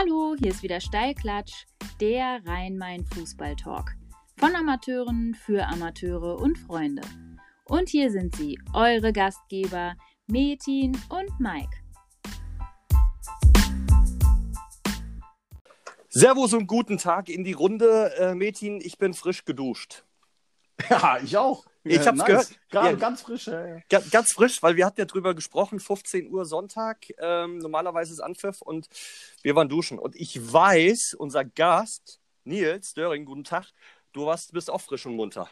Hallo, 0.00 0.36
hier 0.38 0.52
ist 0.52 0.62
wieder 0.62 0.80
Steilklatsch, 0.80 1.66
der 2.00 2.40
Rhein-Main-Fußball-Talk. 2.46 3.96
Von 4.36 4.54
Amateuren 4.54 5.34
für 5.34 5.66
Amateure 5.66 6.38
und 6.38 6.56
Freunde. 6.56 7.02
Und 7.64 7.88
hier 7.88 8.12
sind 8.12 8.36
sie, 8.36 8.60
eure 8.72 9.12
Gastgeber 9.12 9.96
Metin 10.28 10.96
und 11.08 11.40
Mike. 11.40 11.76
Servus 16.10 16.54
und 16.54 16.68
guten 16.68 16.98
Tag 16.98 17.28
in 17.28 17.42
die 17.42 17.54
Runde. 17.54 18.12
Äh, 18.20 18.36
Metin, 18.36 18.80
ich 18.80 18.98
bin 18.98 19.14
frisch 19.14 19.44
geduscht. 19.44 20.04
Ja, 20.88 21.18
ich 21.20 21.36
auch. 21.36 21.66
Ich 21.90 22.06
hab's 22.06 22.18
nice. 22.18 22.26
gehört. 22.26 22.48
Gerade 22.70 22.88
ja, 22.88 22.94
ganz 22.94 23.22
frisch. 23.22 23.46
Ja, 23.46 23.66
ja. 23.66 24.00
Ganz 24.10 24.32
frisch, 24.32 24.62
weil 24.62 24.76
wir 24.76 24.86
hatten 24.86 25.00
ja 25.00 25.06
drüber 25.06 25.34
gesprochen, 25.34 25.80
15 25.80 26.30
Uhr 26.30 26.44
Sonntag, 26.44 27.06
ähm, 27.18 27.58
normalerweise 27.58 28.12
ist 28.12 28.20
Anpfiff 28.20 28.62
und 28.62 28.88
wir 29.42 29.54
waren 29.56 29.68
duschen. 29.68 29.98
Und 29.98 30.16
ich 30.16 30.52
weiß, 30.52 31.14
unser 31.18 31.44
Gast, 31.44 32.20
Nils 32.44 32.94
Döring, 32.94 33.24
guten 33.24 33.44
Tag, 33.44 33.66
du 34.12 34.26
warst, 34.26 34.52
bist 34.52 34.70
auch 34.70 34.80
frisch 34.80 35.06
und 35.06 35.16
munter. 35.16 35.48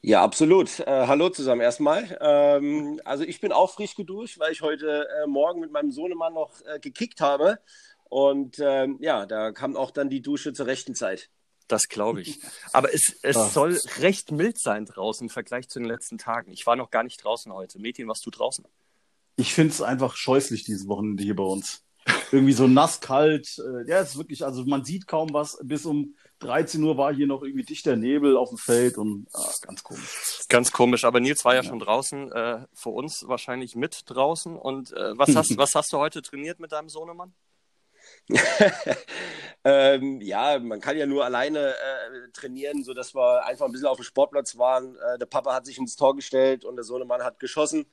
Ja, 0.00 0.22
absolut. 0.22 0.78
Äh, 0.80 1.06
hallo 1.08 1.28
zusammen 1.28 1.60
erstmal. 1.60 2.16
Ähm, 2.20 3.00
also 3.04 3.24
ich 3.24 3.40
bin 3.40 3.50
auch 3.50 3.70
frisch 3.70 3.96
geduscht, 3.96 4.38
weil 4.38 4.52
ich 4.52 4.62
heute 4.62 5.08
äh, 5.08 5.26
Morgen 5.26 5.60
mit 5.60 5.72
meinem 5.72 5.90
Sohnemann 5.90 6.34
noch 6.34 6.52
äh, 6.66 6.78
gekickt 6.78 7.20
habe. 7.20 7.58
Und 8.04 8.58
ähm, 8.60 8.98
ja, 9.00 9.26
da 9.26 9.50
kam 9.50 9.76
auch 9.76 9.90
dann 9.90 10.08
die 10.08 10.22
Dusche 10.22 10.52
zur 10.52 10.66
rechten 10.66 10.94
Zeit. 10.94 11.30
Das 11.68 11.88
glaube 11.88 12.22
ich. 12.22 12.40
Aber 12.72 12.92
es, 12.92 13.16
es 13.22 13.52
soll 13.52 13.78
recht 13.98 14.32
mild 14.32 14.58
sein 14.58 14.86
draußen 14.86 15.26
im 15.26 15.30
Vergleich 15.30 15.68
zu 15.68 15.78
den 15.78 15.86
letzten 15.86 16.18
Tagen. 16.18 16.50
Ich 16.50 16.66
war 16.66 16.76
noch 16.76 16.90
gar 16.90 17.04
nicht 17.04 17.22
draußen 17.22 17.52
heute. 17.52 17.78
Mädchen, 17.78 18.08
was 18.08 18.20
du 18.20 18.30
draußen? 18.30 18.66
Ich 19.36 19.54
finde 19.54 19.72
es 19.72 19.82
einfach 19.82 20.16
scheußlich 20.16 20.64
diese 20.64 20.88
Wochenende 20.88 21.22
hier 21.22 21.36
bei 21.36 21.44
uns. 21.44 21.84
Irgendwie 22.32 22.54
so 22.54 22.66
nass, 22.66 23.00
kalt. 23.00 23.58
Äh, 23.58 23.88
ja, 23.88 24.00
es 24.00 24.10
ist 24.10 24.18
wirklich, 24.18 24.44
also 24.44 24.64
man 24.64 24.84
sieht 24.84 25.06
kaum 25.06 25.32
was. 25.32 25.58
Bis 25.62 25.84
um 25.84 26.14
13 26.40 26.82
Uhr 26.82 26.96
war 26.96 27.14
hier 27.14 27.26
noch 27.26 27.42
irgendwie 27.42 27.64
dichter 27.64 27.96
Nebel 27.96 28.36
auf 28.36 28.48
dem 28.48 28.58
Feld 28.58 28.96
und 28.96 29.26
ah, 29.34 29.52
ganz 29.62 29.82
komisch. 29.82 30.40
Ganz 30.48 30.72
komisch, 30.72 31.04
aber 31.04 31.20
Nils 31.20 31.44
war 31.44 31.54
ja, 31.54 31.62
ja. 31.62 31.68
schon 31.68 31.78
draußen, 31.78 32.32
äh, 32.32 32.66
für 32.72 32.90
uns 32.90 33.24
wahrscheinlich 33.26 33.76
mit 33.76 34.02
draußen. 34.06 34.56
Und 34.56 34.92
äh, 34.92 35.16
was, 35.18 35.34
hast, 35.36 35.56
was 35.58 35.74
hast 35.74 35.92
du 35.92 35.98
heute 35.98 36.22
trainiert 36.22 36.60
mit 36.60 36.72
deinem 36.72 36.88
Sohnemann? 36.88 37.34
ähm, 39.64 40.20
ja, 40.20 40.58
man 40.58 40.80
kann 40.80 40.96
ja 40.96 41.06
nur 41.06 41.24
alleine 41.24 41.70
äh, 41.70 42.30
trainieren, 42.32 42.84
sodass 42.84 43.14
wir 43.14 43.44
einfach 43.44 43.66
ein 43.66 43.72
bisschen 43.72 43.88
auf 43.88 43.98
dem 43.98 44.04
Sportplatz 44.04 44.58
waren. 44.58 44.96
Äh, 44.96 45.18
der 45.18 45.26
Papa 45.26 45.54
hat 45.54 45.66
sich 45.66 45.78
ins 45.78 45.96
Tor 45.96 46.16
gestellt 46.16 46.64
und 46.64 46.76
der 46.76 46.84
Sohnemann 46.84 47.22
hat 47.22 47.40
geschossen. 47.40 47.86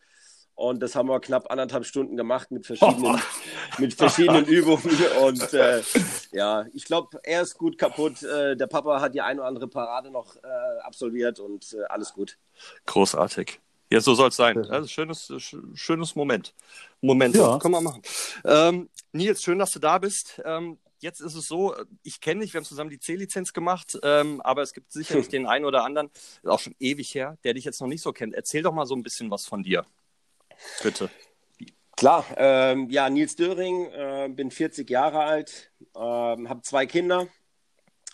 Und 0.55 0.81
das 0.81 0.95
haben 0.95 1.09
wir 1.09 1.19
knapp 1.19 1.51
anderthalb 1.51 1.85
Stunden 1.85 2.15
gemacht 2.15 2.49
mit 2.49 2.65
verschiedenen, 2.65 3.21
mit 3.77 3.93
verschiedenen 3.93 4.45
Übungen. 4.45 4.97
Und 5.21 5.53
äh, 5.53 5.81
ja, 6.31 6.65
ich 6.73 6.85
glaube, 6.85 7.19
er 7.23 7.41
ist 7.41 7.57
gut 7.57 7.77
kaputt. 7.77 8.23
Äh, 8.23 8.55
der 8.55 8.67
Papa 8.67 9.01
hat 9.01 9.13
die 9.13 9.21
eine 9.21 9.41
oder 9.41 9.49
andere 9.49 9.67
Parade 9.67 10.11
noch 10.11 10.37
äh, 10.37 10.79
absolviert 10.81 11.39
und 11.39 11.73
äh, 11.73 11.83
alles 11.89 12.13
gut. 12.13 12.37
Großartig. 12.85 13.59
Ja, 13.91 14.01
so 14.01 14.15
soll 14.15 14.29
es 14.29 14.35
sein. 14.35 14.57
Also 14.69 14.87
schönes, 14.87 15.31
schönes 15.73 16.15
Moment. 16.15 16.53
Moment, 17.01 17.35
ja. 17.35 17.59
können 17.59 17.73
wir 17.73 17.81
machen. 17.81 18.01
Ähm, 18.43 18.89
Nils, 19.11 19.43
schön, 19.43 19.59
dass 19.59 19.71
du 19.71 19.79
da 19.79 19.99
bist. 19.99 20.41
Ähm, 20.43 20.79
jetzt 20.99 21.21
ist 21.21 21.35
es 21.35 21.47
so, 21.47 21.75
ich 22.03 22.19
kenne 22.19 22.41
dich, 22.41 22.53
wir 22.53 22.59
haben 22.59 22.65
zusammen 22.65 22.89
die 22.89 22.99
C-Lizenz 22.99 23.53
gemacht, 23.53 23.97
ähm, 24.03 24.41
aber 24.41 24.63
es 24.63 24.73
gibt 24.73 24.91
sicherlich 24.91 25.27
den 25.29 25.45
einen 25.45 25.65
oder 25.65 25.83
anderen, 25.83 26.09
ist 26.09 26.47
auch 26.47 26.59
schon 26.59 26.75
ewig 26.79 27.13
her, 27.13 27.37
der 27.43 27.53
dich 27.53 27.63
jetzt 27.63 27.79
noch 27.79 27.87
nicht 27.87 28.01
so 28.01 28.11
kennt. 28.11 28.33
Erzähl 28.33 28.63
doch 28.63 28.73
mal 28.73 28.85
so 28.85 28.95
ein 28.95 29.03
bisschen 29.03 29.29
was 29.29 29.45
von 29.45 29.63
dir. 29.63 29.85
Bitte. 30.81 31.09
Klar, 31.95 32.25
ähm, 32.35 32.89
ja, 32.89 33.09
Nils 33.09 33.35
Döring, 33.35 33.85
äh, 33.91 34.29
bin 34.29 34.51
40 34.51 34.89
Jahre 34.89 35.19
alt, 35.19 35.71
äh, 35.95 35.99
habe 35.99 36.61
zwei 36.61 36.85
Kinder, 36.85 37.27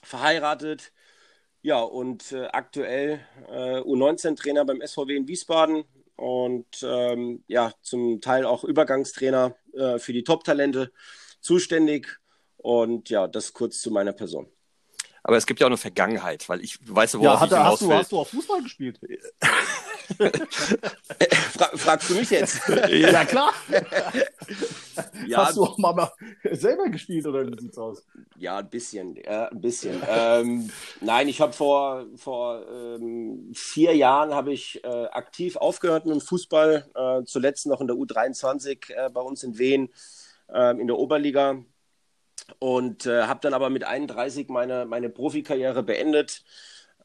verheiratet, 0.04 0.92
ja, 1.62 1.80
und 1.80 2.32
äh, 2.32 2.48
aktuell 2.48 3.20
äh, 3.50 3.80
U19-Trainer 3.80 4.66
beim 4.66 4.82
SVW 4.86 5.16
in 5.16 5.28
Wiesbaden 5.28 5.84
und 6.16 6.68
ähm, 6.84 7.44
ja, 7.48 7.74
zum 7.82 8.22
Teil 8.22 8.46
auch 8.46 8.64
Übergangstrainer 8.64 9.56
äh, 9.74 10.00
für 10.00 10.14
die 10.14 10.24
Top-Talente 10.24 10.92
zuständig. 11.40 12.20
Und 12.58 13.10
ja, 13.10 13.28
das 13.28 13.54
kurz 13.54 13.82
zu 13.82 13.90
meiner 13.90 14.14
Person. 14.14 14.48
Aber 15.24 15.38
es 15.38 15.46
gibt 15.46 15.60
ja 15.60 15.66
auch 15.66 15.70
eine 15.70 15.78
Vergangenheit, 15.78 16.48
weil 16.50 16.64
ich 16.64 16.78
weiß, 16.82 17.16
worauf 17.16 17.26
ja, 17.26 17.40
hat, 17.40 17.52
ich 17.52 17.58
hast 17.58 17.82
du, 17.82 17.94
hast 17.94 18.12
du 18.12 18.20
auch 18.20 18.28
Fußball 18.28 18.62
gespielt? 18.62 19.00
Fra 21.52 21.70
fragst 21.76 22.10
du 22.10 22.16
mich 22.16 22.30
jetzt? 22.30 22.62
ja, 22.90 23.26
klar. 23.26 23.54
ja, 25.28 25.46
hast 25.46 25.58
du 25.58 25.64
auch 25.64 25.78
mal 25.78 26.12
selber 26.52 26.90
gespielt 26.90 27.26
oder 27.26 27.48
wie 27.48 27.60
sieht's 27.60 27.78
aus? 27.78 28.06
Ja, 28.38 28.58
ein 28.58 28.70
bisschen. 28.70 29.18
Äh, 29.18 29.48
ein 29.52 29.62
bisschen. 29.62 30.02
ähm, 30.08 30.70
nein, 31.00 31.28
ich 31.28 31.42
habe 31.42 31.54
vor, 31.54 32.06
vor 32.16 32.66
ähm, 32.70 33.52
vier 33.54 33.96
Jahren 33.96 34.34
habe 34.34 34.54
ich 34.54 34.84
äh, 34.84 34.88
aktiv 34.88 35.56
aufgehört 35.58 36.06
mit 36.06 36.16
dem 36.16 36.22
Fußball. 36.22 36.86
Äh, 36.94 37.24
zuletzt 37.26 37.66
noch 37.68 37.82
in 37.82 37.88
der 37.88 37.96
U23 37.96 38.94
äh, 38.94 39.10
bei 39.10 39.22
uns 39.22 39.44
in 39.44 39.58
Wien 39.58 39.90
ähm, 40.54 40.80
in 40.80 40.88
der 40.88 40.98
Oberliga 40.98 41.64
und 42.60 43.06
äh, 43.06 43.24
habe 43.24 43.40
dann 43.42 43.54
aber 43.54 43.70
mit 43.70 43.84
31 43.84 44.50
meine, 44.50 44.86
meine 44.86 45.10
Profikarriere 45.10 45.84
beendet 45.84 46.44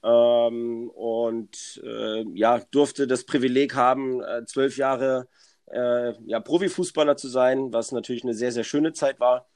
ähm, 0.06 0.88
und 0.90 1.82
äh, 1.84 2.24
ja, 2.34 2.60
durfte 2.70 3.08
das 3.08 3.24
Privileg 3.24 3.74
haben, 3.74 4.22
äh, 4.22 4.44
zwölf 4.46 4.76
Jahre 4.76 5.26
äh, 5.66 6.12
ja, 6.26 6.38
Profifußballer 6.38 7.16
zu 7.16 7.28
sein, 7.28 7.72
was 7.72 7.90
natürlich 7.90 8.22
eine 8.22 8.34
sehr, 8.34 8.52
sehr 8.52 8.62
schöne 8.64 8.92
Zeit 8.92 9.18
war. 9.18 9.48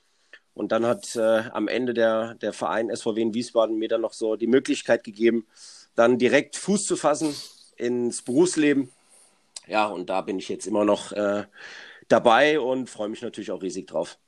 Und 0.53 0.73
dann 0.73 0.85
hat 0.85 1.15
äh, 1.15 1.45
am 1.53 1.69
Ende 1.69 1.95
der, 1.95 2.35
der 2.35 2.53
Verein 2.53 2.95
SVW 2.95 3.23
in 3.23 3.35
Wiesbaden 3.35 3.77
mir 3.79 3.89
dann 3.89 4.01
noch 4.01 4.13
so 4.13 4.35
die 4.35 4.49
Möglichkeit 4.49 5.05
gegeben, 5.05 5.47
dann 5.95 6.19
direkt 6.19 6.57
Fuß 6.57 6.85
zu 6.85 6.97
fassen 6.97 7.33
ins 7.77 8.23
Berufsleben. 8.23 8.91
Ja, 9.69 9.87
und 9.87 10.11
da 10.11 10.21
bin 10.23 10.41
ich 10.41 10.49
jetzt 10.49 10.67
immer 10.67 10.85
noch 10.85 11.13
äh, 11.13 11.45
dabei 12.09 12.59
und 12.59 12.91
freue 12.91 13.09
mich 13.09 13.23
natürlich 13.23 13.53
auch 13.53 13.63
riesig 13.63 13.87
drauf. 13.87 14.19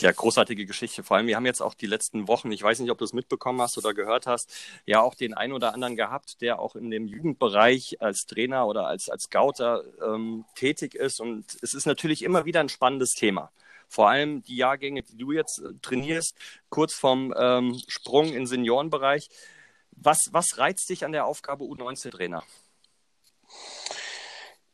Ja, 0.00 0.12
großartige 0.12 0.64
Geschichte. 0.64 1.02
Vor 1.02 1.16
allem, 1.16 1.26
wir 1.26 1.34
haben 1.34 1.46
jetzt 1.46 1.60
auch 1.60 1.74
die 1.74 1.86
letzten 1.86 2.28
Wochen, 2.28 2.52
ich 2.52 2.62
weiß 2.62 2.78
nicht, 2.78 2.90
ob 2.92 2.98
du 2.98 3.04
es 3.04 3.12
mitbekommen 3.12 3.60
hast 3.60 3.76
oder 3.78 3.94
gehört 3.94 4.28
hast, 4.28 4.54
ja 4.86 5.00
auch 5.00 5.16
den 5.16 5.34
einen 5.34 5.52
oder 5.52 5.74
anderen 5.74 5.96
gehabt, 5.96 6.40
der 6.40 6.60
auch 6.60 6.76
in 6.76 6.88
dem 6.90 7.08
Jugendbereich 7.08 8.00
als 8.00 8.24
Trainer 8.26 8.68
oder 8.68 8.86
als, 8.86 9.08
als 9.08 9.24
Scouter 9.24 9.82
ähm, 10.00 10.44
tätig 10.54 10.94
ist. 10.94 11.20
Und 11.20 11.46
es 11.62 11.74
ist 11.74 11.86
natürlich 11.86 12.22
immer 12.22 12.44
wieder 12.44 12.60
ein 12.60 12.68
spannendes 12.68 13.10
Thema. 13.10 13.50
Vor 13.88 14.08
allem 14.08 14.44
die 14.44 14.56
Jahrgänge, 14.56 15.02
die 15.02 15.16
du 15.16 15.32
jetzt 15.32 15.58
äh, 15.58 15.72
trainierst, 15.82 16.36
kurz 16.68 16.94
vorm 16.94 17.34
ähm, 17.36 17.80
Sprung 17.88 18.32
in 18.32 18.46
Seniorenbereich. 18.46 19.28
Was, 19.90 20.28
was 20.30 20.58
reizt 20.58 20.88
dich 20.90 21.04
an 21.04 21.10
der 21.10 21.26
Aufgabe 21.26 21.64
U19-Trainer? 21.64 22.44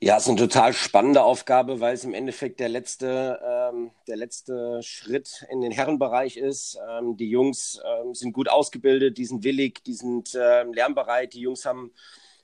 Ja, 0.05 0.19
es 0.19 0.25
ist 0.25 0.29
eine 0.29 0.39
total 0.39 0.75
spannende 0.75 1.23
Aufgabe, 1.23 1.81
weil 1.81 1.95
es 1.95 2.05
im 2.05 2.13
Endeffekt 2.13 2.61
der 2.61 2.69
letzte, 2.69 3.41
ähm, 3.43 3.91
der 4.07 4.17
letzte 4.17 4.83
Schritt 4.83 5.47
in 5.51 5.63
den 5.63 5.73
Herrenbereich 5.73 6.37
ist. 6.37 6.79
Ähm, 6.91 7.17
die 7.17 7.31
Jungs 7.31 7.81
ähm, 7.83 8.15
sind 8.15 8.35
gut 8.35 8.51
ausgebildet, 8.51 9.17
die 9.17 9.25
sind 9.25 9.45
willig, 9.45 9.83
die 9.83 9.95
sind 9.95 10.39
ähm, 10.39 10.75
lernbereit. 10.75 11.33
Die 11.33 11.41
Jungs 11.41 11.65
haben 11.65 11.91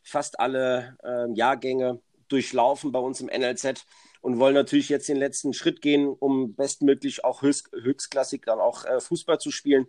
fast 0.02 0.40
alle 0.40 0.96
ähm, 1.04 1.34
Jahrgänge 1.34 2.00
durchlaufen 2.28 2.92
bei 2.92 2.98
uns 2.98 3.20
im 3.20 3.26
NLZ 3.26 3.84
und 4.22 4.38
wollen 4.38 4.54
natürlich 4.54 4.88
jetzt 4.88 5.10
den 5.10 5.18
letzten 5.18 5.52
Schritt 5.52 5.82
gehen, 5.82 6.08
um 6.08 6.54
bestmöglich 6.54 7.26
auch 7.26 7.42
höchst, 7.42 7.70
höchstklassig 7.72 8.40
dann 8.46 8.58
auch 8.58 8.86
äh, 8.86 9.00
Fußball 9.00 9.38
zu 9.38 9.50
spielen. 9.50 9.86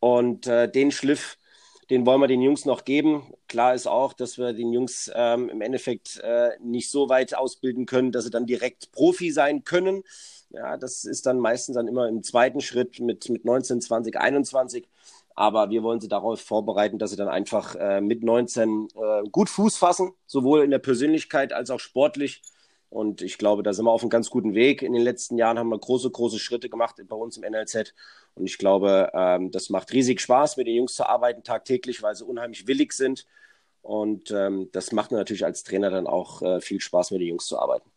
Und 0.00 0.48
äh, 0.48 0.68
den 0.68 0.90
Schliff 0.90 1.38
den 1.90 2.04
wollen 2.04 2.20
wir 2.20 2.26
den 2.26 2.42
Jungs 2.42 2.64
noch 2.64 2.84
geben. 2.84 3.22
Klar 3.48 3.74
ist 3.74 3.86
auch, 3.86 4.12
dass 4.12 4.38
wir 4.38 4.52
den 4.52 4.72
Jungs 4.72 5.10
ähm, 5.14 5.48
im 5.48 5.60
Endeffekt 5.60 6.20
äh, 6.22 6.50
nicht 6.60 6.90
so 6.90 7.08
weit 7.08 7.34
ausbilden 7.34 7.86
können, 7.86 8.12
dass 8.12 8.24
sie 8.24 8.30
dann 8.30 8.46
direkt 8.46 8.92
Profi 8.92 9.30
sein 9.30 9.64
können. 9.64 10.02
Ja, 10.50 10.76
das 10.76 11.04
ist 11.04 11.26
dann 11.26 11.38
meistens 11.38 11.76
dann 11.76 11.88
immer 11.88 12.08
im 12.08 12.22
zweiten 12.22 12.60
Schritt 12.60 13.00
mit, 13.00 13.28
mit 13.28 13.44
19, 13.44 13.80
20, 13.80 14.18
21. 14.18 14.88
Aber 15.34 15.70
wir 15.70 15.82
wollen 15.82 16.00
sie 16.00 16.08
darauf 16.08 16.40
vorbereiten, 16.40 16.98
dass 16.98 17.10
sie 17.10 17.16
dann 17.16 17.28
einfach 17.28 17.74
äh, 17.74 18.00
mit 18.00 18.22
19 18.24 18.88
äh, 18.94 19.28
gut 19.30 19.50
Fuß 19.50 19.76
fassen, 19.76 20.12
sowohl 20.26 20.64
in 20.64 20.70
der 20.70 20.78
Persönlichkeit 20.78 21.52
als 21.52 21.70
auch 21.70 21.80
sportlich. 21.80 22.42
Und 22.88 23.20
ich 23.20 23.38
glaube, 23.38 23.62
da 23.62 23.72
sind 23.72 23.84
wir 23.84 23.90
auf 23.90 24.02
einem 24.02 24.10
ganz 24.10 24.30
guten 24.30 24.54
Weg. 24.54 24.82
In 24.82 24.92
den 24.92 25.02
letzten 25.02 25.36
Jahren 25.36 25.58
haben 25.58 25.68
wir 25.68 25.78
große, 25.78 26.10
große 26.10 26.38
Schritte 26.38 26.68
gemacht 26.68 26.96
bei 27.08 27.16
uns 27.16 27.36
im 27.36 27.42
NLZ. 27.42 27.94
Und 28.34 28.46
ich 28.46 28.58
glaube, 28.58 29.10
ähm, 29.14 29.50
das 29.50 29.70
macht 29.70 29.92
riesig 29.92 30.20
Spaß, 30.20 30.56
mit 30.56 30.66
den 30.66 30.76
Jungs 30.76 30.94
zu 30.94 31.06
arbeiten 31.06 31.42
tagtäglich, 31.42 32.02
weil 32.02 32.14
sie 32.14 32.24
unheimlich 32.24 32.66
willig 32.66 32.92
sind. 32.92 33.26
Und 33.82 34.30
ähm, 34.30 34.68
das 34.72 34.92
macht 34.92 35.10
mir 35.10 35.18
natürlich 35.18 35.44
als 35.44 35.62
Trainer 35.62 35.90
dann 35.90 36.06
auch 36.06 36.42
äh, 36.42 36.60
viel 36.60 36.80
Spaß, 36.80 37.12
mit 37.12 37.20
den 37.20 37.28
Jungs 37.28 37.46
zu 37.46 37.58
arbeiten. 37.58 37.90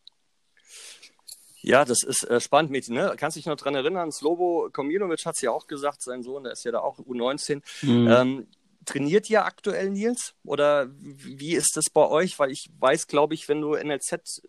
Ja, 1.61 1.83
das 1.83 2.03
ist 2.03 2.23
äh, 2.23 2.39
spannend, 2.39 2.71
Mädchen. 2.71 2.95
Ne? 2.95 3.13
Kannst 3.17 3.37
dich 3.37 3.45
noch 3.45 3.57
daran 3.57 3.75
erinnern, 3.75 4.11
Slobo 4.11 4.69
Kominovic 4.71 5.25
hat 5.25 5.35
es 5.35 5.41
ja 5.41 5.51
auch 5.51 5.67
gesagt, 5.67 6.01
sein 6.01 6.23
Sohn, 6.23 6.43
der 6.43 6.53
ist 6.53 6.63
ja 6.63 6.71
da 6.71 6.79
auch 6.79 6.99
U19. 6.99 7.61
Mhm. 7.81 8.07
Ähm, 8.07 8.47
trainiert 8.85 9.29
ihr 9.29 9.43
aktuell, 9.43 9.89
Nils? 9.89 10.35
Oder 10.45 10.89
wie 10.91 11.55
ist 11.55 11.75
das 11.75 11.89
bei 11.91 12.07
euch? 12.07 12.39
Weil 12.39 12.51
ich 12.51 12.69
weiß, 12.79 13.07
glaube 13.07 13.33
ich, 13.33 13.49
wenn 13.49 13.61
du 13.61 13.75
NLZ 13.75 14.41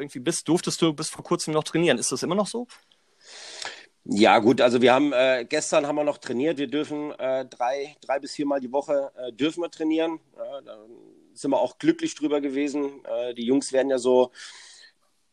irgendwie 0.00 0.20
bist, 0.20 0.48
durftest 0.48 0.80
du 0.82 0.92
bis 0.92 1.08
vor 1.08 1.24
kurzem 1.24 1.54
noch 1.54 1.64
trainieren. 1.64 1.98
Ist 1.98 2.12
das 2.12 2.22
immer 2.22 2.34
noch 2.34 2.46
so? 2.46 2.66
Ja, 4.04 4.38
gut, 4.38 4.60
also 4.60 4.80
wir 4.80 4.94
haben 4.94 5.12
äh, 5.12 5.44
gestern 5.48 5.86
haben 5.86 5.96
wir 5.96 6.04
noch 6.04 6.18
trainiert. 6.18 6.58
Wir 6.58 6.68
dürfen 6.68 7.12
äh, 7.12 7.44
drei, 7.44 7.96
drei 8.00 8.18
bis 8.18 8.32
viermal 8.32 8.60
die 8.60 8.72
Woche 8.72 9.12
äh, 9.16 9.32
dürfen 9.32 9.62
wir 9.62 9.70
trainieren. 9.70 10.20
Da 10.64 10.78
sind 11.34 11.50
wir 11.50 11.60
auch 11.60 11.78
glücklich 11.78 12.14
drüber 12.14 12.40
gewesen. 12.40 13.04
Äh, 13.04 13.34
die 13.34 13.44
Jungs 13.44 13.72
werden 13.72 13.90
ja 13.90 13.98
so 13.98 14.32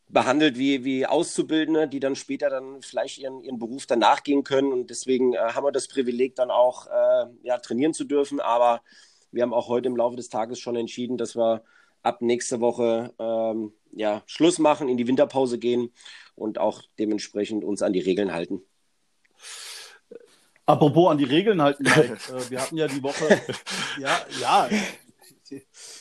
behandelt 0.09 0.57
wie, 0.57 0.83
wie 0.85 1.05
Auszubildende, 1.05 1.87
die 1.87 1.99
dann 1.99 2.15
später 2.15 2.49
dann 2.49 2.81
vielleicht 2.81 3.17
ihren, 3.17 3.41
ihren 3.41 3.59
Beruf 3.59 3.85
dann 3.85 3.99
nachgehen 3.99 4.43
können. 4.43 4.71
Und 4.71 4.89
deswegen 4.89 5.33
äh, 5.33 5.37
haben 5.37 5.65
wir 5.65 5.71
das 5.71 5.87
Privileg, 5.87 6.35
dann 6.35 6.51
auch 6.51 6.87
äh, 6.87 7.25
ja, 7.43 7.57
trainieren 7.57 7.93
zu 7.93 8.05
dürfen. 8.05 8.39
Aber 8.39 8.81
wir 9.31 9.43
haben 9.43 9.53
auch 9.53 9.67
heute 9.67 9.87
im 9.87 9.97
Laufe 9.97 10.15
des 10.15 10.29
Tages 10.29 10.59
schon 10.59 10.75
entschieden, 10.75 11.17
dass 11.17 11.35
wir 11.35 11.63
ab 12.03 12.21
nächste 12.21 12.59
Woche 12.59 13.13
ähm, 13.19 13.73
ja, 13.91 14.23
Schluss 14.25 14.59
machen, 14.59 14.89
in 14.89 14.97
die 14.97 15.07
Winterpause 15.07 15.59
gehen 15.59 15.91
und 16.35 16.59
auch 16.59 16.83
dementsprechend 16.99 17.63
uns 17.63 17.81
an 17.81 17.93
die 17.93 17.99
Regeln 17.99 18.33
halten. 18.33 18.61
Apropos 20.65 21.09
an 21.09 21.17
die 21.17 21.23
Regeln 21.23 21.61
halten, 21.61 21.83
Mike, 21.83 22.17
äh, 22.29 22.49
wir 22.49 22.61
hatten 22.61 22.77
ja 22.77 22.87
die 22.87 23.01
Woche, 23.01 23.41
ja, 23.99 24.25
ja, 24.41 24.69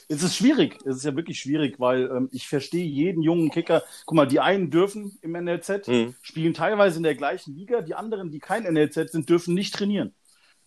es 0.09 0.23
ist 0.23 0.37
schwierig. 0.37 0.79
Es 0.85 0.97
ist 0.97 1.05
ja 1.05 1.15
wirklich 1.17 1.39
schwierig, 1.39 1.79
weil 1.79 2.11
ähm, 2.11 2.29
ich 2.33 2.49
verstehe 2.49 2.85
jeden 2.85 3.23
jungen 3.23 3.51
Kicker. 3.51 3.83
Guck 4.05 4.17
mal, 4.17 4.27
die 4.27 4.41
einen 4.41 4.71
dürfen 4.71 5.19
im 5.23 5.33
NLZ, 5.33 5.89
mhm. 5.89 6.15
spielen 6.23 6.55
teilweise 6.55 6.99
in 6.99 7.03
der 7.03 7.15
gleichen 7.15 7.55
Liga. 7.55 7.81
Die 7.81 7.95
anderen, 7.95 8.31
die 8.31 8.39
kein 8.39 8.65
NLZ 8.65 9.13
sind, 9.13 9.29
dürfen 9.29 9.55
nicht 9.55 9.75
trainieren. 9.75 10.15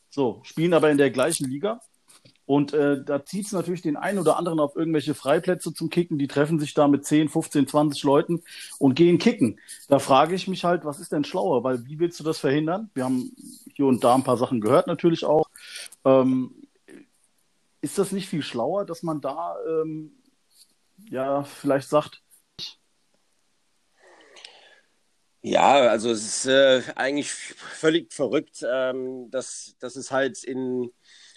So, 0.10 0.42
spielen 0.44 0.74
aber 0.74 0.90
in 0.90 0.98
der 0.98 1.12
gleichen 1.12 1.50
Liga. 1.50 1.82
Und 2.50 2.74
äh, 2.74 3.04
da 3.04 3.24
zieht 3.24 3.46
es 3.46 3.52
natürlich 3.52 3.84
den 3.84 3.96
einen 3.96 4.18
oder 4.18 4.36
anderen 4.36 4.60
auf 4.60 4.76
irgendwelche 4.76 5.14
Freiplätze 5.14 5.72
zum 5.72 5.92
Kicken. 5.92 6.18
Die 6.18 6.28
treffen 6.28 6.60
sich 6.60 6.74
da 6.74 6.88
mit 6.88 7.06
10, 7.06 7.30
15, 7.30 7.68
20 7.68 8.02
Leuten 8.02 8.42
und 8.80 8.96
gehen 8.96 9.20
kicken. 9.20 9.60
Da 9.88 10.00
frage 10.00 10.34
ich 10.34 10.48
mich 10.48 10.64
halt, 10.64 10.84
was 10.84 11.00
ist 11.00 11.12
denn 11.12 11.24
schlauer? 11.24 11.64
Weil 11.64 11.86
wie 11.86 12.00
willst 12.00 12.20
du 12.20 12.24
das 12.24 12.40
verhindern? 12.40 12.90
Wir 12.96 13.04
haben 13.04 13.36
hier 13.76 13.86
und 13.86 14.04
da 14.04 14.16
ein 14.16 14.24
paar 14.24 14.38
Sachen 14.38 14.62
gehört 14.62 14.88
natürlich 14.88 15.26
auch. 15.26 15.48
Ähm, 16.04 16.56
ist 17.82 18.00
das 18.00 18.12
nicht 18.12 18.28
viel 18.28 18.42
schlauer, 18.42 18.84
dass 18.84 19.04
man 19.04 19.22
da 19.22 19.56
ähm, 19.70 20.14
ja 21.08 21.44
vielleicht 21.44 21.88
sagt, 21.88 22.24
ja, 25.42 25.88
also 25.88 26.10
es 26.10 26.26
ist 26.26 26.46
äh, 26.48 26.82
eigentlich 26.96 27.32
völlig 27.32 28.12
verrückt, 28.12 28.66
ähm, 28.68 29.30
dass, 29.30 29.76
dass 29.80 29.96
es 29.96 30.12
halt 30.12 30.44
in, 30.44 30.92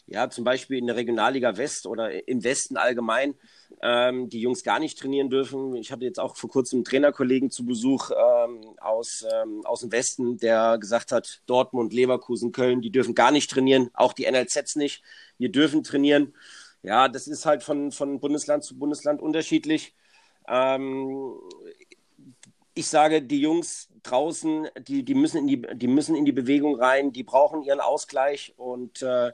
ja, 0.07 0.29
zum 0.29 0.45
Beispiel 0.45 0.79
in 0.79 0.87
der 0.87 0.97
Regionalliga 0.97 1.57
West 1.57 1.87
oder 1.87 2.29
im 2.29 2.45
Westen 2.45 2.77
allgemein 2.77 3.35
ähm, 3.81 4.29
die 4.29 4.41
Jungs 4.41 4.63
gar 4.63 4.79
nicht 4.79 4.99
trainieren 4.99 5.31
dürfen. 5.31 5.75
Ich 5.77 5.91
hatte 5.91 6.05
jetzt 6.05 6.21
auch 6.21 6.37
vor 6.37 6.51
kurzem 6.51 6.79
einen 6.79 6.85
Trainerkollegen 6.85 7.51
zu 7.51 7.65
Besuch 7.65 8.11
ähm, 8.11 8.61
aus, 8.81 9.25
ähm, 9.33 9.65
aus 9.65 9.81
dem 9.81 9.93
Westen, 9.93 10.39
der 10.39 10.79
gesagt 10.79 11.13
hat, 11.13 11.43
Dortmund, 11.47 11.93
Leverkusen, 11.93 12.53
Köln, 12.53 12.83
die 12.83 12.91
dürfen 12.91 13.15
gar 13.15 13.31
nicht 13.31 13.51
trainieren, 13.51 13.91
auch 13.95 14.13
die 14.13 14.31
NLZs 14.31 14.77
nicht. 14.77 15.03
Wir 15.39 15.51
dürfen 15.51 15.83
trainieren. 15.83 16.35
Ja, 16.83 17.09
das 17.09 17.29
ist 17.29 17.47
halt 17.47 17.63
von, 17.63 17.93
von 17.93 18.21
Bundesland 18.21 18.65
zu 18.65 18.79
Bundesland 18.79 19.23
unterschiedlich. 19.23 19.95
Ähm, 20.49 21.35
ich 22.75 22.89
sage, 22.89 23.23
die 23.23 23.41
Jungs 23.41 23.89
draußen, 24.03 24.69
die, 24.87 25.05
die, 25.05 25.15
müssen 25.15 25.39
in 25.39 25.47
die, 25.47 25.63
die 25.77 25.89
müssen 25.89 26.17
in 26.17 26.25
die 26.25 26.33
Bewegung 26.33 26.77
rein, 26.77 27.13
die 27.13 27.23
brauchen 27.23 27.63
ihren 27.63 27.81
Ausgleich 27.81 28.55
und 28.57 29.03
äh, 29.03 29.33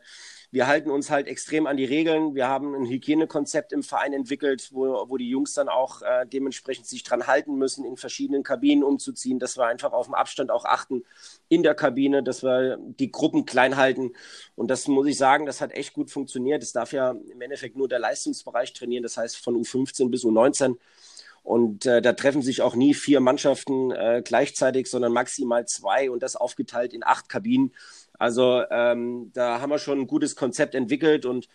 wir 0.51 0.67
halten 0.67 0.91
uns 0.91 1.11
halt 1.11 1.27
extrem 1.27 1.67
an 1.67 1.77
die 1.77 1.85
Regeln. 1.85 2.35
Wir 2.35 2.49
haben 2.49 2.75
ein 2.75 2.87
Hygienekonzept 2.87 3.73
im 3.73 3.83
Verein 3.83 4.15
entwickelt, 4.15 4.71
wo, 4.73 5.09
wo 5.09 5.19
die 5.19 5.29
Jungs 5.29 5.53
dann 5.53 5.69
auch 5.69 6.01
äh, 6.01 6.27
dementsprechend 6.27 6.87
sich 6.87 7.03
dran 7.03 7.27
halten 7.27 7.57
müssen, 7.57 7.85
in 7.85 7.99
verschiedenen 7.99 8.43
Kabinen 8.43 8.83
umzuziehen, 8.83 9.39
dass 9.39 9.59
wir 9.59 9.67
einfach 9.67 9.93
auf 9.93 10.07
den 10.07 10.15
Abstand 10.15 10.51
auch 10.51 10.65
achten 10.65 11.05
in 11.49 11.63
der 11.63 11.75
Kabine, 11.75 12.23
dass 12.23 12.43
wir 12.43 12.79
die 12.81 13.11
Gruppen 13.11 13.45
klein 13.45 13.77
halten. 13.77 14.13
Und 14.57 14.71
das 14.71 14.89
muss 14.89 15.07
ich 15.07 15.19
sagen, 15.19 15.45
das 15.45 15.61
hat 15.61 15.73
echt 15.73 15.93
gut 15.93 16.11
funktioniert. 16.11 16.63
Es 16.63 16.73
darf 16.73 16.93
ja 16.93 17.11
im 17.11 17.41
Endeffekt 17.43 17.77
nur 17.77 17.89
der 17.89 17.99
Leistungsbereich 17.99 18.73
trainieren, 18.73 19.03
das 19.03 19.19
heißt 19.19 19.37
von 19.37 19.55
U15 19.55 20.11
bis 20.11 20.25
U19. 20.25 20.77
Und 21.43 21.87
äh, 21.87 22.03
da 22.03 22.13
treffen 22.13 22.43
sich 22.43 22.61
auch 22.61 22.75
nie 22.75 22.93
vier 22.93 23.21
Mannschaften 23.21 23.91
äh, 23.91 24.23
gleichzeitig, 24.23 24.87
sondern 24.89 25.13
maximal 25.13 25.67
zwei 25.67 26.11
und 26.11 26.23
das 26.23 26.37
aufgeteilt 26.37 26.93
in 26.93 27.03
acht 27.03 27.29
Kabinen. 27.29 27.73
Also 28.19 28.63
ähm, 28.71 29.31
da 29.33 29.61
haben 29.61 29.71
wir 29.71 29.79
schon 29.79 30.01
ein 30.01 30.07
gutes 30.07 30.37
Konzept 30.37 30.75
entwickelt 30.75 31.25
und 31.25 31.49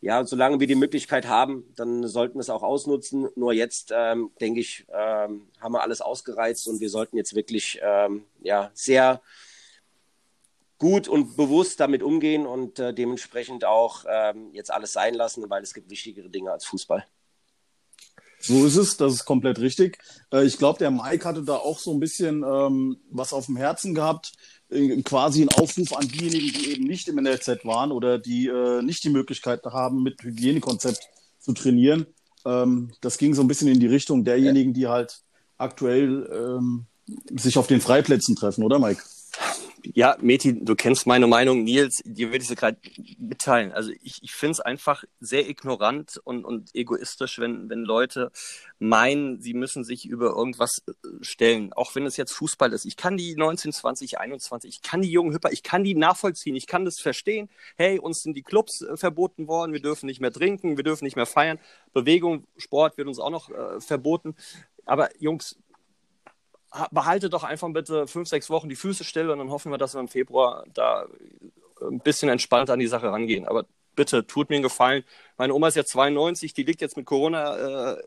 ja, 0.00 0.24
solange 0.24 0.60
wir 0.60 0.66
die 0.66 0.74
Möglichkeit 0.74 1.26
haben, 1.26 1.64
dann 1.74 2.06
sollten 2.06 2.34
wir 2.34 2.40
es 2.40 2.50
auch 2.50 2.62
ausnutzen. 2.62 3.28
Nur 3.34 3.52
jetzt, 3.52 3.92
ähm, 3.94 4.30
denke 4.40 4.60
ich, 4.60 4.86
ähm, 4.92 5.48
haben 5.60 5.72
wir 5.72 5.82
alles 5.82 6.00
ausgereizt 6.00 6.68
und 6.68 6.80
wir 6.80 6.90
sollten 6.90 7.16
jetzt 7.16 7.34
wirklich 7.34 7.80
ähm, 7.82 8.24
ja, 8.40 8.70
sehr 8.74 9.20
gut 10.78 11.08
und 11.08 11.36
bewusst 11.36 11.80
damit 11.80 12.02
umgehen 12.02 12.46
und 12.46 12.78
äh, 12.78 12.92
dementsprechend 12.92 13.64
auch 13.64 14.04
ähm, 14.08 14.50
jetzt 14.52 14.70
alles 14.70 14.92
sein 14.92 15.14
lassen, 15.14 15.48
weil 15.48 15.62
es 15.62 15.72
gibt 15.72 15.90
wichtigere 15.90 16.28
Dinge 16.28 16.52
als 16.52 16.66
Fußball. 16.66 17.04
So 18.38 18.66
ist 18.66 18.76
es, 18.76 18.96
das 18.98 19.14
ist 19.14 19.24
komplett 19.24 19.58
richtig. 19.58 19.98
Äh, 20.30 20.44
ich 20.44 20.58
glaube, 20.58 20.78
der 20.78 20.90
Mike 20.90 21.24
hatte 21.24 21.42
da 21.42 21.56
auch 21.56 21.78
so 21.78 21.92
ein 21.92 22.00
bisschen 22.00 22.44
ähm, 22.44 22.98
was 23.10 23.32
auf 23.32 23.46
dem 23.46 23.56
Herzen 23.56 23.94
gehabt 23.94 24.34
quasi 25.04 25.42
ein 25.42 25.48
Aufruf 25.48 25.92
an 25.92 26.08
diejenigen, 26.08 26.52
die 26.52 26.72
eben 26.72 26.84
nicht 26.84 27.08
im 27.08 27.16
NLZ 27.16 27.64
waren 27.64 27.92
oder 27.92 28.18
die 28.18 28.48
äh, 28.48 28.82
nicht 28.82 29.04
die 29.04 29.10
Möglichkeit 29.10 29.64
haben, 29.64 30.02
mit 30.02 30.22
Hygienekonzept 30.22 31.08
zu 31.38 31.52
trainieren. 31.52 32.06
Ähm, 32.44 32.92
das 33.00 33.18
ging 33.18 33.34
so 33.34 33.42
ein 33.42 33.48
bisschen 33.48 33.68
in 33.68 33.80
die 33.80 33.86
Richtung 33.86 34.24
derjenigen, 34.24 34.74
die 34.74 34.88
halt 34.88 35.20
aktuell 35.56 36.28
ähm, 36.32 36.86
sich 37.36 37.58
auf 37.58 37.66
den 37.66 37.80
Freiplätzen 37.80 38.34
treffen, 38.34 38.64
oder 38.64 38.78
Mike? 38.78 39.02
Ja, 39.94 40.16
Meti, 40.20 40.64
du 40.64 40.74
kennst 40.74 41.06
meine 41.06 41.26
Meinung. 41.26 41.64
Nils, 41.64 42.02
dir 42.04 42.28
würde 42.28 42.42
ich 42.42 42.48
sie 42.48 42.54
gerade 42.54 42.78
mitteilen. 43.18 43.72
Also 43.72 43.92
ich, 44.02 44.22
ich 44.22 44.32
finde 44.32 44.52
es 44.52 44.60
einfach 44.60 45.04
sehr 45.20 45.48
ignorant 45.48 46.20
und, 46.24 46.44
und 46.44 46.74
egoistisch, 46.74 47.38
wenn, 47.38 47.68
wenn 47.68 47.80
Leute 47.80 48.30
meinen, 48.78 49.40
sie 49.40 49.54
müssen 49.54 49.84
sich 49.84 50.06
über 50.06 50.30
irgendwas 50.36 50.82
äh, 50.88 50.92
stellen. 51.20 51.72
Auch 51.72 51.94
wenn 51.94 52.06
es 52.06 52.16
jetzt 52.16 52.32
Fußball 52.32 52.72
ist. 52.72 52.84
Ich 52.84 52.96
kann 52.96 53.16
die 53.16 53.36
19, 53.36 53.72
20, 53.72 54.18
21, 54.18 54.70
ich 54.70 54.82
kann 54.82 55.02
die 55.02 55.10
jungen 55.10 55.32
Hüpper, 55.32 55.52
ich 55.52 55.62
kann 55.62 55.84
die 55.84 55.94
nachvollziehen, 55.94 56.56
ich 56.56 56.66
kann 56.66 56.84
das 56.84 57.00
verstehen. 57.00 57.48
Hey, 57.76 57.98
uns 57.98 58.22
sind 58.22 58.34
die 58.34 58.42
Clubs 58.42 58.82
äh, 58.82 58.96
verboten 58.96 59.46
worden, 59.46 59.72
wir 59.72 59.82
dürfen 59.82 60.06
nicht 60.06 60.20
mehr 60.20 60.32
trinken, 60.32 60.76
wir 60.76 60.84
dürfen 60.84 61.04
nicht 61.04 61.16
mehr 61.16 61.26
feiern. 61.26 61.58
Bewegung, 61.92 62.46
Sport 62.56 62.98
wird 62.98 63.08
uns 63.08 63.18
auch 63.18 63.30
noch 63.30 63.50
äh, 63.50 63.80
verboten. 63.80 64.34
Aber 64.86 65.10
Jungs, 65.18 65.58
behalte 66.90 67.30
doch 67.30 67.44
einfach 67.44 67.68
bitte 67.72 68.06
fünf, 68.06 68.28
sechs 68.28 68.50
Wochen 68.50 68.68
die 68.68 68.76
Füße 68.76 69.04
still 69.04 69.30
und 69.30 69.38
dann 69.38 69.50
hoffen 69.50 69.70
wir, 69.70 69.78
dass 69.78 69.94
wir 69.94 70.00
im 70.00 70.08
Februar 70.08 70.64
da 70.72 71.06
ein 71.80 72.00
bisschen 72.00 72.28
entspannter 72.28 72.72
an 72.72 72.78
die 72.78 72.86
Sache 72.86 73.10
rangehen. 73.10 73.46
Aber 73.46 73.66
bitte, 73.94 74.26
tut 74.26 74.50
mir 74.50 74.56
einen 74.56 74.62
Gefallen. 74.62 75.04
Meine 75.36 75.54
Oma 75.54 75.68
ist 75.68 75.74
jetzt 75.74 75.90
92, 75.90 76.54
die 76.54 76.62
liegt 76.62 76.80
jetzt 76.80 76.96
mit 76.96 77.06
Corona 77.06 77.94
äh, 77.94 78.02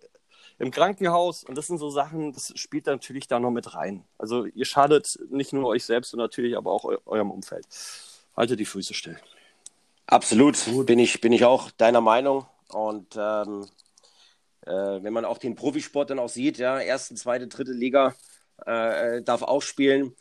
im 0.59 0.71
Krankenhaus 0.71 1.43
und 1.43 1.57
das 1.57 1.67
sind 1.67 1.77
so 1.77 1.89
Sachen, 1.89 2.33
das 2.33 2.53
spielt 2.55 2.85
natürlich 2.85 3.27
da 3.27 3.39
noch 3.39 3.51
mit 3.51 3.75
rein. 3.75 4.03
Also 4.17 4.45
ihr 4.45 4.65
schadet 4.65 5.19
nicht 5.29 5.53
nur 5.53 5.67
euch 5.67 5.85
selbst, 5.85 6.11
sondern 6.11 6.25
natürlich 6.25 6.57
aber 6.57 6.71
auch 6.71 6.85
eu 6.85 6.97
eurem 7.05 7.31
Umfeld. 7.31 7.65
Haltet 8.35 8.59
die 8.59 8.65
Füße 8.65 8.93
still. 8.93 9.19
Absolut, 10.07 10.57
bin 10.85 10.99
ich, 10.99 11.21
bin 11.21 11.31
ich 11.31 11.45
auch 11.45 11.71
deiner 11.71 12.01
Meinung. 12.01 12.45
Und 12.69 13.15
ähm, 13.17 13.67
äh, 14.65 14.71
wenn 15.03 15.13
man 15.13 15.25
auch 15.25 15.37
den 15.37 15.55
Profisport 15.55 16.09
dann 16.09 16.19
auch 16.19 16.29
sieht, 16.29 16.57
ja, 16.57 16.79
erste, 16.79 17.15
zweite, 17.15 17.47
dritte 17.47 17.71
Liga, 17.71 18.15
äh, 18.65 19.21
darf 19.21 19.41
auch 19.41 19.61
spielen. 19.61 20.13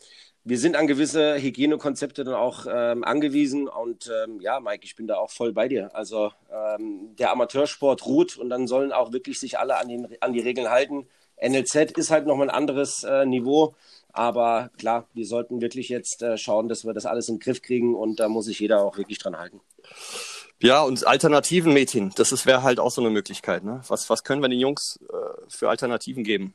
Wir 0.45 0.57
sind 0.57 0.75
an 0.75 0.87
gewisse 0.87 1.35
Hygienekonzepte 1.35 2.23
dann 2.23 2.33
auch 2.33 2.65
ähm, 2.67 3.03
angewiesen 3.03 3.67
und 3.67 4.09
ähm, 4.23 4.39
ja, 4.39 4.59
Mike, 4.59 4.83
ich 4.83 4.95
bin 4.95 5.05
da 5.05 5.17
auch 5.17 5.31
voll 5.31 5.51
bei 5.53 5.67
dir. 5.67 5.93
Also 5.93 6.31
ähm, 6.51 7.15
der 7.17 7.31
Amateursport 7.31 8.05
ruht 8.05 8.37
und 8.37 8.49
dann 8.49 8.65
sollen 8.65 8.91
auch 8.91 9.11
wirklich 9.11 9.39
sich 9.39 9.59
alle 9.59 9.77
an, 9.77 9.89
den, 9.89 10.07
an 10.21 10.33
die 10.33 10.39
Regeln 10.39 10.69
halten. 10.69 11.07
NLZ 11.41 11.91
ist 11.97 12.09
halt 12.09 12.25
nochmal 12.25 12.49
ein 12.49 12.55
anderes 12.55 13.03
äh, 13.03 13.25
Niveau, 13.25 13.75
aber 14.11 14.71
klar, 14.77 15.07
wir 15.13 15.25
sollten 15.25 15.61
wirklich 15.61 15.89
jetzt 15.89 16.21
äh, 16.21 16.37
schauen, 16.37 16.67
dass 16.67 16.85
wir 16.85 16.93
das 16.93 17.05
alles 17.05 17.29
in 17.29 17.35
den 17.35 17.41
Griff 17.41 17.61
kriegen 17.61 17.95
und 17.95 18.19
da 18.19 18.27
muss 18.27 18.45
sich 18.45 18.59
jeder 18.59 18.83
auch 18.83 18.97
wirklich 18.97 19.19
dran 19.19 19.37
halten. 19.37 19.61
Ja, 20.61 20.81
und 20.83 21.07
Alternativen, 21.07 21.73
Mädchen, 21.73 22.11
das 22.15 22.45
wäre 22.45 22.63
halt 22.63 22.79
auch 22.79 22.91
so 22.91 23.01
eine 23.01 23.09
Möglichkeit. 23.09 23.63
Ne? 23.63 23.81
Was, 23.87 24.09
was 24.09 24.23
können 24.23 24.41
wir 24.41 24.49
den 24.49 24.59
Jungs 24.59 24.99
äh, 25.09 25.15
für 25.47 25.69
Alternativen 25.69 26.23
geben? 26.23 26.53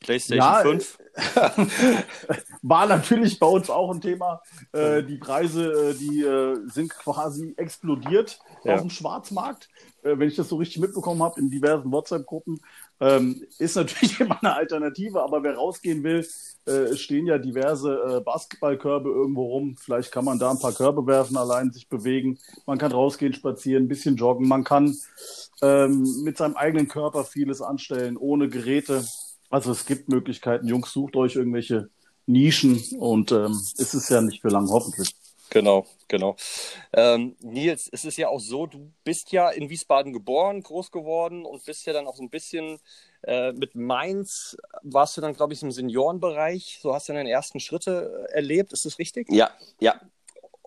PlayStation 0.00 0.46
ja, 0.46 0.60
5? 0.60 0.98
war 2.62 2.86
natürlich 2.86 3.38
bei 3.38 3.46
uns 3.46 3.70
auch 3.70 3.90
ein 3.90 4.00
Thema. 4.00 4.40
Äh, 4.72 5.02
die 5.02 5.16
Preise, 5.16 5.90
äh, 5.90 5.94
die 5.94 6.22
äh, 6.22 6.56
sind 6.68 6.90
quasi 6.90 7.54
explodiert 7.56 8.38
ja. 8.64 8.74
auf 8.74 8.80
dem 8.80 8.90
Schwarzmarkt. 8.90 9.68
Äh, 10.02 10.18
wenn 10.18 10.28
ich 10.28 10.36
das 10.36 10.48
so 10.48 10.56
richtig 10.56 10.80
mitbekommen 10.80 11.22
habe 11.22 11.40
in 11.40 11.50
diversen 11.50 11.90
WhatsApp-Gruppen, 11.90 12.60
ähm, 13.00 13.42
ist 13.58 13.76
natürlich 13.76 14.20
immer 14.20 14.38
eine 14.40 14.54
Alternative, 14.54 15.22
aber 15.22 15.42
wer 15.42 15.56
rausgehen 15.56 16.02
will, 16.02 16.26
äh, 16.66 16.96
stehen 16.96 17.26
ja 17.26 17.38
diverse 17.38 17.94
äh, 17.94 18.20
Basketballkörbe 18.20 19.08
irgendwo 19.08 19.44
rum. 19.46 19.76
Vielleicht 19.78 20.12
kann 20.12 20.24
man 20.24 20.38
da 20.38 20.50
ein 20.50 20.58
paar 20.58 20.72
Körbe 20.72 21.06
werfen, 21.06 21.36
allein 21.36 21.72
sich 21.72 21.88
bewegen. 21.88 22.38
Man 22.66 22.78
kann 22.78 22.92
rausgehen, 22.92 23.32
spazieren, 23.32 23.84
ein 23.84 23.88
bisschen 23.88 24.16
joggen. 24.16 24.46
Man 24.46 24.64
kann 24.64 24.96
ähm, 25.62 26.22
mit 26.22 26.36
seinem 26.36 26.56
eigenen 26.56 26.88
Körper 26.88 27.24
vieles 27.24 27.62
anstellen, 27.62 28.16
ohne 28.16 28.48
Geräte. 28.48 29.04
Also 29.50 29.72
es 29.72 29.86
gibt 29.86 30.08
Möglichkeiten. 30.08 30.66
Jungs, 30.66 30.92
sucht 30.92 31.16
euch 31.16 31.36
irgendwelche 31.36 31.88
Nischen 32.26 32.82
und 32.98 33.32
ähm, 33.32 33.52
es 33.78 33.94
ist 33.94 34.10
ja 34.10 34.20
nicht 34.20 34.42
für 34.42 34.48
lang, 34.48 34.68
hoffentlich. 34.68 35.14
Genau, 35.50 35.86
genau. 36.08 36.36
Ähm, 36.92 37.34
Nils, 37.40 37.88
es 37.90 38.04
ist 38.04 38.18
ja 38.18 38.28
auch 38.28 38.40
so, 38.40 38.66
du 38.66 38.92
bist 39.02 39.32
ja 39.32 39.48
in 39.48 39.70
Wiesbaden 39.70 40.12
geboren, 40.12 40.62
groß 40.62 40.90
geworden 40.90 41.46
und 41.46 41.64
bist 41.64 41.86
ja 41.86 41.94
dann 41.94 42.06
auch 42.06 42.16
so 42.16 42.22
ein 42.22 42.28
bisschen 42.28 42.78
äh, 43.22 43.52
mit 43.52 43.74
Mainz, 43.74 44.58
warst 44.82 45.16
du 45.16 45.22
dann, 45.22 45.32
glaube 45.32 45.54
ich, 45.54 45.62
im 45.62 45.72
Seniorenbereich, 45.72 46.80
so 46.82 46.94
hast 46.94 47.08
du 47.08 47.14
deine 47.14 47.30
ersten 47.30 47.60
Schritte 47.60 48.26
äh, 48.28 48.34
erlebt, 48.34 48.74
ist 48.74 48.84
das 48.84 48.98
richtig? 48.98 49.28
Ja, 49.30 49.50
ja. 49.80 49.98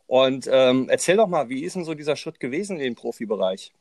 Und 0.08 0.50
ähm, 0.52 0.90
erzähl 0.90 1.16
doch 1.16 1.28
mal, 1.28 1.48
wie 1.48 1.64
ist 1.64 1.76
denn 1.76 1.86
so 1.86 1.94
dieser 1.94 2.16
Schritt 2.16 2.40
gewesen 2.40 2.78
in 2.78 2.84
den 2.84 2.96
Profibereich? 2.96 3.72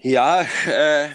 Ja, 0.00 0.42
äh, 0.66 1.10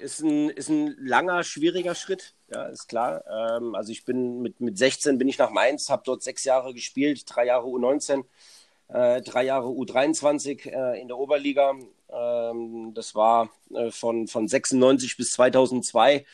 ist, 0.00 0.20
ein, 0.20 0.50
ist 0.50 0.68
ein 0.68 0.96
langer, 0.98 1.44
schwieriger 1.44 1.94
Schritt, 1.94 2.34
ja, 2.52 2.66
ist 2.66 2.88
klar. 2.88 3.24
Ähm, 3.28 3.74
also 3.74 3.92
ich 3.92 4.04
bin 4.04 4.40
mit, 4.40 4.60
mit 4.60 4.78
16 4.78 5.18
bin 5.18 5.28
ich 5.28 5.38
nach 5.38 5.50
Mainz, 5.50 5.88
habe 5.90 6.02
dort 6.04 6.22
sechs 6.22 6.44
Jahre 6.44 6.74
gespielt, 6.74 7.24
drei 7.26 7.46
Jahre 7.46 7.66
U19, 7.66 8.24
äh, 8.88 9.22
drei 9.22 9.44
Jahre 9.44 9.68
U23 9.68 10.70
äh, 10.70 11.00
in 11.00 11.08
der 11.08 11.18
Oberliga. 11.18 11.74
Ähm, 12.10 12.92
das 12.94 13.14
war 13.14 13.50
äh, 13.74 13.90
von, 13.90 14.28
von 14.28 14.48
96 14.48 15.16
bis 15.16 15.32
2002. 15.32 16.24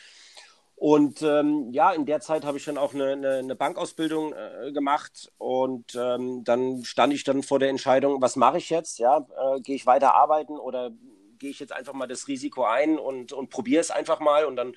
Und 0.77 1.21
ähm, 1.21 1.71
ja, 1.71 1.91
in 1.93 2.05
der 2.05 2.19
Zeit 2.19 2.43
habe 2.43 2.57
ich 2.57 2.65
dann 2.65 2.77
auch 2.77 2.93
eine, 2.93 3.13
eine, 3.13 3.35
eine 3.35 3.55
Bankausbildung 3.55 4.33
äh, 4.33 4.71
gemacht 4.73 5.31
und 5.37 5.95
ähm, 5.95 6.43
dann 6.43 6.83
stand 6.83 7.13
ich 7.13 7.23
dann 7.23 7.43
vor 7.43 7.59
der 7.59 7.69
Entscheidung, 7.69 8.21
was 8.21 8.35
mache 8.35 8.57
ich 8.57 8.69
jetzt? 8.69 8.99
Ja, 8.99 9.19
äh, 9.19 9.61
gehe 9.61 9.75
ich 9.75 9.85
weiter 9.85 10.15
arbeiten 10.15 10.57
oder 10.57 10.91
gehe 11.39 11.49
ich 11.49 11.59
jetzt 11.59 11.73
einfach 11.73 11.93
mal 11.93 12.07
das 12.07 12.27
Risiko 12.27 12.65
ein 12.65 12.97
und, 12.97 13.33
und 13.33 13.49
probiere 13.49 13.81
es 13.81 13.91
einfach 13.91 14.19
mal. 14.19 14.45
Und 14.45 14.55
dann 14.55 14.75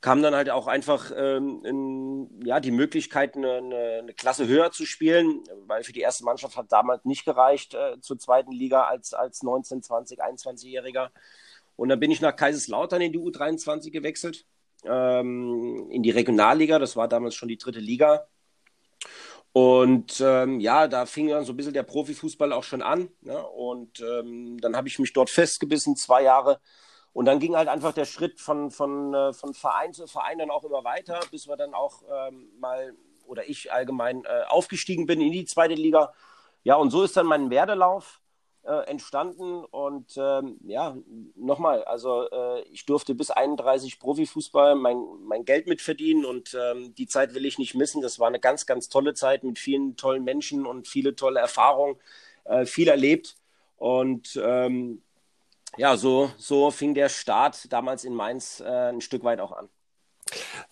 kam 0.00 0.22
dann 0.22 0.34
halt 0.34 0.50
auch 0.50 0.66
einfach 0.66 1.10
ähm, 1.16 1.64
in, 1.64 2.44
ja, 2.44 2.60
die 2.60 2.70
Möglichkeit, 2.70 3.36
eine, 3.36 3.54
eine, 3.54 3.98
eine, 4.02 4.14
Klasse 4.14 4.46
höher 4.46 4.70
zu 4.70 4.86
spielen, 4.86 5.42
weil 5.66 5.84
für 5.84 5.92
die 5.92 6.00
erste 6.00 6.24
Mannschaft 6.24 6.56
hat 6.56 6.70
damals 6.70 7.04
nicht 7.04 7.24
gereicht 7.24 7.74
äh, 7.74 8.00
zur 8.00 8.18
zweiten 8.18 8.52
Liga 8.52 8.84
als, 8.84 9.14
als 9.14 9.42
19, 9.42 9.82
20, 9.82 10.22
21-Jähriger. 10.22 11.10
Und 11.76 11.88
dann 11.88 12.00
bin 12.00 12.10
ich 12.10 12.20
nach 12.20 12.36
Kaiserslautern 12.36 13.02
in 13.02 13.12
die 13.12 13.18
U23 13.18 13.90
gewechselt, 13.90 14.46
ähm, 14.84 15.88
in 15.90 16.02
die 16.02 16.10
Regionalliga, 16.10 16.78
das 16.78 16.96
war 16.96 17.08
damals 17.08 17.34
schon 17.34 17.48
die 17.48 17.58
dritte 17.58 17.80
Liga. 17.80 18.26
Und 19.56 20.20
ähm, 20.20 20.60
ja, 20.60 20.86
da 20.86 21.06
fing 21.06 21.28
dann 21.28 21.46
so 21.46 21.54
ein 21.54 21.56
bisschen 21.56 21.72
der 21.72 21.82
Profifußball 21.82 22.52
auch 22.52 22.62
schon 22.62 22.82
an. 22.82 23.08
Ne? 23.22 23.42
Und 23.42 24.00
ähm, 24.02 24.60
dann 24.60 24.76
habe 24.76 24.86
ich 24.86 24.98
mich 24.98 25.14
dort 25.14 25.30
festgebissen, 25.30 25.96
zwei 25.96 26.24
Jahre. 26.24 26.60
Und 27.14 27.24
dann 27.24 27.38
ging 27.38 27.56
halt 27.56 27.68
einfach 27.68 27.94
der 27.94 28.04
Schritt 28.04 28.38
von, 28.38 28.70
von, 28.70 29.14
äh, 29.14 29.32
von 29.32 29.54
Verein 29.54 29.94
zu 29.94 30.06
Verein 30.08 30.36
dann 30.36 30.50
auch 30.50 30.64
immer 30.64 30.84
weiter, 30.84 31.20
bis 31.30 31.48
wir 31.48 31.56
dann 31.56 31.72
auch 31.72 32.02
ähm, 32.02 32.50
mal, 32.60 32.92
oder 33.24 33.48
ich 33.48 33.72
allgemein, 33.72 34.26
äh, 34.26 34.42
aufgestiegen 34.46 35.06
bin 35.06 35.22
in 35.22 35.32
die 35.32 35.46
zweite 35.46 35.72
Liga. 35.72 36.12
Ja, 36.62 36.74
und 36.74 36.90
so 36.90 37.02
ist 37.02 37.16
dann 37.16 37.24
mein 37.24 37.48
Werdelauf 37.48 38.20
äh, 38.66 38.88
entstanden. 38.88 39.64
Und 39.64 40.16
ähm, 40.16 40.58
ja, 40.64 40.96
nochmal, 41.34 41.84
also 41.84 42.28
äh, 42.30 42.62
ich 42.70 42.84
durfte 42.86 43.14
bis 43.14 43.30
31 43.30 43.98
Profifußball 43.98 44.74
mein, 44.74 44.98
mein 45.24 45.44
Geld 45.44 45.66
mitverdienen 45.66 46.24
und 46.24 46.56
ähm, 46.60 46.94
die 46.94 47.06
Zeit 47.06 47.34
will 47.34 47.46
ich 47.46 47.58
nicht 47.58 47.74
missen. 47.74 48.02
Das 48.02 48.18
war 48.18 48.26
eine 48.26 48.40
ganz, 48.40 48.66
ganz 48.66 48.88
tolle 48.88 49.14
Zeit 49.14 49.44
mit 49.44 49.58
vielen 49.58 49.96
tollen 49.96 50.24
Menschen 50.24 50.66
und 50.66 50.88
viele 50.88 51.14
tolle 51.16 51.40
Erfahrungen, 51.40 51.96
äh, 52.44 52.66
viel 52.66 52.88
erlebt. 52.88 53.36
Und 53.76 54.40
ähm, 54.42 55.02
ja, 55.76 55.96
so, 55.96 56.30
so 56.38 56.70
fing 56.70 56.94
der 56.94 57.08
Start 57.08 57.72
damals 57.72 58.04
in 58.04 58.14
Mainz 58.14 58.60
äh, 58.60 58.90
ein 58.90 59.00
Stück 59.00 59.24
weit 59.24 59.40
auch 59.40 59.52
an. 59.52 59.68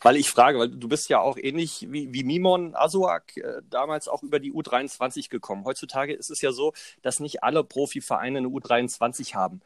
Weil 0.00 0.16
ich 0.16 0.30
frage, 0.30 0.58
weil 0.58 0.68
du 0.68 0.88
bist 0.88 1.08
ja 1.08 1.20
auch 1.20 1.36
ähnlich 1.36 1.86
wie, 1.90 2.12
wie 2.12 2.24
Mimon 2.24 2.74
Asuak 2.74 3.36
äh, 3.36 3.62
damals 3.70 4.08
auch 4.08 4.22
über 4.22 4.40
die 4.40 4.52
U23 4.52 5.30
gekommen. 5.30 5.64
Heutzutage 5.64 6.12
ist 6.12 6.30
es 6.30 6.40
ja 6.40 6.52
so, 6.52 6.72
dass 7.02 7.20
nicht 7.20 7.44
alle 7.44 7.62
Profivereine 7.62 8.38
eine 8.38 8.48
U23 8.48 9.34
haben. 9.34 9.60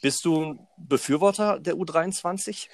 Bist 0.00 0.24
du 0.24 0.44
ein 0.44 0.68
Befürworter 0.76 1.60
der 1.60 1.74
U23? 1.74 2.68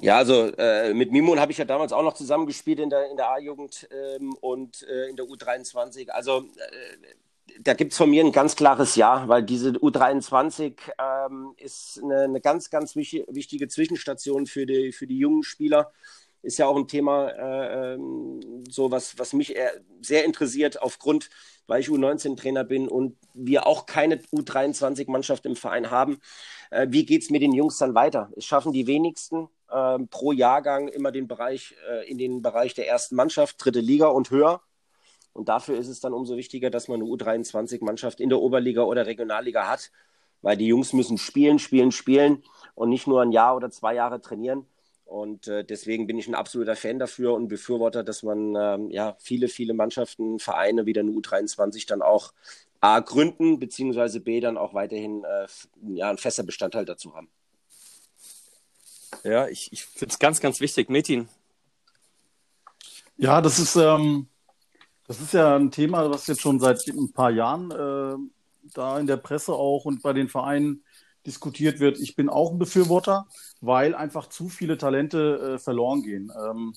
Ja, 0.00 0.16
also 0.16 0.46
äh, 0.56 0.94
mit 0.94 1.12
Mimon 1.12 1.40
habe 1.40 1.52
ich 1.52 1.58
ja 1.58 1.64
damals 1.64 1.92
auch 1.92 2.02
noch 2.02 2.14
zusammengespielt 2.14 2.78
in 2.78 2.88
der, 2.88 3.10
in 3.10 3.16
der 3.16 3.30
A-Jugend 3.30 3.86
ähm, 3.90 4.34
und 4.40 4.82
äh, 4.88 5.08
in 5.08 5.16
der 5.16 5.26
U23. 5.26 6.08
Also 6.08 6.38
äh, 6.38 6.96
da 7.60 7.74
gibt 7.74 7.92
es 7.92 7.98
von 7.98 8.10
mir 8.10 8.24
ein 8.24 8.32
ganz 8.32 8.56
klares 8.56 8.96
Ja, 8.96 9.28
weil 9.28 9.42
diese 9.42 9.70
U23 9.70 10.74
ähm, 10.98 11.54
ist 11.56 12.00
eine, 12.02 12.22
eine, 12.22 12.40
ganz, 12.40 12.70
ganz 12.70 12.96
wichtige, 12.96 13.26
wichtige 13.28 13.68
Zwischenstation 13.68 14.46
für 14.46 14.66
die, 14.66 14.92
für 14.92 15.06
die 15.06 15.18
jungen 15.18 15.42
Spieler. 15.42 15.92
Ist 16.42 16.58
ja 16.58 16.66
auch 16.66 16.76
ein 16.76 16.88
Thema, 16.88 17.28
äh, 17.28 17.94
ähm, 17.94 18.40
so 18.68 18.90
was, 18.90 19.18
was 19.18 19.34
mich 19.34 19.54
sehr 20.00 20.24
interessiert, 20.24 20.80
aufgrund, 20.80 21.28
weil 21.66 21.80
ich 21.80 21.88
U19-Trainer 21.88 22.64
bin 22.64 22.88
und 22.88 23.16
wir 23.34 23.66
auch 23.66 23.84
keine 23.86 24.16
U23-Mannschaft 24.16 25.44
im 25.44 25.56
Verein 25.56 25.90
haben. 25.90 26.18
Äh, 26.70 26.86
wie 26.90 27.04
geht 27.04 27.22
es 27.22 27.30
mit 27.30 27.42
den 27.42 27.52
Jungs 27.52 27.78
dann 27.78 27.94
weiter? 27.94 28.30
Es 28.36 28.44
schaffen 28.44 28.72
die 28.72 28.86
wenigsten 28.86 29.48
äh, 29.68 29.98
pro 30.10 30.32
Jahrgang 30.32 30.88
immer 30.88 31.12
den 31.12 31.28
Bereich, 31.28 31.74
äh, 31.90 32.08
in 32.10 32.18
den 32.18 32.42
Bereich 32.42 32.74
der 32.74 32.88
ersten 32.88 33.16
Mannschaft, 33.16 33.62
dritte 33.64 33.80
Liga 33.80 34.06
und 34.06 34.30
höher. 34.30 34.62
Und 35.32 35.48
dafür 35.48 35.78
ist 35.78 35.88
es 35.88 36.00
dann 36.00 36.12
umso 36.12 36.36
wichtiger, 36.36 36.70
dass 36.70 36.88
man 36.88 37.00
eine 37.00 37.08
U23-Mannschaft 37.08 38.20
in 38.20 38.28
der 38.28 38.40
Oberliga 38.40 38.82
oder 38.82 39.06
Regionalliga 39.06 39.68
hat, 39.68 39.90
weil 40.42 40.56
die 40.56 40.66
Jungs 40.66 40.92
müssen 40.92 41.18
spielen, 41.18 41.58
spielen, 41.58 41.92
spielen 41.92 42.42
und 42.74 42.88
nicht 42.88 43.06
nur 43.06 43.22
ein 43.22 43.32
Jahr 43.32 43.56
oder 43.56 43.70
zwei 43.70 43.94
Jahre 43.94 44.20
trainieren. 44.20 44.66
Und 45.04 45.48
äh, 45.48 45.64
deswegen 45.64 46.06
bin 46.06 46.18
ich 46.18 46.28
ein 46.28 46.36
absoluter 46.36 46.76
Fan 46.76 46.98
dafür 46.98 47.34
und 47.34 47.48
Befürworter, 47.48 48.04
dass 48.04 48.22
man 48.22 48.54
ähm, 48.56 48.90
ja 48.90 49.16
viele, 49.18 49.48
viele 49.48 49.74
Mannschaften, 49.74 50.38
Vereine 50.38 50.86
wie 50.86 50.92
der 50.92 51.04
U23 51.04 51.86
dann 51.88 52.00
auch 52.00 52.32
A 52.80 53.00
gründen, 53.00 53.58
beziehungsweise 53.58 54.20
B 54.20 54.40
dann 54.40 54.56
auch 54.56 54.72
weiterhin 54.72 55.24
äh, 55.24 55.46
ja, 55.94 56.10
ein 56.10 56.16
fester 56.16 56.44
Bestandteil 56.44 56.84
dazu 56.84 57.14
haben. 57.14 57.28
Ja, 59.24 59.48
ich, 59.48 59.72
ich 59.72 59.84
finde 59.84 60.12
es 60.12 60.18
ganz, 60.18 60.40
ganz 60.40 60.60
wichtig. 60.60 60.88
Metin. 60.88 61.28
Ja, 63.16 63.42
das 63.42 63.58
ist, 63.58 63.76
ähm, 63.76 64.28
das 65.10 65.20
ist 65.20 65.34
ja 65.34 65.56
ein 65.56 65.72
Thema, 65.72 66.08
was 66.08 66.28
jetzt 66.28 66.40
schon 66.40 66.60
seit 66.60 66.86
ein 66.86 67.12
paar 67.12 67.32
Jahren 67.32 67.72
äh, 67.72 68.14
da 68.74 68.96
in 69.00 69.08
der 69.08 69.16
Presse 69.16 69.52
auch 69.52 69.84
und 69.84 70.02
bei 70.02 70.12
den 70.12 70.28
Vereinen 70.28 70.84
diskutiert 71.26 71.80
wird. 71.80 71.98
Ich 71.98 72.14
bin 72.14 72.28
auch 72.28 72.52
ein 72.52 72.60
Befürworter, 72.60 73.26
weil 73.60 73.96
einfach 73.96 74.28
zu 74.28 74.48
viele 74.48 74.78
Talente 74.78 75.54
äh, 75.54 75.58
verloren 75.58 76.04
gehen. 76.04 76.30
Ähm, 76.40 76.74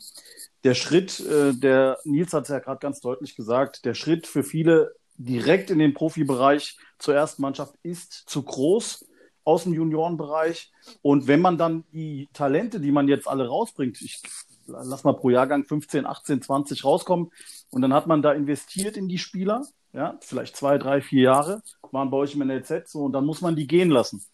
der 0.64 0.74
Schritt, 0.74 1.20
äh, 1.20 1.54
der 1.54 2.00
Nils 2.06 2.34
hat 2.34 2.46
es 2.46 2.50
ja 2.50 2.58
gerade 2.58 2.80
ganz 2.80 3.02
deutlich 3.02 3.36
gesagt, 3.36 3.86
der 3.86 3.94
Schritt 3.94 4.26
für 4.26 4.44
viele 4.44 4.96
direkt 5.18 5.70
in 5.70 5.78
den 5.78 5.94
Profibereich 5.94 6.80
zur 6.98 7.14
ersten 7.14 7.44
Mannschaft 7.44 7.76
ist 7.84 8.14
zu 8.14 8.42
groß 8.42 9.06
aus 9.44 9.66
dem 9.66 9.76
Juniorenbereich. 9.76 10.72
Und 11.04 11.28
wenn 11.28 11.40
man 11.40 11.60
dann 11.60 11.84
die 11.92 12.30
Talente, 12.34 12.80
die 12.80 12.92
man 12.92 13.08
jetzt 13.08 13.28
alle 13.28 13.48
rausbringt, 13.48 14.02
ich 14.02 14.24
lass 14.66 15.04
mal 15.04 15.14
pro 15.14 15.30
Jahrgang 15.30 15.66
15, 15.66 16.06
18, 16.06 16.42
20 16.42 16.84
rauskommen. 16.84 17.32
Und 17.70 17.82
dann 17.82 17.94
hat 17.94 18.08
man 18.08 18.22
da 18.22 18.34
investiert 18.34 18.98
in 18.98 19.08
die 19.08 19.18
Spieler, 19.18 19.66
ja, 19.94 20.18
vielleicht 20.22 20.56
zwei, 20.56 20.78
drei, 20.78 21.02
vier 21.02 21.24
Jahre, 21.24 21.62
waren 21.92 22.10
bei 22.10 22.18
euch 22.18 22.36
im 22.36 22.48
NLZ 22.48 22.90
so, 22.90 23.04
und 23.04 23.14
dann 23.14 23.26
muss 23.26 23.42
man 23.42 23.56
die 23.56 23.68
gehen 23.68 23.90
lassen. 23.90 24.26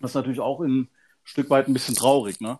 Das 0.00 0.12
ist 0.12 0.14
natürlich 0.14 0.40
auch 0.40 0.60
ein 0.60 0.88
Stück 1.24 1.50
weit 1.50 1.68
ein 1.68 1.72
bisschen 1.72 1.94
traurig, 1.94 2.40
ne? 2.40 2.58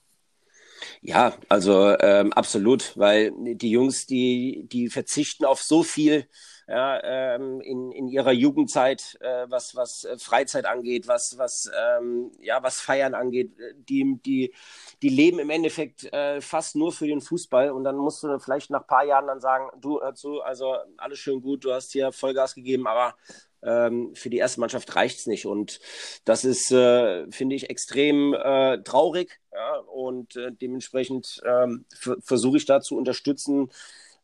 Ja, 1.00 1.34
also 1.48 1.96
ähm, 1.98 2.32
absolut, 2.32 2.96
weil 2.96 3.32
die 3.36 3.70
Jungs, 3.70 4.06
die, 4.06 4.68
die 4.70 4.88
verzichten 4.88 5.44
auf 5.44 5.60
so 5.60 5.82
viel 5.82 6.28
ja, 6.68 7.00
ähm, 7.02 7.62
in, 7.62 7.92
in 7.92 8.08
ihrer 8.08 8.32
Jugendzeit, 8.32 9.16
äh, 9.20 9.46
was, 9.48 9.74
was 9.74 10.04
äh, 10.04 10.18
Freizeit 10.18 10.66
angeht, 10.66 11.08
was, 11.08 11.38
was, 11.38 11.70
ähm, 11.74 12.30
ja, 12.40 12.62
was 12.62 12.80
Feiern 12.80 13.14
angeht. 13.14 13.52
Die, 13.88 14.20
die, 14.24 14.52
die 15.00 15.08
leben 15.08 15.38
im 15.38 15.48
Endeffekt 15.48 16.12
äh, 16.12 16.42
fast 16.42 16.76
nur 16.76 16.92
für 16.92 17.06
den 17.06 17.22
Fußball 17.22 17.70
und 17.70 17.84
dann 17.84 17.96
musst 17.96 18.22
du 18.22 18.38
vielleicht 18.38 18.68
nach 18.68 18.82
ein 18.82 18.86
paar 18.86 19.04
Jahren 19.04 19.28
dann 19.28 19.40
sagen, 19.40 19.70
du, 19.80 20.00
hör 20.02 20.14
zu, 20.14 20.42
also 20.42 20.76
alles 20.98 21.18
schön 21.18 21.40
gut, 21.40 21.64
du 21.64 21.72
hast 21.72 21.92
hier 21.92 22.12
Vollgas 22.12 22.54
gegeben, 22.54 22.86
aber 22.86 23.14
ähm, 23.62 24.14
für 24.14 24.28
die 24.28 24.36
erste 24.36 24.60
Mannschaft 24.60 24.94
reicht's 24.94 25.26
nicht. 25.26 25.46
Und 25.46 25.80
das 26.26 26.44
ist, 26.44 26.70
äh, 26.70 27.30
finde 27.30 27.56
ich, 27.56 27.70
extrem 27.70 28.34
äh, 28.34 28.82
traurig. 28.82 29.40
Ja? 29.52 29.78
Und 29.78 30.36
äh, 30.36 30.52
dementsprechend 30.52 31.40
ähm, 31.46 31.86
versuche 32.20 32.58
ich 32.58 32.66
da 32.66 32.82
zu 32.82 32.96
unterstützen, 32.96 33.70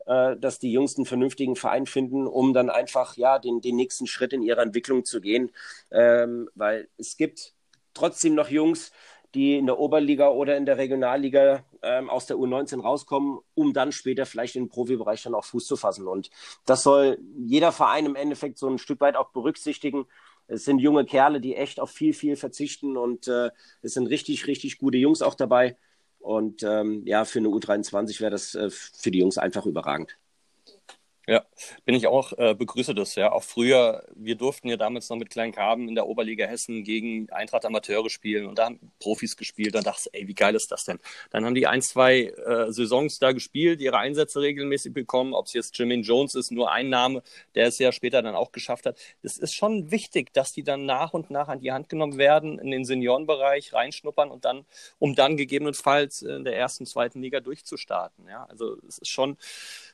äh, 0.06 0.36
dass 0.36 0.58
die 0.58 0.72
Jungs 0.72 0.96
einen 0.96 1.06
vernünftigen 1.06 1.56
Verein 1.56 1.86
finden, 1.86 2.26
um 2.26 2.52
dann 2.54 2.70
einfach 2.70 3.16
ja 3.16 3.38
den, 3.38 3.60
den 3.60 3.76
nächsten 3.76 4.06
Schritt 4.06 4.32
in 4.32 4.42
ihrer 4.42 4.62
Entwicklung 4.62 5.04
zu 5.04 5.20
gehen. 5.20 5.50
Ähm, 5.90 6.48
weil 6.54 6.88
es 6.98 7.16
gibt 7.16 7.54
trotzdem 7.94 8.34
noch 8.34 8.48
Jungs, 8.48 8.92
die 9.34 9.56
in 9.58 9.66
der 9.66 9.78
Oberliga 9.78 10.28
oder 10.28 10.56
in 10.56 10.64
der 10.64 10.78
Regionalliga 10.78 11.64
ähm, 11.82 12.08
aus 12.08 12.26
der 12.26 12.36
U19 12.36 12.80
rauskommen, 12.80 13.40
um 13.54 13.72
dann 13.72 13.92
später 13.92 14.26
vielleicht 14.26 14.56
im 14.56 14.68
Profibereich 14.68 15.22
dann 15.22 15.34
auch 15.34 15.44
Fuß 15.44 15.66
zu 15.66 15.76
fassen. 15.76 16.06
Und 16.06 16.30
das 16.66 16.82
soll 16.82 17.18
jeder 17.36 17.72
Verein 17.72 18.06
im 18.06 18.14
Endeffekt 18.16 18.58
so 18.58 18.68
ein 18.68 18.78
Stück 18.78 19.00
weit 19.00 19.16
auch 19.16 19.30
berücksichtigen. 19.30 20.06
Es 20.46 20.64
sind 20.64 20.78
junge 20.78 21.04
Kerle, 21.04 21.40
die 21.40 21.56
echt 21.56 21.80
auf 21.80 21.90
viel, 21.90 22.12
viel 22.12 22.36
verzichten 22.36 22.96
und 22.96 23.28
äh, 23.28 23.50
es 23.82 23.94
sind 23.94 24.06
richtig, 24.06 24.46
richtig 24.46 24.78
gute 24.78 24.98
Jungs 24.98 25.22
auch 25.22 25.34
dabei. 25.34 25.76
Und 26.24 26.62
ähm, 26.62 27.02
ja, 27.06 27.24
für 27.26 27.38
eine 27.38 27.48
U23 27.48 28.20
wäre 28.20 28.30
das 28.30 28.54
äh, 28.54 28.70
für 28.70 29.10
die 29.10 29.18
Jungs 29.18 29.36
einfach 29.38 29.66
überragend. 29.66 30.16
Ja, 31.26 31.42
bin 31.86 31.94
ich 31.94 32.06
auch, 32.06 32.32
äh, 32.36 32.54
begrüße 32.54 32.94
das, 32.94 33.14
ja. 33.14 33.32
Auch 33.32 33.42
früher, 33.42 34.04
wir 34.14 34.34
durften 34.34 34.68
ja 34.68 34.76
damals 34.76 35.08
noch 35.08 35.16
mit 35.16 35.30
kleinen 35.30 35.52
Karben 35.52 35.88
in 35.88 35.94
der 35.94 36.06
Oberliga 36.06 36.44
Hessen 36.46 36.84
gegen 36.84 37.30
Eintracht 37.30 37.64
Amateure 37.64 38.10
spielen 38.10 38.46
und 38.46 38.58
da 38.58 38.66
haben 38.66 38.92
Profis 38.98 39.34
gespielt. 39.36 39.74
Dann 39.74 39.84
dachte 39.84 40.10
ich, 40.12 40.20
ey, 40.20 40.28
wie 40.28 40.34
geil 40.34 40.54
ist 40.54 40.70
das 40.70 40.84
denn? 40.84 40.98
Dann 41.30 41.46
haben 41.46 41.54
die 41.54 41.66
ein, 41.66 41.80
zwei 41.80 42.24
äh, 42.24 42.70
Saisons 42.70 43.18
da 43.18 43.32
gespielt, 43.32 43.80
ihre 43.80 43.96
Einsätze 43.96 44.42
regelmäßig 44.42 44.92
bekommen, 44.92 45.32
ob 45.32 45.46
es 45.46 45.54
jetzt 45.54 45.78
Jermaine 45.78 46.02
Jones 46.02 46.34
ist, 46.34 46.52
nur 46.52 46.70
ein 46.70 46.90
Name, 46.90 47.22
der 47.54 47.68
es 47.68 47.78
ja 47.78 47.90
später 47.90 48.20
dann 48.20 48.34
auch 48.34 48.52
geschafft 48.52 48.84
hat. 48.84 48.98
Es 49.22 49.38
ist 49.38 49.54
schon 49.54 49.90
wichtig, 49.90 50.34
dass 50.34 50.52
die 50.52 50.62
dann 50.62 50.84
nach 50.84 51.14
und 51.14 51.30
nach 51.30 51.48
an 51.48 51.60
die 51.60 51.72
Hand 51.72 51.88
genommen 51.88 52.18
werden, 52.18 52.58
in 52.58 52.70
den 52.70 52.84
Seniorenbereich 52.84 53.72
reinschnuppern 53.72 54.30
und 54.30 54.44
dann, 54.44 54.66
um 54.98 55.14
dann 55.14 55.38
gegebenenfalls 55.38 56.20
in 56.20 56.44
der 56.44 56.54
ersten, 56.56 56.84
zweiten 56.84 57.22
Liga 57.22 57.40
durchzustarten. 57.40 58.28
Ja, 58.28 58.44
also 58.44 58.76
es 58.86 58.98
ist 58.98 59.10
schon, 59.10 59.38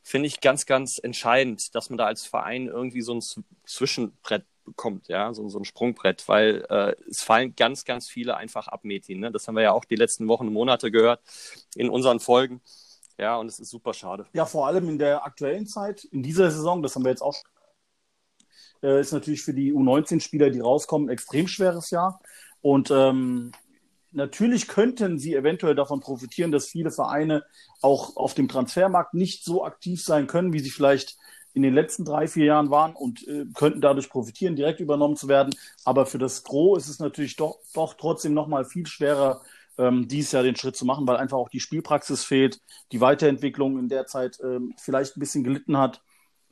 finde 0.03 0.27
ich, 0.27 0.41
ganz, 0.41 0.67
ganz 0.67 0.99
entscheidend, 0.99 1.75
dass 1.75 1.91
man 1.91 1.99
da 1.99 2.07
als 2.07 2.25
Verein 2.25 2.67
irgendwie 2.67 3.03
so 3.03 3.15
ein 3.15 3.23
Zwischenbrett 3.65 4.45
bekommt, 4.65 5.09
ja, 5.09 5.33
so, 5.35 5.49
so 5.49 5.59
ein 5.59 5.65
Sprungbrett, 5.65 6.27
weil 6.29 6.65
äh, 6.71 6.95
es 7.09 7.23
fallen 7.23 7.55
ganz, 7.57 7.85
ganz 7.85 8.09
viele 8.09 8.37
einfach 8.37 8.69
ab, 8.69 8.85
Metin. 8.85 9.21
Ne? 9.21 9.33
Das 9.33 9.49
haben 9.49 9.57
wir 9.57 9.63
ja 9.63 9.73
auch 9.73 9.85
die 9.85 9.97
letzten 9.97 10.29
Wochen 10.29 10.47
und 10.47 10.53
Monate 10.53 10.91
gehört 10.91 11.21
in 11.75 11.91
unseren 11.91 12.21
Folgen. 12.21 12.61
Ja, 13.19 13.37
und 13.37 13.49
es 13.49 13.59
ist 13.59 13.71
super 13.71 13.93
schade. 13.93 14.27
Ja, 14.33 14.47
vor 14.47 14.67
allem 14.67 14.89
in 14.89 14.99
der 14.99 15.27
aktuellen 15.27 15.67
Zeit, 15.67 16.05
in 16.05 16.23
dieser 16.23 16.51
Saison, 16.51 16.83
das 16.83 16.95
haben 16.95 17.05
wir 17.05 17.11
jetzt 17.11 17.23
auch, 17.23 17.37
äh, 18.83 19.01
ist 19.01 19.13
natürlich 19.13 19.43
für 19.43 19.53
die 19.53 19.75
U19-Spieler, 19.75 20.51
die 20.51 20.61
rauskommen, 20.61 21.09
ein 21.09 21.13
extrem 21.13 21.47
schweres 21.47 21.91
Jahr. 21.91 22.21
Und 22.63 22.91
ähm, 22.91 23.53
natürlich 24.13 24.69
könnten 24.69 25.19
sie 25.19 25.35
eventuell 25.35 25.75
davon 25.75 26.01
profitieren, 26.01 26.53
dass 26.53 26.69
viele 26.69 26.91
Vereine 26.91 27.45
auch 27.83 28.17
auf 28.17 28.35
dem 28.35 28.49
Transfermarkt 28.49 29.15
nicht 29.15 29.45
so 29.45 29.65
aktiv 29.65 30.03
sein 30.03 30.27
können, 30.27 30.53
wie 30.53 30.61
sie 30.61 30.71
vielleicht 30.71 31.17
in 31.53 31.63
den 31.63 31.75
letzten 31.75 32.05
drei, 32.05 32.29
vier 32.29 32.45
Jahren 32.45 32.71
waren 32.71 32.95
und 32.95 33.27
äh, 33.27 33.45
könnten 33.55 33.81
dadurch 33.81 34.09
profitieren, 34.09 34.57
direkt 34.57 34.81
übernommen 34.81 35.17
zu 35.17 35.29
werden. 35.29 35.55
Aber 35.85 36.07
für 36.07 36.19
das 36.19 36.45
Gros 36.45 36.85
ist 36.85 36.91
es 36.91 36.99
natürlich 37.01 37.37
doch, 37.37 37.59
doch 37.75 37.95
trotzdem 37.95 38.35
nochmal 38.35 38.65
viel 38.65 38.87
schwerer, 38.87 39.43
ähm, 39.79 40.07
dieses 40.07 40.33
Jahr 40.33 40.43
den 40.43 40.57
Schritt 40.57 40.77
zu 40.77 40.85
machen, 40.85 41.07
weil 41.07 41.17
einfach 41.17 41.39
auch 41.39 41.49
die 41.49 41.61
Spielpraxis 41.61 42.25
fehlt, 42.25 42.61
die 42.93 43.01
Weiterentwicklung 43.01 43.79
in 43.79 43.89
der 43.89 44.07
Zeit 44.07 44.39
ähm, 44.43 44.75
vielleicht 44.79 45.17
ein 45.17 45.21
bisschen 45.21 45.43
gelitten 45.43 45.77
hat. 45.77 46.03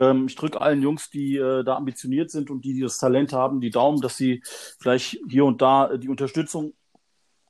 Ähm, 0.01 0.27
ich 0.27 0.35
drücke 0.35 0.61
allen 0.61 0.83
Jungs, 0.83 1.11
die 1.11 1.37
äh, 1.37 1.63
da 1.63 1.77
ambitioniert 1.77 2.31
sind 2.31 2.51
und 2.51 2.65
die, 2.65 2.75
die 2.75 2.81
das 2.81 2.99
Talent 2.99 3.33
haben, 3.33 3.61
die 3.61 3.71
Daumen, 3.71 4.01
dass 4.01 4.17
sie 4.17 4.43
vielleicht 4.81 5.19
hier 5.29 5.45
und 5.45 5.61
da 5.63 5.91
äh, 5.91 5.99
die 5.99 6.09
Unterstützung 6.09 6.73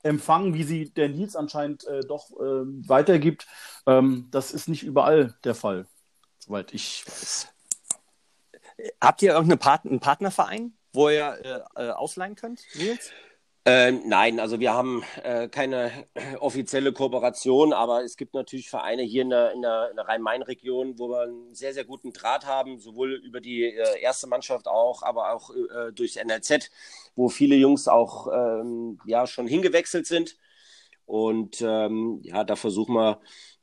empfangen, 0.09 0.55
wie 0.55 0.65
sie 0.65 0.91
der 0.91 1.09
Nils 1.09 1.37
anscheinend 1.37 1.87
äh, 1.87 2.01
doch 2.01 2.31
äh, 2.33 2.65
weitergibt. 2.89 3.47
Ähm, 3.87 4.29
das 4.31 4.53
ist 4.53 4.69
nicht 4.69 4.83
überall 4.83 5.35
der 5.45 5.55
Fall, 5.55 5.87
soweit 6.39 6.73
ich 6.73 7.05
weiß. 7.07 7.49
Habt 9.01 9.23
ihr 9.23 9.33
irgendeinen 9.33 9.59
Part 9.59 9.83
Partnerverein, 10.01 10.73
wo 10.93 11.09
ihr 11.09 11.65
äh, 11.77 11.87
äh, 11.87 11.91
ausleihen 11.91 12.37
könnt, 12.37 12.63
Nils? 12.75 13.11
Ähm, 13.71 14.01
nein, 14.07 14.41
also 14.41 14.61
wir 14.61 14.73
haben 14.73 15.05
äh, 15.23 15.47
keine 15.49 15.91
offizielle 16.41 16.95
Kooperation, 16.95 17.75
aber 17.75 18.03
es 18.03 18.17
gibt 18.17 18.33
natürlich 18.33 18.71
Vereine 18.71 19.03
hier 19.03 19.21
in 19.21 19.29
der, 19.29 19.53
in 19.53 19.61
der, 19.61 19.93
der 19.93 20.09
Rhein-Main-Region, 20.09 20.99
wo 20.99 21.11
wir 21.11 21.25
einen 21.25 21.55
sehr, 21.55 21.75
sehr 21.75 21.85
guten 21.85 22.15
Draht 22.15 22.47
haben, 22.47 22.79
sowohl 22.79 23.13
über 23.17 23.43
die 23.43 23.65
äh, 23.65 24.01
erste 24.01 24.27
Mannschaft 24.27 24.69
auch, 24.69 25.03
aber 25.03 25.35
auch 25.35 25.51
äh, 25.51 25.93
durchs 25.93 26.17
NLZ, 26.17 26.71
wo 27.15 27.29
viele 27.29 27.57
Jungs 27.57 27.89
auch 27.89 28.29
ähm, 28.33 29.01
ja, 29.05 29.27
schon 29.27 29.47
hingewechselt 29.47 30.07
sind. 30.07 30.39
Und 31.05 31.61
ähm, 31.61 32.21
ja, 32.23 32.45
da 32.45 32.57
versuchen 32.57 32.95
wir 32.95 33.21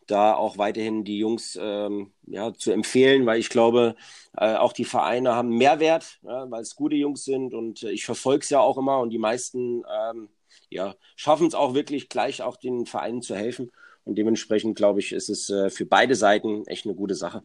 da 0.08 0.36
auch 0.36 0.58
weiterhin 0.58 1.04
die 1.04 1.18
Jungs 1.18 1.58
ähm, 1.62 2.14
ja, 2.28 2.54
zu 2.54 2.72
empfehlen, 2.72 3.26
weil 3.26 3.40
ich 3.40 3.50
glaube, 3.50 3.96
äh, 4.38 4.56
auch 4.56 4.74
die 4.74 4.86
Vereine 4.86 5.36
haben 5.36 5.50
Mehrwert, 5.50 6.20
ja, 6.24 6.50
weil 6.50 6.62
es 6.62 6.76
gute 6.76 6.96
Jungs 6.96 7.26
sind 7.26 7.54
und 7.54 7.84
äh, 7.84 7.92
ich 7.92 8.06
verfolge 8.06 8.44
es 8.44 8.50
ja 8.50 8.60
auch 8.60 8.78
immer 8.78 9.00
und 9.00 9.10
die 9.10 9.18
meisten 9.18 9.84
ähm, 9.90 10.30
ja, 10.70 10.96
schaffen 11.16 11.48
es 11.48 11.56
auch 11.56 11.74
wirklich 11.74 12.10
gleich 12.10 12.42
auch 12.42 12.58
den 12.58 12.86
Vereinen 12.86 13.22
zu 13.22 13.36
helfen 13.36 13.72
und 14.04 14.18
dementsprechend 14.18 14.76
glaube 14.76 15.00
ich, 15.00 15.12
ist 15.12 15.30
es 15.30 15.50
äh, 15.50 15.70
für 15.70 15.86
beide 15.86 16.16
Seiten 16.16 16.66
echt 16.68 16.86
eine 16.86 16.96
gute 16.96 17.16
Sache. 17.16 17.44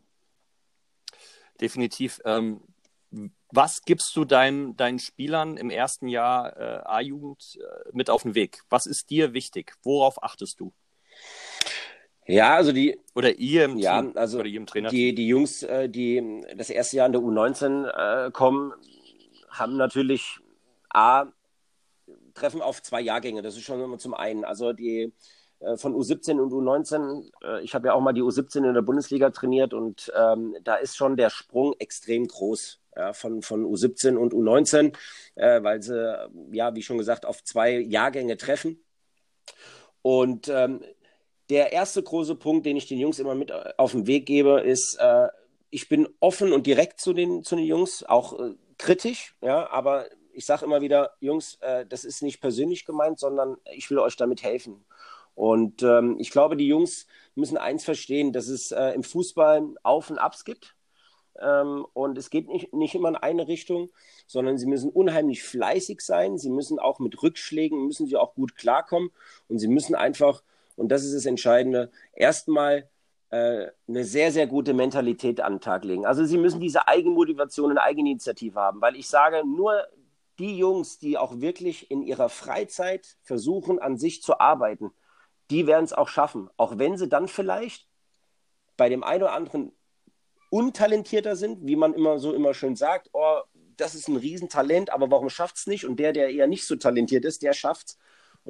Definitiv. 1.61 2.20
Ähm, 2.25 2.61
was 3.51 3.83
gibst 3.83 4.14
du 4.14 4.25
deinen, 4.25 4.77
deinen 4.77 4.99
Spielern 4.99 5.57
im 5.57 5.70
ersten 5.70 6.07
Jahr 6.07 6.57
äh, 6.57 6.83
A-Jugend 6.85 7.59
äh, 7.61 7.90
mit 7.92 8.09
auf 8.09 8.23
den 8.23 8.35
Weg? 8.35 8.62
Was 8.70 8.87
ist 8.87 9.11
dir 9.11 9.33
wichtig? 9.33 9.75
Worauf 9.83 10.23
achtest 10.23 10.61
du? 10.61 10.73
Ja, 12.26 12.54
also 12.54 12.72
die. 12.72 12.98
Oder 13.14 13.38
ihr 13.38 13.64
im 13.64 13.78
ja, 13.78 14.00
Team, 14.00 14.12
also 14.14 14.38
oder 14.38 14.48
ihr 14.48 14.59
im 14.59 14.66
Trainer. 14.66 14.88
Die, 14.88 15.14
die 15.14 15.26
Jungs, 15.26 15.62
äh, 15.62 15.88
die 15.88 16.42
das 16.56 16.70
erste 16.70 16.96
Jahr 16.96 17.06
in 17.06 17.12
der 17.12 17.20
U19 17.20 18.26
äh, 18.26 18.30
kommen, 18.30 18.72
haben 19.48 19.76
natürlich 19.76 20.38
A, 20.90 21.26
treffen 22.35 22.62
auf 22.62 22.83
zwei 22.83 23.00
Jahrgänge. 23.00 23.42
Das 23.42 23.56
ist 23.56 23.64
schon 23.64 23.80
immer 23.80 23.98
zum 23.98 24.14
einen. 24.14 24.44
Also 24.44 24.72
die 24.72 25.12
äh, 25.61 25.76
von 25.76 25.94
U17 25.94 26.38
und 26.38 26.52
U19, 26.52 27.30
äh, 27.42 27.62
ich 27.62 27.74
habe 27.74 27.88
ja 27.88 27.94
auch 27.94 28.00
mal 28.00 28.12
die 28.12 28.22
U17 28.22 28.66
in 28.66 28.74
der 28.74 28.83
Bundesliga 28.83 29.30
trainiert 29.30 29.74
und 29.74 30.12
ähm, 30.16 30.56
da 30.64 30.76
ist 30.76 30.96
schon 30.96 31.16
der 31.16 31.30
Sprung 31.30 31.74
extrem 31.78 32.26
groß. 32.26 32.78
Ja, 32.96 33.12
von, 33.12 33.40
von 33.42 33.64
U17 33.64 34.16
und 34.16 34.35
U19, 34.35 34.96
äh, 35.37 35.62
weil 35.62 35.80
sie, 35.80 36.28
ja, 36.50 36.74
wie 36.74 36.83
schon 36.83 36.98
gesagt, 36.98 37.24
auf 37.24 37.44
zwei 37.44 37.78
Jahrgänge 37.78 38.37
treffen. 38.37 38.83
Und 40.02 40.48
ähm, 40.48 40.83
der 41.51 41.73
erste 41.73 42.03
große 42.03 42.37
Punkt, 42.37 42.65
den 42.65 42.77
ich 42.77 42.87
den 42.87 42.99
Jungs 42.99 43.19
immer 43.19 43.35
mit 43.35 43.51
äh, 43.51 43.73
auf 43.77 43.93
den 43.93 44.07
Weg 44.07 44.27
gebe, 44.27 44.61
ist, 44.61 44.97
äh, 45.01 45.29
ich 45.71 45.89
bin 45.89 46.09
offen 46.21 46.53
und 46.53 46.67
direkt 46.67 47.01
zu 47.01 47.13
den, 47.13 47.43
zu 47.43 47.57
den 47.57 47.65
Jungs, 47.65 48.05
auch 48.05 48.39
äh, 48.39 48.55
kritisch, 48.79 49.35
ja, 49.43 49.69
aber 49.71 50.07
ich 50.33 50.47
sage 50.47 50.65
immer 50.65 50.81
wieder, 50.81 51.13
Jungs, 51.21 51.57
äh, 51.61 51.85
das 51.87 52.05
ist 52.05 52.23
nicht 52.23 52.41
persönlich 52.41 52.85
gemeint, 52.85 53.19
sondern 53.19 53.57
ich 53.75 53.91
will 53.91 53.99
euch 53.99 54.17
damit 54.17 54.43
helfen. 54.43 54.85
Und 55.35 55.83
ähm, 55.83 56.17
ich 56.19 56.31
glaube, 56.31 56.57
die 56.57 56.67
Jungs 56.67 57.07
müssen 57.35 57.57
eins 57.57 57.85
verstehen, 57.85 58.33
dass 58.33 58.49
es 58.49 58.73
äh, 58.73 58.91
im 58.91 59.03
Fußball 59.03 59.75
Auf 59.83 60.11
und 60.11 60.19
Abs 60.19 60.45
gibt. 60.45 60.77
Ähm, 61.41 61.87
und 61.95 62.19
es 62.19 62.31
geht 62.31 62.49
nicht, 62.49 62.73
nicht 62.73 62.95
immer 62.95 63.09
in 63.09 63.17
eine 63.17 63.49
Richtung, 63.49 63.91
sondern 64.27 64.59
sie 64.59 64.67
müssen 64.67 64.91
unheimlich 64.91 65.43
fleißig 65.43 66.01
sein. 66.01 66.37
Sie 66.37 66.51
müssen 66.51 66.79
auch 66.79 66.99
mit 66.99 67.23
Rückschlägen, 67.23 67.87
müssen 67.87 68.07
sie 68.07 68.17
auch 68.17 68.35
gut 68.35 68.57
klarkommen. 68.57 69.11
Und 69.49 69.59
sie 69.59 69.69
müssen 69.69 69.95
einfach 69.95 70.43
und 70.81 70.88
das 70.88 71.05
ist 71.05 71.14
das 71.14 71.27
Entscheidende, 71.27 71.90
erstmal 72.14 72.88
äh, 73.29 73.66
eine 73.87 74.05
sehr, 74.05 74.33
sehr 74.33 74.47
gute 74.47 74.73
Mentalität 74.73 75.43
an 75.43 75.57
den 75.57 75.61
Tag 75.61 75.85
legen. 75.85 76.07
Also 76.07 76.25
sie 76.25 76.38
müssen 76.38 76.59
diese 76.59 76.88
Eigenmotivation 76.88 77.71
und 77.71 77.79
Eigeninitiative 77.79 78.59
haben, 78.59 78.81
weil 78.81 78.97
ich 78.97 79.07
sage, 79.07 79.43
nur 79.47 79.87
die 80.38 80.57
Jungs, 80.57 80.99
die 80.99 81.19
auch 81.19 81.38
wirklich 81.43 81.90
in 81.90 82.03
ihrer 82.03 82.31
Freizeit 82.31 83.19
versuchen, 83.23 83.79
an 83.79 83.99
sich 83.99 84.23
zu 84.23 84.40
arbeiten, 84.40 84.90
die 85.51 85.66
werden 85.66 85.85
es 85.85 85.93
auch 85.93 86.09
schaffen. 86.09 86.49
Auch 86.57 86.79
wenn 86.79 86.97
sie 86.97 87.11
dann 87.11 87.29
vielleicht 87.29 87.87
bei 88.79 88.88
dem 88.88 89.05
einen 89.05 89.25
oder 89.25 89.35
anderen 89.35 89.73
untalentierter 90.49 91.37
sind, 91.37 91.66
wie 91.66 91.77
man 91.77 91.93
immer 91.93 92.19
so 92.19 92.33
immer 92.33 92.55
schön 92.55 92.75
sagt, 92.75 93.11
oh, 93.12 93.40
das 93.77 93.95
ist 93.95 94.09
ein 94.09 94.16
Riesentalent, 94.16 94.90
aber 94.90 95.11
warum 95.11 95.29
schafft 95.29 95.59
es 95.59 95.66
nicht? 95.66 95.85
Und 95.85 96.01
der, 96.01 96.14
der 96.14 96.31
eher 96.31 96.47
nicht 96.47 96.66
so 96.66 96.75
talentiert 96.75 97.27
ist, 97.27 97.43
der 97.43 97.53
schafft 97.53 97.88
es. 97.88 97.99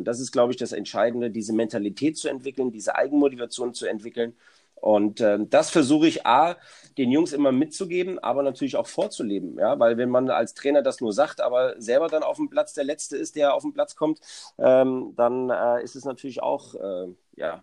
Und 0.01 0.07
das 0.07 0.19
ist, 0.19 0.33
glaube 0.33 0.51
ich, 0.51 0.57
das 0.57 0.73
Entscheidende, 0.73 1.31
diese 1.31 1.53
Mentalität 1.53 2.17
zu 2.17 2.31
entwickeln, 2.31 2.73
diese 2.73 2.95
Eigenmotivation 2.95 3.75
zu 3.75 3.85
entwickeln. 3.85 4.35
Und 4.77 5.21
äh, 5.21 5.39
das 5.39 5.69
versuche 5.69 6.07
ich 6.07 6.27
A, 6.27 6.57
den 6.97 7.11
Jungs 7.11 7.35
immer 7.35 7.53
mitzugeben, 7.53 8.19
aber 8.19 8.43
natürlich 8.43 8.77
auch 8.77 8.87
vorzuleben. 8.87 9.59
Ja? 9.59 9.79
Weil 9.79 9.99
wenn 9.99 10.09
man 10.09 10.31
als 10.31 10.55
Trainer 10.55 10.81
das 10.81 11.03
nur 11.03 11.13
sagt, 11.13 11.43
aber 11.43 11.79
selber 11.79 12.09
dann 12.09 12.23
auf 12.23 12.39
dem 12.39 12.49
Platz 12.49 12.73
der 12.73 12.85
Letzte 12.85 13.19
ist, 13.19 13.37
der 13.37 13.53
auf 13.53 13.61
den 13.61 13.75
Platz 13.75 13.95
kommt, 13.95 14.21
ähm, 14.57 15.13
dann 15.19 15.51
äh, 15.51 15.83
ist 15.83 15.97
es 15.97 16.07
natürlich 16.07 16.43
auch 16.43 16.75
äh, 16.77 17.09
ja, 17.37 17.63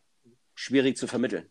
schwierig 0.53 0.95
zu 0.95 1.07
vermitteln. 1.07 1.49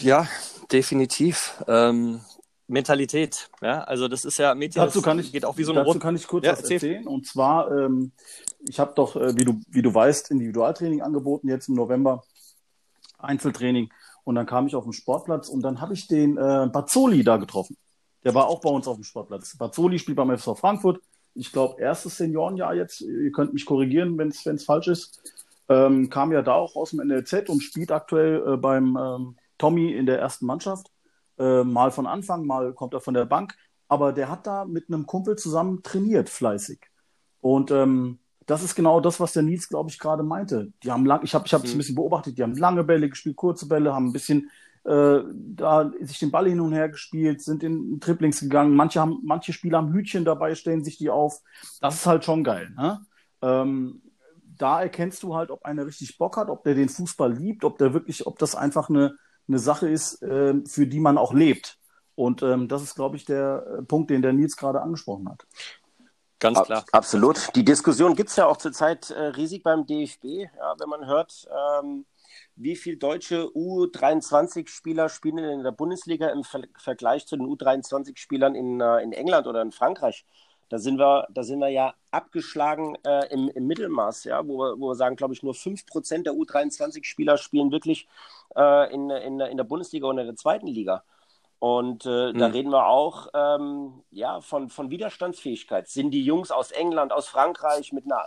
Ja, 0.00 0.26
definitiv. 0.72 1.62
Ähm, 1.68 2.22
Mentalität. 2.70 3.50
Ja, 3.60 3.82
also 3.82 4.08
das 4.08 4.24
ist 4.24 4.38
ja 4.38 4.54
Mädchen, 4.54 4.82
dazu 4.82 5.02
kann 5.02 5.18
ich, 5.18 5.32
geht 5.32 5.44
auch 5.44 5.56
wie 5.58 5.64
so 5.64 5.72
ein 5.72 5.76
Dazu 5.76 5.90
Rund 5.90 6.02
kann 6.02 6.16
ich 6.16 6.26
kurz 6.26 6.46
ja, 6.46 6.52
was 6.52 6.60
erzähl. 6.60 6.74
erzählen. 6.74 7.06
Und 7.06 7.26
zwar, 7.26 7.70
ähm, 7.70 8.12
ich 8.68 8.78
habe 8.80 8.92
doch, 8.94 9.16
äh, 9.16 9.36
wie 9.36 9.44
du 9.44 9.60
wie 9.68 9.82
du 9.82 9.92
weißt, 9.92 10.30
Individualtraining 10.30 11.02
angeboten 11.02 11.48
jetzt 11.48 11.68
im 11.68 11.74
November, 11.74 12.22
Einzeltraining. 13.18 13.90
Und 14.24 14.34
dann 14.34 14.46
kam 14.46 14.66
ich 14.66 14.76
auf 14.76 14.84
den 14.84 14.92
Sportplatz 14.92 15.48
und 15.48 15.62
dann 15.62 15.80
habe 15.80 15.94
ich 15.94 16.06
den 16.06 16.36
äh, 16.36 16.68
Bazzoli 16.72 17.24
da 17.24 17.36
getroffen. 17.36 17.76
Der 18.24 18.34
war 18.34 18.46
auch 18.46 18.60
bei 18.60 18.70
uns 18.70 18.86
auf 18.86 18.96
dem 18.96 19.04
Sportplatz. 19.04 19.56
Bazzoli 19.56 19.98
spielt 19.98 20.16
beim 20.16 20.30
FSV 20.36 20.58
Frankfurt. 20.58 21.00
Ich 21.34 21.52
glaube, 21.52 21.80
erstes 21.80 22.18
Seniorenjahr 22.18 22.74
jetzt. 22.74 23.00
Ihr 23.00 23.32
könnt 23.32 23.54
mich 23.54 23.64
korrigieren, 23.64 24.18
wenn 24.18 24.28
es 24.28 24.64
falsch 24.64 24.88
ist. 24.88 25.22
Ähm, 25.68 26.10
kam 26.10 26.32
ja 26.32 26.42
da 26.42 26.54
auch 26.54 26.76
aus 26.76 26.90
dem 26.90 27.06
NLZ 27.06 27.48
und 27.48 27.62
spielt 27.62 27.92
aktuell 27.92 28.42
äh, 28.46 28.56
beim 28.56 28.98
ähm, 29.00 29.36
Tommy 29.56 29.92
in 29.92 30.06
der 30.06 30.18
ersten 30.18 30.46
Mannschaft. 30.46 30.90
Äh, 31.40 31.64
mal 31.64 31.90
von 31.90 32.06
Anfang, 32.06 32.46
mal 32.46 32.72
kommt 32.74 32.94
er 32.94 33.00
von 33.00 33.14
der 33.14 33.24
Bank. 33.24 33.56
Aber 33.88 34.12
der 34.12 34.30
hat 34.30 34.46
da 34.46 34.64
mit 34.64 34.88
einem 34.88 35.06
Kumpel 35.06 35.36
zusammen 35.36 35.82
trainiert, 35.82 36.28
fleißig. 36.28 36.80
Und 37.40 37.72
ähm, 37.72 38.18
das 38.46 38.62
ist 38.62 38.74
genau 38.74 39.00
das, 39.00 39.18
was 39.18 39.32
der 39.32 39.42
Nils, 39.42 39.68
glaube 39.68 39.90
ich, 39.90 39.98
gerade 39.98 40.22
meinte. 40.22 40.72
Die 40.82 40.90
haben 40.92 41.06
lang, 41.06 41.22
ich 41.24 41.34
habe 41.34 41.46
ich 41.46 41.52
es 41.52 41.62
mhm. 41.62 41.70
ein 41.70 41.78
bisschen 41.78 41.94
beobachtet, 41.94 42.38
die 42.38 42.42
haben 42.42 42.56
lange 42.56 42.84
Bälle 42.84 43.08
gespielt, 43.08 43.36
kurze 43.36 43.66
Bälle, 43.66 43.94
haben 43.94 44.08
ein 44.08 44.12
bisschen 44.12 44.50
äh, 44.84 45.20
da 45.34 45.90
sich 46.00 46.18
den 46.18 46.30
Ball 46.30 46.48
hin 46.48 46.60
und 46.60 46.72
her 46.72 46.88
gespielt, 46.88 47.42
sind 47.42 47.62
in 47.62 48.00
Triplings 48.00 48.40
gegangen. 48.40 48.74
Manche 48.74 49.00
haben, 49.00 49.20
manche 49.24 49.52
Spieler 49.52 49.78
haben 49.78 49.92
Hütchen 49.92 50.24
dabei, 50.24 50.54
stellen 50.54 50.84
sich 50.84 50.98
die 50.98 51.10
auf. 51.10 51.40
Das 51.80 51.96
ist 51.96 52.06
halt 52.06 52.24
schon 52.24 52.44
geil. 52.44 52.70
Ne? 52.76 53.00
Ähm, 53.42 54.02
da 54.56 54.82
erkennst 54.82 55.22
du 55.22 55.34
halt, 55.34 55.50
ob 55.50 55.64
einer 55.64 55.86
richtig 55.86 56.16
Bock 56.18 56.36
hat, 56.36 56.48
ob 56.48 56.64
der 56.64 56.74
den 56.74 56.88
Fußball 56.88 57.32
liebt, 57.32 57.64
ob 57.64 57.78
der 57.78 57.92
wirklich, 57.94 58.26
ob 58.26 58.38
das 58.38 58.54
einfach 58.54 58.88
eine, 58.88 59.16
eine 59.50 59.58
Sache 59.58 59.88
ist, 59.88 60.22
äh, 60.22 60.54
für 60.66 60.86
die 60.86 61.00
man 61.00 61.18
auch 61.18 61.34
lebt. 61.34 61.78
Und 62.14 62.42
ähm, 62.42 62.68
das 62.68 62.82
ist, 62.82 62.94
glaube 62.94 63.16
ich, 63.16 63.24
der 63.24 63.78
äh, 63.78 63.82
Punkt, 63.82 64.10
den 64.10 64.22
der 64.22 64.32
Nils 64.32 64.56
gerade 64.56 64.80
angesprochen 64.80 65.28
hat. 65.28 65.46
Ganz 66.38 66.62
klar. 66.62 66.84
Absolut. 66.92 67.54
Die 67.54 67.64
Diskussion 67.64 68.14
gibt 68.14 68.30
es 68.30 68.36
ja 68.36 68.46
auch 68.46 68.56
zurzeit 68.56 69.10
äh, 69.10 69.20
riesig 69.20 69.62
beim 69.62 69.86
DFB, 69.86 70.24
ja, 70.24 70.74
wenn 70.78 70.88
man 70.88 71.06
hört, 71.06 71.46
ähm, 71.82 72.06
wie 72.56 72.76
viele 72.76 72.96
deutsche 72.96 73.44
U23-Spieler 73.44 75.08
spielen 75.08 75.38
in 75.38 75.62
der 75.62 75.72
Bundesliga 75.72 76.28
im 76.28 76.44
Ver 76.44 76.62
Vergleich 76.78 77.26
zu 77.26 77.36
den 77.36 77.46
U23-Spielern 77.46 78.54
in, 78.54 78.80
äh, 78.80 79.02
in 79.02 79.12
England 79.12 79.46
oder 79.46 79.60
in 79.60 79.72
Frankreich. 79.72 80.24
Da 80.70 80.78
sind 80.78 80.98
wir, 80.98 81.26
da 81.30 81.42
sind 81.42 81.58
wir 81.58 81.68
ja 81.68 81.94
abgeschlagen 82.12 82.96
äh, 83.04 83.26
im, 83.32 83.48
im, 83.50 83.66
Mittelmaß, 83.66 84.24
ja, 84.24 84.46
wo 84.46 84.58
wir, 84.58 84.80
wo 84.80 84.88
wir 84.88 84.94
sagen, 84.94 85.16
glaube 85.16 85.34
ich, 85.34 85.42
nur 85.42 85.52
5% 85.52 86.22
der 86.22 86.32
U23-Spieler 86.32 87.36
spielen 87.38 87.72
wirklich 87.72 88.08
äh, 88.56 88.94
in, 88.94 89.10
in, 89.10 89.40
in 89.40 89.56
der 89.56 89.64
Bundesliga 89.64 90.06
oder 90.06 90.20
in 90.20 90.28
der 90.28 90.36
zweiten 90.36 90.68
Liga. 90.68 91.02
Und 91.58 92.06
äh, 92.06 92.32
mhm. 92.32 92.38
da 92.38 92.46
reden 92.46 92.70
wir 92.70 92.86
auch 92.86 93.28
ähm, 93.34 94.02
ja, 94.10 94.40
von, 94.40 94.70
von 94.70 94.90
Widerstandsfähigkeit. 94.90 95.88
Sind 95.88 96.12
die 96.12 96.24
Jungs 96.24 96.50
aus 96.50 96.70
England, 96.70 97.12
aus 97.12 97.26
Frankreich, 97.26 97.92
mit 97.92 98.06
einer, 98.06 98.24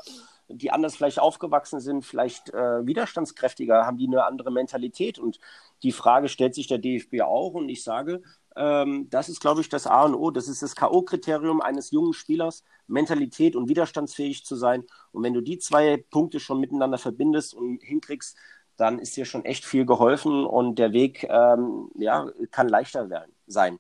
die 0.50 0.70
anders 0.70 0.98
vielleicht 0.98 1.20
aufgewachsen 1.20 1.80
sind, 1.80 2.06
vielleicht 2.06 2.54
äh, 2.54 2.86
widerstandskräftiger, 2.86 3.88
haben 3.88 3.98
die 3.98 4.08
eine 4.08 4.26
andere 4.26 4.52
Mentalität? 4.52 5.18
Und 5.18 5.40
die 5.82 5.94
Frage 5.94 6.30
stellt 6.30 6.54
sich 6.54 6.68
der 6.68 6.78
DFB 6.78 7.22
auch. 7.22 7.54
Und 7.54 7.70
ich 7.70 7.84
sage, 7.84 8.22
ähm, 8.56 9.10
das 9.10 9.30
ist, 9.30 9.40
glaube 9.40 9.62
ich, 9.62 9.70
das 9.70 9.88
A 9.88 10.04
und 10.04 10.16
O. 10.16 10.32
Das 10.32 10.48
ist 10.48 10.62
das 10.62 10.76
K.O.-Kriterium 10.76 11.62
eines 11.62 11.92
jungen 11.92 12.14
Spielers, 12.14 12.64
Mentalität 12.88 13.56
und 13.56 13.70
widerstandsfähig 13.70 14.46
zu 14.46 14.56
sein. 14.56 14.84
Und 15.12 15.24
wenn 15.24 15.34
du 15.34 15.42
die 15.42 15.60
zwei 15.60 15.98
Punkte 16.10 16.40
schon 16.40 16.60
miteinander 16.60 16.98
verbindest 16.98 17.54
und 17.54 17.82
hinkriegst, 17.84 18.38
dann 18.78 19.00
ist 19.00 19.16
dir 19.16 19.26
schon 19.26 19.46
echt 19.46 19.66
viel 19.66 19.86
geholfen 19.86 20.46
und 20.46 20.80
der 20.80 20.94
Weg 20.94 21.24
ähm, 21.30 21.90
ja, 21.96 22.28
kann 22.52 22.68
leichter 22.68 23.10
werden, 23.10 23.32
sein. 23.46 23.80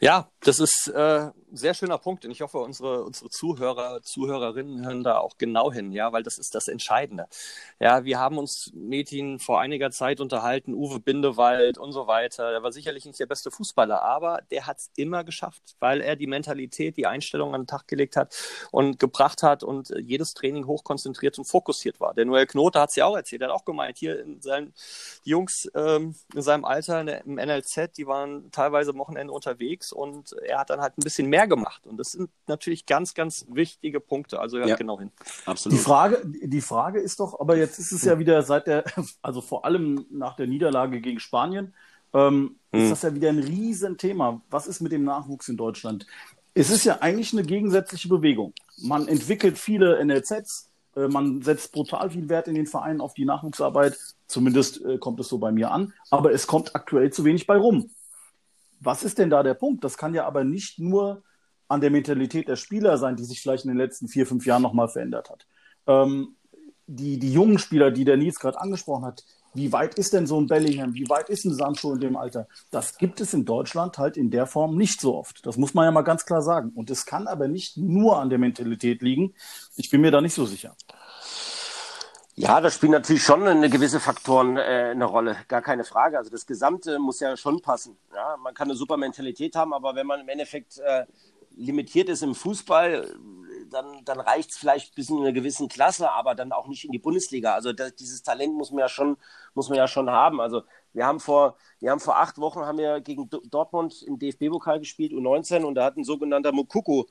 Ja, 0.00 0.30
das 0.40 0.60
ist 0.60 0.88
äh, 0.88 1.30
sehr 1.56 1.74
schöner 1.74 1.98
Punkt 1.98 2.24
und 2.24 2.30
ich 2.30 2.40
hoffe, 2.40 2.58
unsere, 2.58 3.04
unsere 3.04 3.30
Zuhörer, 3.30 4.02
Zuhörerinnen 4.02 4.84
hören 4.84 5.04
da 5.04 5.18
auch 5.18 5.38
genau 5.38 5.72
hin, 5.72 5.92
ja, 5.92 6.12
weil 6.12 6.22
das 6.22 6.38
ist 6.38 6.54
das 6.54 6.68
Entscheidende. 6.68 7.26
Ja, 7.80 8.04
wir 8.04 8.18
haben 8.18 8.38
uns 8.38 8.72
Metin 8.74 9.38
vor 9.38 9.60
einiger 9.60 9.90
Zeit 9.90 10.20
unterhalten, 10.20 10.74
Uwe 10.74 11.00
Bindewald 11.00 11.78
und 11.78 11.92
so 11.92 12.06
weiter. 12.06 12.50
Der 12.50 12.62
war 12.62 12.72
sicherlich 12.72 13.04
nicht 13.04 13.18
der 13.18 13.26
beste 13.26 13.50
Fußballer, 13.50 14.02
aber 14.02 14.40
der 14.50 14.66
hat 14.66 14.78
es 14.78 14.90
immer 14.96 15.24
geschafft, 15.24 15.76
weil 15.80 16.00
er 16.00 16.16
die 16.16 16.26
Mentalität, 16.26 16.96
die 16.96 17.06
Einstellung 17.06 17.54
an 17.54 17.62
den 17.62 17.66
Tag 17.66 17.88
gelegt 17.88 18.16
hat 18.16 18.36
und 18.70 18.98
gebracht 18.98 19.42
hat 19.42 19.62
und 19.62 19.92
jedes 19.98 20.34
Training 20.34 20.66
hochkonzentriert 20.66 21.38
und 21.38 21.44
fokussiert 21.44 22.00
war. 22.00 22.14
Der 22.14 22.24
Noel 22.24 22.46
Knote 22.46 22.80
hat 22.80 22.90
es 22.90 22.96
ja 22.96 23.06
auch 23.06 23.16
erzählt, 23.16 23.42
er 23.42 23.48
hat 23.48 23.54
auch 23.54 23.64
gemeint, 23.64 23.98
hier 23.98 24.20
in 24.20 24.40
seinen, 24.40 24.74
die 25.24 25.30
Jungs 25.30 25.70
ähm, 25.74 26.14
in 26.34 26.42
seinem 26.42 26.64
Alter 26.64 27.00
im 27.24 27.34
NLZ, 27.34 27.96
die 27.96 28.06
waren 28.06 28.50
teilweise 28.50 28.90
am 28.90 28.98
Wochenende 28.98 29.32
unterwegs 29.32 29.92
und 29.92 30.32
er 30.44 30.58
hat 30.58 30.70
dann 30.70 30.80
halt 30.80 30.96
ein 30.98 31.02
bisschen 31.02 31.28
mehr 31.28 31.45
gemacht. 31.46 31.86
Und 31.86 31.96
das 31.96 32.12
sind 32.12 32.30
natürlich 32.46 32.86
ganz, 32.86 33.14
ganz 33.14 33.46
wichtige 33.48 34.00
Punkte. 34.00 34.40
Also 34.40 34.58
hört 34.58 34.68
ja, 34.68 34.76
genau 34.76 34.98
hin. 34.98 35.10
Absolut. 35.44 35.78
Die 35.78 35.82
Frage, 35.82 36.22
die 36.24 36.60
Frage 36.60 37.00
ist 37.00 37.20
doch, 37.20 37.38
aber 37.40 37.56
jetzt 37.56 37.78
ist 37.78 37.92
es 37.92 38.04
ja 38.04 38.18
wieder 38.18 38.42
seit 38.42 38.66
der, 38.66 38.84
also 39.22 39.40
vor 39.40 39.64
allem 39.64 40.06
nach 40.10 40.36
der 40.36 40.46
Niederlage 40.46 41.00
gegen 41.00 41.20
Spanien, 41.20 41.74
ähm, 42.12 42.56
hm. 42.72 42.82
ist 42.82 42.90
das 42.90 43.02
ja 43.02 43.14
wieder 43.14 43.28
ein 43.28 43.38
Riesenthema. 43.38 44.40
Was 44.50 44.66
ist 44.66 44.80
mit 44.80 44.92
dem 44.92 45.04
Nachwuchs 45.04 45.48
in 45.48 45.56
Deutschland? 45.56 46.06
Es 46.54 46.70
ist 46.70 46.84
ja 46.84 46.98
eigentlich 47.00 47.32
eine 47.32 47.42
gegensätzliche 47.42 48.08
Bewegung. 48.08 48.54
Man 48.78 49.08
entwickelt 49.08 49.58
viele 49.58 50.02
NLZs, 50.04 50.70
äh, 50.96 51.08
man 51.08 51.42
setzt 51.42 51.72
brutal 51.72 52.10
viel 52.10 52.28
Wert 52.28 52.48
in 52.48 52.54
den 52.54 52.66
Vereinen 52.66 53.00
auf 53.00 53.14
die 53.14 53.24
Nachwuchsarbeit. 53.24 53.98
Zumindest 54.26 54.84
äh, 54.84 54.98
kommt 54.98 55.20
es 55.20 55.28
so 55.28 55.38
bei 55.38 55.52
mir 55.52 55.70
an. 55.70 55.92
Aber 56.10 56.32
es 56.32 56.46
kommt 56.46 56.74
aktuell 56.74 57.12
zu 57.12 57.24
wenig 57.24 57.46
bei 57.46 57.56
rum. 57.56 57.90
Was 58.80 59.04
ist 59.04 59.18
denn 59.18 59.30
da 59.30 59.42
der 59.42 59.54
Punkt? 59.54 59.84
Das 59.84 59.96
kann 59.96 60.14
ja 60.14 60.26
aber 60.26 60.44
nicht 60.44 60.78
nur 60.78 61.22
an 61.68 61.80
der 61.80 61.90
Mentalität 61.90 62.48
der 62.48 62.56
Spieler 62.56 62.98
sein, 62.98 63.16
die 63.16 63.24
sich 63.24 63.40
vielleicht 63.40 63.64
in 63.64 63.70
den 63.70 63.78
letzten 63.78 64.08
vier, 64.08 64.26
fünf 64.26 64.46
Jahren 64.46 64.62
nochmal 64.62 64.88
verändert 64.88 65.30
hat. 65.30 65.46
Ähm, 65.86 66.36
die, 66.86 67.18
die 67.18 67.32
jungen 67.32 67.58
Spieler, 67.58 67.90
die 67.90 68.04
der 68.04 68.16
Nils 68.16 68.38
gerade 68.38 68.60
angesprochen 68.60 69.04
hat, 69.04 69.24
wie 69.54 69.72
weit 69.72 69.94
ist 69.94 70.12
denn 70.12 70.26
so 70.26 70.38
ein 70.38 70.46
Bellingham, 70.46 70.94
wie 70.94 71.08
weit 71.08 71.30
ist 71.30 71.46
ein 71.46 71.54
Sancho 71.54 71.94
in 71.94 72.00
dem 72.00 72.16
Alter? 72.16 72.46
Das 72.70 72.98
gibt 72.98 73.22
es 73.22 73.32
in 73.32 73.46
Deutschland 73.46 73.96
halt 73.96 74.18
in 74.18 74.30
der 74.30 74.46
Form 74.46 74.76
nicht 74.76 75.00
so 75.00 75.16
oft. 75.16 75.46
Das 75.46 75.56
muss 75.56 75.72
man 75.72 75.86
ja 75.86 75.90
mal 75.90 76.02
ganz 76.02 76.26
klar 76.26 76.42
sagen. 76.42 76.72
Und 76.74 76.90
es 76.90 77.06
kann 77.06 77.26
aber 77.26 77.48
nicht 77.48 77.78
nur 77.78 78.18
an 78.18 78.28
der 78.28 78.38
Mentalität 78.38 79.00
liegen. 79.00 79.34
Ich 79.76 79.88
bin 79.88 80.02
mir 80.02 80.10
da 80.10 80.20
nicht 80.20 80.34
so 80.34 80.44
sicher. 80.44 80.76
Ja, 82.34 82.60
das 82.60 82.74
spielt 82.74 82.92
natürlich 82.92 83.22
schon 83.22 83.48
eine 83.48 83.70
gewisse 83.70 83.98
Faktoren 83.98 84.58
äh, 84.58 84.90
eine 84.90 85.06
Rolle, 85.06 85.38
gar 85.48 85.62
keine 85.62 85.84
Frage. 85.84 86.18
Also 86.18 86.30
das 86.30 86.44
Gesamte 86.44 86.98
muss 86.98 87.18
ja 87.20 87.34
schon 87.34 87.62
passen. 87.62 87.96
Ja, 88.14 88.36
man 88.36 88.52
kann 88.52 88.68
eine 88.68 88.76
super 88.76 88.98
Mentalität 88.98 89.56
haben, 89.56 89.72
aber 89.72 89.94
wenn 89.94 90.06
man 90.06 90.20
im 90.20 90.28
Endeffekt 90.28 90.78
äh, 90.80 91.06
limitiert 91.56 92.08
ist 92.08 92.22
im 92.22 92.34
Fußball, 92.34 93.18
dann, 93.70 94.04
dann 94.04 94.20
reicht 94.20 94.50
es 94.50 94.56
vielleicht 94.56 94.94
bis 94.94 95.10
in 95.10 95.18
einer 95.18 95.32
gewissen 95.32 95.68
Klasse, 95.68 96.10
aber 96.12 96.34
dann 96.34 96.52
auch 96.52 96.68
nicht 96.68 96.84
in 96.84 96.92
die 96.92 96.98
Bundesliga. 96.98 97.54
Also 97.54 97.72
das, 97.72 97.94
dieses 97.96 98.22
Talent 98.22 98.54
muss 98.54 98.70
man 98.70 98.80
ja 98.80 98.88
schon, 98.88 99.16
muss 99.54 99.68
man 99.68 99.78
ja 99.78 99.88
schon 99.88 100.08
haben. 100.10 100.40
Also 100.40 100.62
wir 100.92 101.06
haben 101.06 101.20
vor, 101.20 101.56
wir 101.80 101.90
haben 101.90 102.00
vor 102.00 102.18
acht 102.18 102.38
Wochen 102.38 102.60
haben 102.60 102.78
wir 102.78 103.00
gegen 103.00 103.28
Dortmund 103.50 104.02
im 104.02 104.18
DFB-Pokal 104.18 104.78
gespielt, 104.78 105.12
U19, 105.12 105.64
und 105.64 105.74
da 105.74 105.84
hat 105.84 105.96
ein 105.96 106.04
sogenannter 106.04 106.52
Mukoko 106.52 107.06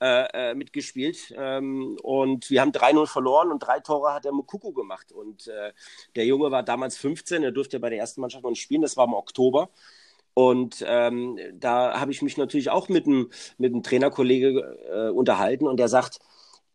äh, 0.00 0.50
äh, 0.50 0.54
mitgespielt. 0.54 1.34
Ähm, 1.36 1.96
und 2.02 2.50
wir 2.50 2.60
haben 2.60 2.72
3-0 2.72 3.06
verloren 3.06 3.50
und 3.50 3.60
drei 3.60 3.80
Tore 3.80 4.12
hat 4.12 4.24
der 4.24 4.32
Mukoko 4.32 4.72
gemacht. 4.72 5.12
Und 5.12 5.48
äh, 5.48 5.72
der 6.14 6.26
Junge 6.26 6.50
war 6.50 6.62
damals 6.62 6.96
15, 6.96 7.42
er 7.42 7.52
durfte 7.52 7.80
bei 7.80 7.90
der 7.90 7.98
ersten 7.98 8.20
Mannschaft 8.20 8.44
noch 8.44 8.50
nicht 8.50 8.62
spielen, 8.62 8.82
das 8.82 8.96
war 8.96 9.06
im 9.06 9.14
Oktober. 9.14 9.70
Und 10.38 10.84
ähm, 10.86 11.38
da 11.54 11.98
habe 11.98 12.12
ich 12.12 12.20
mich 12.20 12.36
natürlich 12.36 12.68
auch 12.68 12.90
mit 12.90 13.06
einem 13.06 13.30
mit 13.56 13.72
einem 13.72 13.82
Trainerkollege 13.82 15.08
äh, 15.08 15.10
unterhalten 15.10 15.66
und 15.66 15.78
der 15.78 15.88
sagt, 15.88 16.18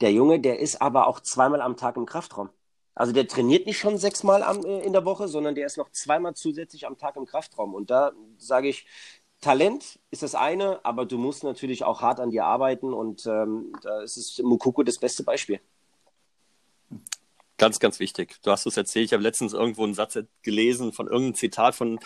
der 0.01 0.11
Junge, 0.11 0.39
der 0.39 0.59
ist 0.59 0.81
aber 0.81 1.07
auch 1.07 1.19
zweimal 1.19 1.61
am 1.61 1.77
Tag 1.77 1.95
im 1.95 2.07
Kraftraum. 2.07 2.49
Also 2.95 3.13
der 3.13 3.27
trainiert 3.27 3.67
nicht 3.67 3.77
schon 3.77 3.97
sechsmal 3.99 4.41
am, 4.43 4.65
äh, 4.65 4.79
in 4.81 4.93
der 4.93 5.05
Woche, 5.05 5.27
sondern 5.27 5.53
der 5.55 5.67
ist 5.67 5.77
noch 5.77 5.91
zweimal 5.91 6.33
zusätzlich 6.33 6.87
am 6.87 6.97
Tag 6.97 7.15
im 7.17 7.25
Kraftraum. 7.27 7.75
Und 7.75 7.91
da 7.91 8.13
sage 8.37 8.67
ich, 8.67 8.87
Talent 9.41 9.99
ist 10.11 10.23
das 10.23 10.33
eine, 10.35 10.83
aber 10.83 11.05
du 11.05 11.17
musst 11.19 11.43
natürlich 11.43 11.83
auch 11.83 12.01
hart 12.01 12.19
an 12.19 12.31
dir 12.31 12.45
arbeiten 12.45 12.93
und 12.93 13.25
ähm, 13.27 13.73
da 13.83 14.01
ist 14.01 14.17
es 14.17 14.39
Mukoko 14.43 14.81
das 14.83 14.97
beste 14.99 15.23
Beispiel. 15.23 15.61
Ganz, 17.61 17.79
ganz 17.79 17.99
wichtig. 17.99 18.37
Du 18.41 18.49
hast 18.49 18.65
es 18.65 18.75
erzählt. 18.75 19.05
Ich 19.05 19.13
habe 19.13 19.21
letztens 19.21 19.53
irgendwo 19.53 19.83
einen 19.83 19.93
Satz 19.93 20.17
gelesen 20.41 20.93
von 20.93 21.05
irgendeinem 21.05 21.35
Zitat 21.35 21.75
von 21.75 21.99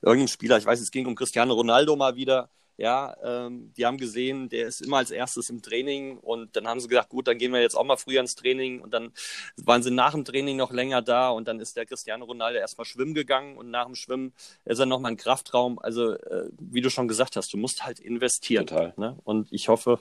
irgendeinem 0.00 0.28
Spieler. 0.28 0.56
Ich 0.56 0.64
weiß, 0.64 0.80
es 0.80 0.90
ging 0.90 1.04
um 1.04 1.14
Cristiano 1.14 1.52
Ronaldo 1.52 1.96
mal 1.96 2.16
wieder. 2.16 2.48
Ja, 2.78 3.14
ähm, 3.22 3.74
die 3.76 3.84
haben 3.84 3.98
gesehen, 3.98 4.48
der 4.48 4.66
ist 4.66 4.80
immer 4.80 4.96
als 4.96 5.10
erstes 5.10 5.50
im 5.50 5.60
Training 5.60 6.16
und 6.16 6.56
dann 6.56 6.66
haben 6.66 6.80
sie 6.80 6.88
gesagt, 6.88 7.10
gut, 7.10 7.28
dann 7.28 7.36
gehen 7.36 7.52
wir 7.52 7.60
jetzt 7.60 7.74
auch 7.74 7.84
mal 7.84 7.98
früher 7.98 8.20
ins 8.20 8.36
Training 8.36 8.80
und 8.80 8.94
dann 8.94 9.12
waren 9.58 9.82
sie 9.82 9.90
nach 9.90 10.12
dem 10.12 10.24
Training 10.24 10.56
noch 10.56 10.72
länger 10.72 11.02
da 11.02 11.28
und 11.28 11.46
dann 11.46 11.60
ist 11.60 11.76
der 11.76 11.84
Cristiano 11.84 12.24
Ronaldo 12.24 12.58
erstmal 12.58 12.86
schwimmen 12.86 13.12
gegangen 13.12 13.58
und 13.58 13.70
nach 13.70 13.84
dem 13.84 13.94
Schwimmen 13.94 14.32
ist 14.64 14.78
er 14.78 14.86
nochmal 14.86 15.12
im 15.12 15.18
Kraftraum. 15.18 15.78
Also, 15.78 16.14
äh, 16.14 16.48
wie 16.58 16.80
du 16.80 16.88
schon 16.88 17.06
gesagt 17.06 17.36
hast, 17.36 17.52
du 17.52 17.58
musst 17.58 17.84
halt 17.84 18.00
investieren. 18.00 18.66
Total. 18.66 18.94
Ne? 18.96 19.18
Und 19.24 19.52
ich 19.52 19.68
hoffe, 19.68 20.00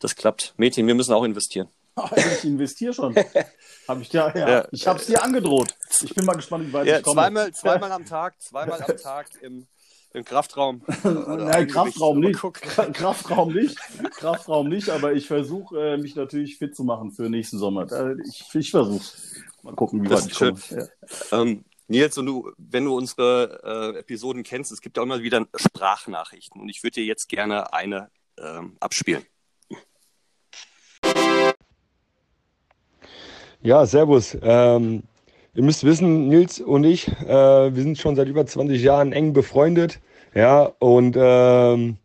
das 0.00 0.16
klappt. 0.16 0.52
Mädchen, 0.58 0.86
wir 0.86 0.94
müssen 0.94 1.14
auch 1.14 1.24
investieren. 1.24 1.70
Ich 2.16 2.44
investiere 2.44 2.94
schon. 2.94 3.14
Hab 3.88 4.00
ich 4.00 4.08
dir, 4.08 4.32
ja, 4.34 4.48
ja. 4.48 4.68
Ich 4.70 4.86
habe 4.86 4.98
es 4.98 5.06
dir 5.06 5.22
angedroht. 5.22 5.74
Ich 6.02 6.14
bin 6.14 6.24
mal 6.24 6.34
gespannt, 6.34 6.68
wie 6.68 6.72
weit 6.72 6.86
ja, 6.86 6.98
ich 6.98 7.02
komme. 7.02 7.16
Zweimal, 7.16 7.52
zweimal 7.52 7.92
am 7.92 8.04
Tag, 8.06 8.40
zweimal 8.40 8.80
am 8.82 8.96
Tag 8.96 9.26
im, 9.42 9.66
im 10.14 10.24
Kraftraum. 10.24 10.82
Nein, 11.02 11.66
Kraftraum 11.66 12.20
nicht. 12.20 12.40
Kraftraum 12.40 13.52
nicht. 13.52 13.76
Kraftraum 14.12 14.68
nicht, 14.68 14.88
aber 14.88 15.12
ich 15.12 15.26
versuche 15.26 15.94
äh, 15.94 15.96
mich 15.98 16.16
natürlich 16.16 16.56
fit 16.58 16.74
zu 16.74 16.84
machen 16.84 17.12
für 17.12 17.28
nächsten 17.28 17.58
Sommer. 17.58 17.86
Ich, 18.24 18.54
ich 18.54 18.70
versuche 18.70 19.04
Mal 19.62 19.74
gucken, 19.74 20.02
wie 20.02 20.08
das 20.08 20.24
weit 20.24 20.32
ich 20.32 20.38
komme. 20.38 20.88
Ja. 21.30 21.40
Ähm, 21.40 21.64
Nils, 21.88 22.16
und 22.18 22.26
du, 22.26 22.52
wenn 22.56 22.84
du 22.84 22.96
unsere 22.96 23.92
äh, 23.94 23.98
Episoden 23.98 24.42
kennst, 24.42 24.70
es 24.72 24.80
gibt 24.80 24.96
ja 24.96 25.02
immer 25.02 25.22
wieder 25.22 25.46
Sprachnachrichten 25.54 26.60
und 26.60 26.68
ich 26.68 26.82
würde 26.82 26.94
dir 26.94 27.04
jetzt 27.04 27.28
gerne 27.28 27.72
eine 27.72 28.10
ähm, 28.38 28.76
abspielen. 28.80 29.24
Ja, 33.62 33.84
servus. 33.84 34.38
Ähm, 34.42 35.02
ihr 35.54 35.62
müsst 35.62 35.84
wissen, 35.84 36.28
Nils 36.28 36.60
und 36.60 36.84
ich, 36.84 37.08
äh, 37.08 37.74
wir 37.74 37.82
sind 37.82 37.98
schon 37.98 38.16
seit 38.16 38.26
über 38.26 38.46
20 38.46 38.82
Jahren 38.82 39.12
eng 39.12 39.34
befreundet. 39.34 40.00
Ja, 40.34 40.72
und 40.78 41.14
ähm, 41.18 41.98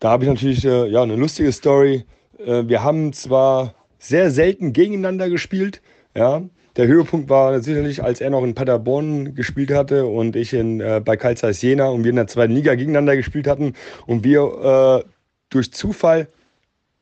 da 0.00 0.10
habe 0.10 0.24
ich 0.24 0.30
natürlich 0.30 0.64
äh, 0.64 0.88
ja, 0.88 1.02
eine 1.02 1.14
lustige 1.14 1.52
Story. 1.52 2.04
äh, 2.44 2.66
wir 2.66 2.82
haben 2.82 3.12
zwar 3.12 3.74
sehr 4.00 4.32
selten 4.32 4.72
gegeneinander 4.72 5.30
gespielt, 5.30 5.80
ja. 6.16 6.42
Der 6.76 6.86
Höhepunkt 6.86 7.28
war 7.28 7.60
sicherlich, 7.60 8.02
als 8.02 8.20
er 8.22 8.30
noch 8.30 8.42
in 8.42 8.54
Paderborn 8.54 9.34
gespielt 9.34 9.70
hatte 9.70 10.06
und 10.06 10.34
ich 10.36 10.54
in, 10.54 10.80
äh, 10.80 11.02
bei 11.04 11.16
Karl 11.18 11.36
Zeiss 11.36 11.60
Jena 11.62 11.88
und 11.88 12.02
wir 12.02 12.10
in 12.10 12.16
der 12.16 12.26
zweiten 12.26 12.54
Liga 12.54 12.74
gegeneinander 12.74 13.14
gespielt 13.14 13.46
hatten 13.46 13.74
und 14.06 14.24
wir 14.24 15.02
äh, 15.04 15.08
durch 15.50 15.70
Zufall 15.72 16.28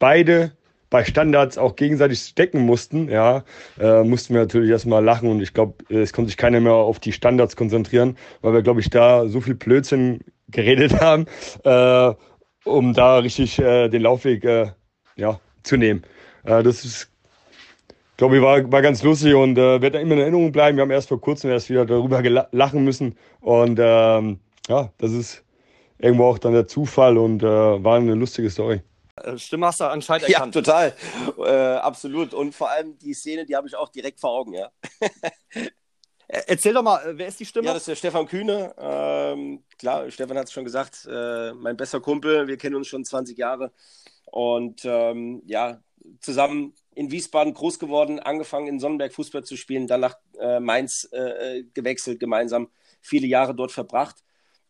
beide 0.00 0.52
bei 0.90 1.04
Standards 1.04 1.56
auch 1.56 1.76
gegenseitig 1.76 2.18
stecken 2.18 2.66
mussten, 2.66 3.08
ja, 3.08 3.44
äh, 3.78 4.02
mussten 4.02 4.34
wir 4.34 4.40
natürlich 4.42 4.70
erstmal 4.70 5.02
lachen 5.02 5.30
und 5.30 5.40
ich 5.40 5.54
glaube, 5.54 5.84
es 5.88 6.12
konnte 6.12 6.28
sich 6.28 6.36
keiner 6.36 6.60
mehr 6.60 6.74
auf 6.74 6.98
die 6.98 7.12
Standards 7.12 7.56
konzentrieren, 7.56 8.18
weil 8.42 8.52
wir, 8.52 8.62
glaube 8.62 8.80
ich, 8.80 8.90
da 8.90 9.28
so 9.28 9.40
viel 9.40 9.54
Blödsinn 9.54 10.20
geredet 10.48 10.92
haben, 11.00 11.26
äh, 11.64 12.12
um 12.64 12.92
da 12.92 13.18
richtig 13.18 13.58
äh, 13.60 13.88
den 13.88 14.02
Laufweg 14.02 14.44
äh, 14.44 14.72
ja, 15.14 15.40
zu 15.62 15.76
nehmen. 15.76 16.02
Äh, 16.44 16.64
das 16.64 16.84
ist, 16.84 17.08
glaube 18.16 18.36
ich, 18.36 18.42
war, 18.42 18.70
war 18.72 18.82
ganz 18.82 19.04
lustig 19.04 19.34
und 19.34 19.56
äh, 19.58 19.80
wird 19.80 19.94
immer 19.94 20.14
in 20.14 20.20
Erinnerung 20.20 20.50
bleiben. 20.50 20.76
Wir 20.76 20.82
haben 20.82 20.90
erst 20.90 21.08
vor 21.08 21.20
kurzem 21.20 21.50
erst 21.50 21.70
wieder 21.70 21.86
darüber 21.86 22.20
lachen 22.50 22.84
müssen 22.84 23.16
und 23.40 23.78
ähm, 23.80 24.40
ja, 24.68 24.92
das 24.98 25.12
ist 25.12 25.44
irgendwo 25.98 26.24
auch 26.24 26.38
dann 26.38 26.52
der 26.52 26.66
Zufall 26.66 27.16
und 27.16 27.42
war 27.42 27.96
eine 27.96 28.14
lustige 28.14 28.48
Story. 28.50 28.80
Äh, 29.24 29.38
Stimme 29.38 29.66
hast 29.66 29.80
du 29.80 29.84
anscheinend 29.84 30.28
erkannt. 30.28 30.54
Ja, 30.54 30.60
total. 30.62 30.94
Äh, 31.38 31.76
absolut. 31.78 32.34
Und 32.34 32.54
vor 32.54 32.70
allem 32.70 32.98
die 32.98 33.14
Szene, 33.14 33.44
die 33.46 33.56
habe 33.56 33.68
ich 33.68 33.74
auch 33.74 33.88
direkt 33.88 34.20
vor 34.20 34.30
Augen, 34.30 34.54
ja. 34.54 34.70
Erzähl 36.28 36.72
doch 36.72 36.82
mal, 36.82 37.04
äh, 37.04 37.18
wer 37.18 37.26
ist 37.26 37.40
die 37.40 37.46
Stimme? 37.46 37.66
Ja, 37.66 37.72
das 37.74 37.82
ist 37.82 37.88
der 37.88 37.96
Stefan 37.96 38.26
Kühne. 38.26 38.74
Ähm, 38.78 39.64
klar, 39.78 40.10
Stefan 40.10 40.38
hat 40.38 40.46
es 40.46 40.52
schon 40.52 40.64
gesagt, 40.64 41.08
äh, 41.10 41.52
mein 41.54 41.76
bester 41.76 42.00
Kumpel. 42.00 42.46
Wir 42.46 42.56
kennen 42.56 42.76
uns 42.76 42.86
schon 42.86 43.04
20 43.04 43.36
Jahre. 43.36 43.72
Und 44.26 44.84
ähm, 44.84 45.42
ja, 45.46 45.82
zusammen 46.20 46.74
in 46.94 47.10
Wiesbaden 47.10 47.54
groß 47.54 47.78
geworden, 47.78 48.20
angefangen 48.20 48.68
in 48.68 48.78
Sonnenberg 48.78 49.12
Fußball 49.12 49.42
zu 49.44 49.56
spielen, 49.56 49.86
dann 49.86 50.00
nach 50.00 50.16
äh, 50.38 50.60
Mainz 50.60 51.08
äh, 51.12 51.64
gewechselt, 51.74 52.20
gemeinsam 52.20 52.68
viele 53.00 53.26
Jahre 53.26 53.54
dort 53.54 53.72
verbracht. 53.72 54.16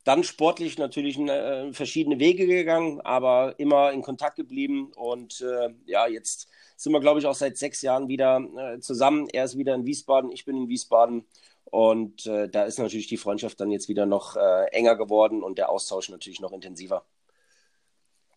Dann 0.04 0.24
sportlich 0.24 0.78
natürlich 0.78 1.18
äh, 1.18 1.72
verschiedene 1.72 2.18
Wege 2.18 2.46
gegangen, 2.46 3.00
aber 3.02 3.54
immer 3.58 3.92
in 3.92 4.02
Kontakt 4.02 4.36
geblieben. 4.36 4.92
Und 4.96 5.42
äh, 5.42 5.74
ja, 5.84 6.06
jetzt 6.06 6.48
sind 6.76 6.92
wir, 6.92 7.00
glaube 7.00 7.20
ich, 7.20 7.26
auch 7.26 7.34
seit 7.34 7.58
sechs 7.58 7.82
Jahren 7.82 8.08
wieder 8.08 8.40
äh, 8.56 8.80
zusammen. 8.80 9.28
Er 9.30 9.44
ist 9.44 9.58
wieder 9.58 9.74
in 9.74 9.84
Wiesbaden, 9.84 10.32
ich 10.32 10.46
bin 10.46 10.56
in 10.56 10.68
Wiesbaden. 10.68 11.26
Und 11.64 12.26
äh, 12.26 12.48
da 12.48 12.64
ist 12.64 12.78
natürlich 12.78 13.08
die 13.08 13.18
Freundschaft 13.18 13.60
dann 13.60 13.70
jetzt 13.70 13.88
wieder 13.88 14.06
noch 14.06 14.36
äh, 14.36 14.64
enger 14.72 14.96
geworden 14.96 15.42
und 15.42 15.58
der 15.58 15.68
Austausch 15.68 16.08
natürlich 16.08 16.40
noch 16.40 16.52
intensiver. 16.52 17.04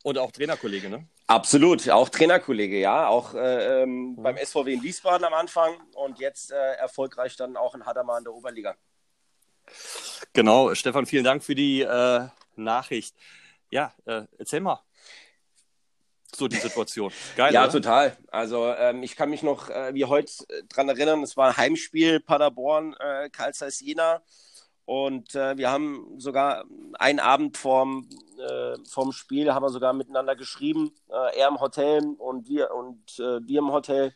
Und 0.04 0.17
auch 0.17 0.32
Trainerkollege, 0.32 0.89
ne? 0.89 1.08
Absolut, 1.28 1.89
auch 1.89 2.10
Trainerkollege, 2.10 2.78
ja. 2.78 3.08
Auch 3.08 3.34
äh, 3.34 3.84
ähm, 3.84 4.17
beim 4.17 4.36
SVW 4.36 4.73
in 4.73 4.84
Wiesbaden 4.84 5.26
am 5.26 5.34
Anfang 5.34 5.76
und 5.95 6.19
jetzt 6.19 6.52
erfolgreich 6.52 7.38
dann 7.38 7.56
auch 7.56 7.73
in 7.73 7.86
Hadamar 7.86 8.17
in 8.17 8.26
der 8.26 8.34
Oberliga. 8.34 8.76
Genau, 10.34 10.73
Stefan, 10.73 11.06
vielen 11.06 11.23
Dank 11.23 11.43
für 11.43 11.56
die 11.56 11.82
äh, 11.82 12.28
Nachricht. 12.56 13.15
Ja, 13.69 13.93
äh, 14.06 14.23
erzähl 14.38 14.62
mal. 14.62 14.80
So 16.36 16.47
die 16.47 16.58
Situation. 16.58 17.12
Geil. 17.36 17.54
ja, 17.54 17.63
oder? 17.63 17.71
total. 17.71 18.17
Also 18.32 18.73
ähm, 18.73 19.04
ich 19.04 19.15
kann 19.15 19.30
mich 19.30 19.43
noch 19.43 19.69
äh, 19.69 19.93
wie 19.93 20.06
heute 20.06 20.32
äh, 20.49 20.63
dran 20.63 20.89
erinnern, 20.89 21.21
es 21.21 21.38
war 21.38 21.49
ein 21.49 21.58
Heimspiel 21.58 22.19
Paderborn, 22.19 22.95
äh, 22.99 23.30
Karl 23.30 23.54
Zeiss 23.54 23.80
Jena. 23.80 24.21
Und 24.86 25.34
äh, 25.36 25.56
wir 25.58 25.71
haben 25.71 26.19
sogar 26.19 26.65
einen 26.99 27.19
Abend 27.19 27.58
vorm, 27.58 28.10
äh, 28.38 28.76
vorm 28.89 29.12
Spiel 29.12 29.54
haben 29.54 29.63
wir 29.63 29.69
sogar 29.69 29.93
miteinander 29.93 30.36
geschrieben. 30.36 30.93
Äh, 31.10 31.39
er 31.39 31.47
im 31.47 31.62
Hotel 31.62 32.04
und 32.17 32.49
wir 32.49 32.71
und 32.71 33.19
äh, 33.19 33.39
wir 33.47 33.60
im 33.60 33.71
Hotel 33.71 34.13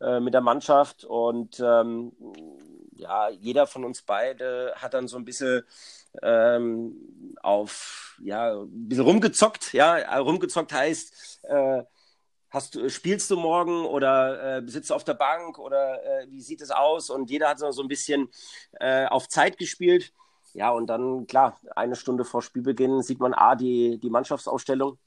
äh, 0.00 0.20
mit 0.20 0.32
der 0.32 0.40
Mannschaft. 0.40 1.04
Und 1.04 1.60
ähm, 1.60 2.12
ja, 3.00 3.28
jeder 3.30 3.66
von 3.66 3.84
uns 3.84 4.02
beide 4.02 4.72
hat 4.76 4.94
dann 4.94 5.08
so 5.08 5.16
ein 5.16 5.24
bisschen 5.24 5.62
ähm, 6.22 7.34
auf, 7.42 8.18
ja, 8.22 8.60
ein 8.60 8.88
bisschen 8.88 9.04
rumgezockt. 9.04 9.72
Ja, 9.72 10.18
rumgezockt 10.18 10.72
heißt, 10.72 11.40
äh, 11.44 11.82
hast 12.50 12.78
spielst 12.90 13.30
du 13.30 13.36
morgen 13.36 13.86
oder 13.86 14.58
äh, 14.58 14.68
sitzt 14.68 14.90
du 14.90 14.94
auf 14.94 15.04
der 15.04 15.14
Bank 15.14 15.58
oder 15.58 16.02
äh, 16.04 16.30
wie 16.30 16.42
sieht 16.42 16.60
es 16.60 16.70
aus? 16.70 17.10
Und 17.10 17.30
jeder 17.30 17.48
hat 17.48 17.58
so 17.58 17.82
ein 17.82 17.88
bisschen 17.88 18.28
äh, 18.80 19.06
auf 19.06 19.28
Zeit 19.28 19.56
gespielt. 19.58 20.12
Ja, 20.52 20.70
und 20.70 20.88
dann, 20.88 21.26
klar, 21.26 21.58
eine 21.76 21.94
Stunde 21.94 22.24
vor 22.24 22.42
Spielbeginn 22.42 23.02
sieht 23.02 23.20
man 23.20 23.34
A, 23.34 23.54
die, 23.54 23.98
die 23.98 24.10
Mannschaftsausstellung. 24.10 24.98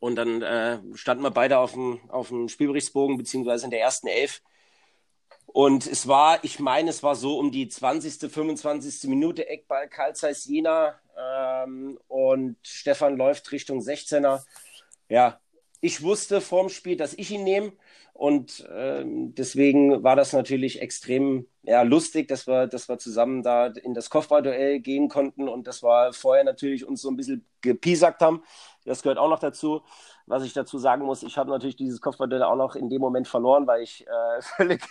Und 0.00 0.16
dann 0.16 0.40
äh, 0.40 0.78
standen 0.94 1.22
wir 1.22 1.30
beide 1.30 1.58
auf 1.58 1.72
dem, 1.72 2.00
auf 2.08 2.28
dem 2.28 2.48
Spielberichtsbogen, 2.48 3.18
beziehungsweise 3.18 3.66
in 3.66 3.70
der 3.70 3.80
ersten 3.80 4.06
Elf. 4.06 4.40
Und 5.52 5.86
es 5.86 6.08
war, 6.08 6.42
ich 6.44 6.58
meine, 6.60 6.88
es 6.88 7.02
war 7.02 7.14
so 7.14 7.38
um 7.38 7.50
die 7.50 7.68
20., 7.68 8.32
25. 8.32 9.08
Minute 9.08 9.46
Eckball 9.48 9.86
Karl 9.88 10.14
Zeiss 10.16 10.46
Jena 10.46 10.98
ähm, 11.16 11.98
und 12.08 12.56
Stefan 12.62 13.16
läuft 13.18 13.52
Richtung 13.52 13.80
16er. 13.80 14.42
Ja, 15.10 15.40
ich 15.82 16.02
wusste 16.02 16.40
vorm 16.40 16.70
Spiel, 16.70 16.96
dass 16.96 17.12
ich 17.12 17.30
ihn 17.30 17.44
nehme 17.44 17.72
und 18.14 18.66
ähm, 18.72 19.34
deswegen 19.34 20.02
war 20.02 20.16
das 20.16 20.32
natürlich 20.32 20.80
extrem 20.80 21.46
ja, 21.64 21.82
lustig, 21.82 22.28
dass 22.28 22.46
wir, 22.46 22.66
dass 22.66 22.88
wir 22.88 22.98
zusammen 22.98 23.42
da 23.42 23.66
in 23.66 23.92
das 23.92 24.08
Kopfballduell 24.08 24.80
gehen 24.80 25.08
konnten 25.08 25.48
und 25.48 25.66
das 25.66 25.82
war 25.82 26.12
vorher 26.14 26.44
natürlich 26.44 26.86
uns 26.86 27.02
so 27.02 27.10
ein 27.10 27.16
bisschen 27.16 27.44
gepiesackt 27.60 28.22
haben. 28.22 28.42
Das 28.84 29.02
gehört 29.02 29.18
auch 29.18 29.28
noch 29.28 29.38
dazu. 29.38 29.82
Was 30.26 30.44
ich 30.44 30.52
dazu 30.52 30.78
sagen 30.78 31.04
muss, 31.04 31.22
ich 31.22 31.36
habe 31.38 31.50
natürlich 31.50 31.76
dieses 31.76 32.00
Kopfballduell 32.00 32.42
auch 32.42 32.56
noch 32.56 32.76
in 32.76 32.88
dem 32.88 33.00
Moment 33.00 33.28
verloren, 33.28 33.66
weil 33.66 33.82
ich 33.82 34.06
äh, 34.06 34.42
völlig 34.56 34.82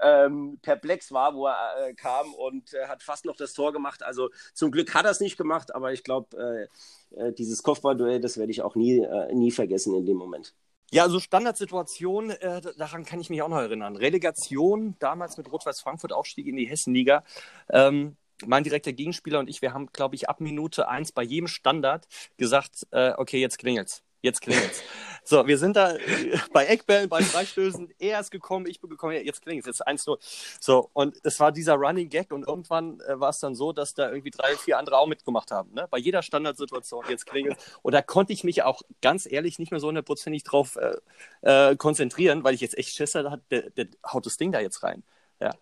ähm, 0.00 0.58
perplex 0.62 1.12
war, 1.12 1.34
wo 1.34 1.46
er 1.46 1.88
äh, 1.88 1.94
kam 1.94 2.32
und 2.34 2.74
äh, 2.74 2.86
hat 2.86 3.02
fast 3.02 3.24
noch 3.24 3.36
das 3.36 3.52
Tor 3.52 3.72
gemacht. 3.72 4.02
Also 4.02 4.30
zum 4.54 4.70
Glück 4.70 4.94
hat 4.94 5.04
er 5.04 5.10
es 5.10 5.20
nicht 5.20 5.36
gemacht, 5.36 5.74
aber 5.74 5.92
ich 5.92 6.04
glaube, 6.04 6.68
äh, 7.12 7.18
äh, 7.28 7.32
dieses 7.32 7.62
Kopfballduell, 7.62 8.20
das 8.20 8.36
werde 8.38 8.52
ich 8.52 8.62
auch 8.62 8.74
nie, 8.74 9.00
äh, 9.00 9.34
nie 9.34 9.50
vergessen 9.50 9.94
in 9.94 10.06
dem 10.06 10.16
Moment. 10.16 10.54
Ja, 10.92 11.02
also 11.02 11.18
Standardsituation, 11.18 12.30
äh, 12.30 12.60
daran 12.78 13.04
kann 13.04 13.20
ich 13.20 13.28
mich 13.28 13.42
auch 13.42 13.48
noch 13.48 13.58
erinnern. 13.58 13.96
Relegation, 13.96 14.94
damals 15.00 15.36
mit 15.36 15.50
Rot-Weiß 15.50 15.80
Frankfurt, 15.80 16.12
Aufstieg 16.12 16.46
in 16.46 16.56
die 16.56 16.66
Hessenliga. 16.66 17.24
Ähm, 17.70 18.16
mein 18.44 18.64
direkter 18.64 18.92
Gegenspieler 18.92 19.38
und 19.40 19.48
ich, 19.48 19.62
wir 19.62 19.72
haben, 19.72 19.86
glaube 19.92 20.14
ich, 20.14 20.28
ab 20.28 20.40
Minute 20.40 20.88
eins 20.88 21.10
bei 21.12 21.22
jedem 21.22 21.48
Standard 21.48 22.06
gesagt, 22.36 22.86
äh, 22.90 23.12
okay, 23.16 23.40
jetzt 23.40 23.58
klingelt's. 23.58 24.02
Jetzt 24.22 24.40
klingelt's. 24.40 24.82
So, 25.28 25.44
wir 25.44 25.58
sind 25.58 25.74
da 25.74 25.96
äh, 25.96 26.38
bei 26.52 26.66
Eckbällen, 26.66 27.08
bei 27.08 27.20
Freistößen. 27.20 27.92
Er 27.98 28.20
ist 28.20 28.30
gekommen, 28.30 28.66
ich 28.66 28.80
bin 28.80 28.88
gekommen, 28.88 29.12
jetzt 29.24 29.42
klingelt's, 29.42 29.66
jetzt 29.66 29.86
1-0. 29.86 30.16
So, 30.60 30.88
und 30.92 31.16
das 31.24 31.40
war 31.40 31.50
dieser 31.50 31.74
Running 31.74 32.08
Gag 32.08 32.32
und 32.32 32.46
irgendwann 32.46 33.00
äh, 33.00 33.18
war 33.18 33.30
es 33.30 33.40
dann 33.40 33.56
so, 33.56 33.72
dass 33.72 33.94
da 33.94 34.08
irgendwie 34.08 34.30
drei, 34.30 34.54
vier 34.56 34.78
andere 34.78 34.98
auch 34.98 35.08
mitgemacht 35.08 35.50
haben. 35.50 35.74
Ne? 35.74 35.88
Bei 35.90 35.98
jeder 35.98 36.22
Standardsituation, 36.22 37.04
jetzt 37.08 37.26
klingelt's. 37.26 37.76
Und 37.82 37.92
da 37.92 38.02
konnte 38.02 38.32
ich 38.32 38.44
mich 38.44 38.62
auch 38.62 38.82
ganz 39.02 39.26
ehrlich 39.30 39.58
nicht 39.58 39.72
mehr 39.72 39.80
so 39.80 39.88
hundertprozentig 39.88 40.44
drauf 40.44 40.76
äh, 40.76 40.96
äh, 41.42 41.74
konzentrieren, 41.74 42.44
weil 42.44 42.54
ich 42.54 42.60
jetzt 42.60 42.78
echt 42.78 42.94
Schiss 42.94 43.16
hatte, 43.16 43.42
der, 43.50 43.70
der 43.70 43.88
haut 44.06 44.26
das 44.26 44.36
Ding 44.36 44.52
da 44.52 44.60
jetzt 44.60 44.84
rein. 44.84 45.02
Ja. 45.38 45.52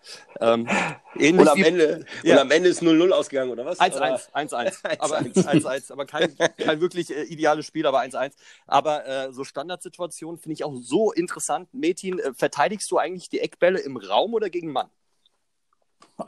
Ähm, 0.40 0.68
und, 1.16 1.48
am 1.48 1.62
Ende, 1.62 2.06
ja. 2.22 2.34
und 2.34 2.40
am 2.42 2.50
Ende 2.52 2.68
ist 2.68 2.80
0-0 2.80 3.10
ausgegangen, 3.10 3.50
oder 3.50 3.64
was? 3.64 3.80
1-1, 3.80 4.30
1-1. 4.32 4.98
Aber, 5.00 5.18
1-1, 5.18 5.92
aber 5.92 6.06
kein, 6.06 6.36
kein 6.36 6.80
wirklich 6.80 7.10
äh, 7.10 7.24
ideales 7.24 7.66
Spiel, 7.66 7.86
aber 7.86 8.00
1-1. 8.00 8.32
Aber 8.66 9.06
äh, 9.06 9.32
so 9.32 9.42
Standardsituationen 9.42 10.38
finde 10.38 10.54
ich 10.54 10.64
auch 10.64 10.76
so 10.76 11.12
interessant. 11.12 11.68
Metin, 11.72 12.20
äh, 12.20 12.32
verteidigst 12.34 12.90
du 12.90 12.98
eigentlich 12.98 13.28
die 13.28 13.40
Eckbälle 13.40 13.80
im 13.80 13.96
Raum 13.96 14.34
oder 14.34 14.48
gegen 14.48 14.70
Mann? 14.70 14.88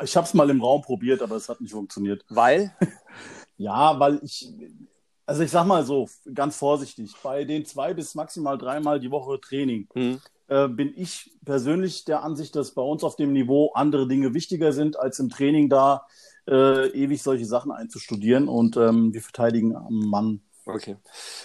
Ich 0.03 0.17
habe 0.17 0.27
es 0.27 0.35
mal 0.35 0.51
im 0.51 0.61
Raum 0.61 0.83
probiert, 0.83 1.23
aber 1.23 1.37
es 1.37 1.49
hat 1.49 1.61
nicht 1.61 1.73
funktioniert. 1.73 2.25
Weil? 2.29 2.75
ja, 3.57 3.99
weil 4.01 4.19
ich, 4.25 4.53
also 5.25 5.43
ich 5.43 5.51
sag 5.53 5.67
mal 5.67 5.85
so, 5.85 6.09
ganz 6.35 6.57
vorsichtig, 6.57 7.15
bei 7.23 7.45
den 7.45 7.65
zwei 7.65 7.95
bis 7.95 8.17
maximal 8.17 8.59
dreimal 8.59 8.99
die 8.99 9.11
Woche 9.11 9.41
Training. 9.41 9.87
Hm 9.95 10.21
äh, 10.49 10.69
bin 10.69 10.93
ich 10.97 11.33
persönlich 11.45 12.05
der 12.05 12.23
Ansicht, 12.23 12.55
dass 12.57 12.73
bei 12.73 12.83
uns 12.83 13.05
auf 13.05 13.17
dem 13.17 13.33
Niveau 13.33 13.73
andere 13.75 14.07
Dinge 14.07 14.35
wichtiger 14.35 14.73
sind, 14.73 14.99
als 14.99 15.19
im 15.19 15.29
Training 15.29 15.69
da 15.69 16.07
äh, 16.47 16.89
ewig 16.91 17.23
solche 17.23 17.47
Sachen 17.47 17.73
einzustudieren. 17.73 18.49
Und 18.49 18.77
ähm, 18.77 19.13
wir 19.13 19.23
verteidigen 19.23 19.75
am 19.75 20.09
Mann. 20.09 20.41
Okay. 20.65 20.97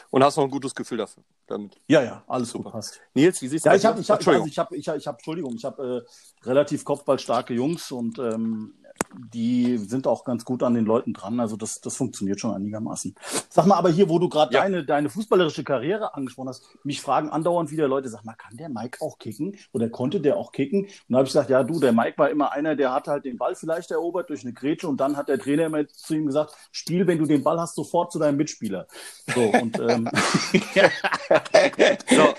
Und 0.10 0.24
hast 0.24 0.38
noch 0.38 0.44
ein 0.44 0.52
gutes 0.52 0.74
Gefühl 0.74 0.98
dafür? 0.98 1.24
Damit? 1.48 1.78
Ja, 1.88 2.02
ja, 2.02 2.24
alles 2.28 2.50
Super. 2.50 2.66
gut 2.66 2.74
passt. 2.74 3.00
Nils, 3.14 3.42
wie 3.42 3.48
siehst 3.48 3.66
du 3.66 3.70
ja, 3.70 3.76
ich 3.76 3.86
habe, 3.86 4.00
ich 4.00 4.10
habe, 4.10 4.22
ich 4.22 4.58
habe, 4.58 4.78
ich 4.78 4.88
habe, 4.88 4.98
ich 4.98 5.08
Entschuldigung, 5.08 5.54
ich 5.56 5.66
habe 5.66 6.06
äh, 6.08 6.48
relativ 6.48 6.84
kopfballstarke 6.86 7.54
Jungs 7.54 7.92
und 7.92 8.18
ähm, 8.20 8.74
die 9.16 9.78
sind 9.78 10.08
auch 10.08 10.24
ganz 10.26 10.46
gut 10.46 10.64
an 10.64 10.74
den 10.74 10.86
Leuten 10.86 11.14
dran. 11.14 11.40
Also 11.40 11.58
das, 11.58 11.82
das 11.82 11.96
funktioniert 11.98 12.40
schon 12.40 12.54
einigermaßen. 12.54 13.16
Sag 13.50 13.66
mal, 13.68 13.76
aber 13.76 13.90
hier, 13.90 14.10
wo 14.10 14.20
du 14.20 14.30
gerade 14.30 14.54
Ja. 14.54 14.62
deine, 14.62 14.86
deine 14.86 15.10
fußballerische 15.10 15.64
Karriere 15.64 16.14
angesprochen 16.16 16.50
hast, 16.50 16.64
mich 16.84 17.02
fragen 17.02 17.30
andauernd 17.30 17.72
wieder 17.72 17.88
Leute, 17.88 18.10
sag 18.10 18.24
mal, 18.26 18.34
kann 18.36 18.58
der 18.58 18.70
Mike 18.70 19.00
auch 19.02 19.18
kicken? 19.20 19.58
Oder 19.74 19.90
konnte 19.90 20.22
der 20.22 20.38
auch 20.38 20.52
kicken? 20.52 20.84
Und 20.86 20.92
da 21.10 21.18
habe 21.18 21.26
ich 21.28 21.34
gesagt, 21.34 21.50
ja 21.50 21.64
du, 21.64 21.80
der 21.80 21.94
Mike 21.94 22.18
war 22.18 22.30
immer 22.30 22.52
einer, 22.52 22.76
der 22.76 22.94
hat 22.94 23.08
halt 23.08 23.26
den 23.26 23.38
Ball 23.38 23.56
vielleicht 23.56 23.92
erobert 23.92 24.30
durch 24.30 24.44
eine 24.44 24.54
Grätsche 24.54 24.88
und 24.88 24.98
dann 25.00 25.18
hat 25.18 25.30
der 25.30 25.40
Trainer 25.40 25.66
immer 25.66 25.88
zu 25.88 26.16
ihm 26.16 26.26
gesagt, 26.26 26.56
spiel, 26.72 27.08
wenn 27.08 27.18
du 27.20 27.26
den 27.26 27.44
Ball 27.44 27.60
hast, 27.60 27.76
sofort 27.76 28.12
zu 28.12 28.20
deinem 28.20 28.38
Mitspieler. 28.38 28.88
So, 29.28 29.54
und 29.54 29.80
ähm, 29.80 30.12
So, 32.10 32.34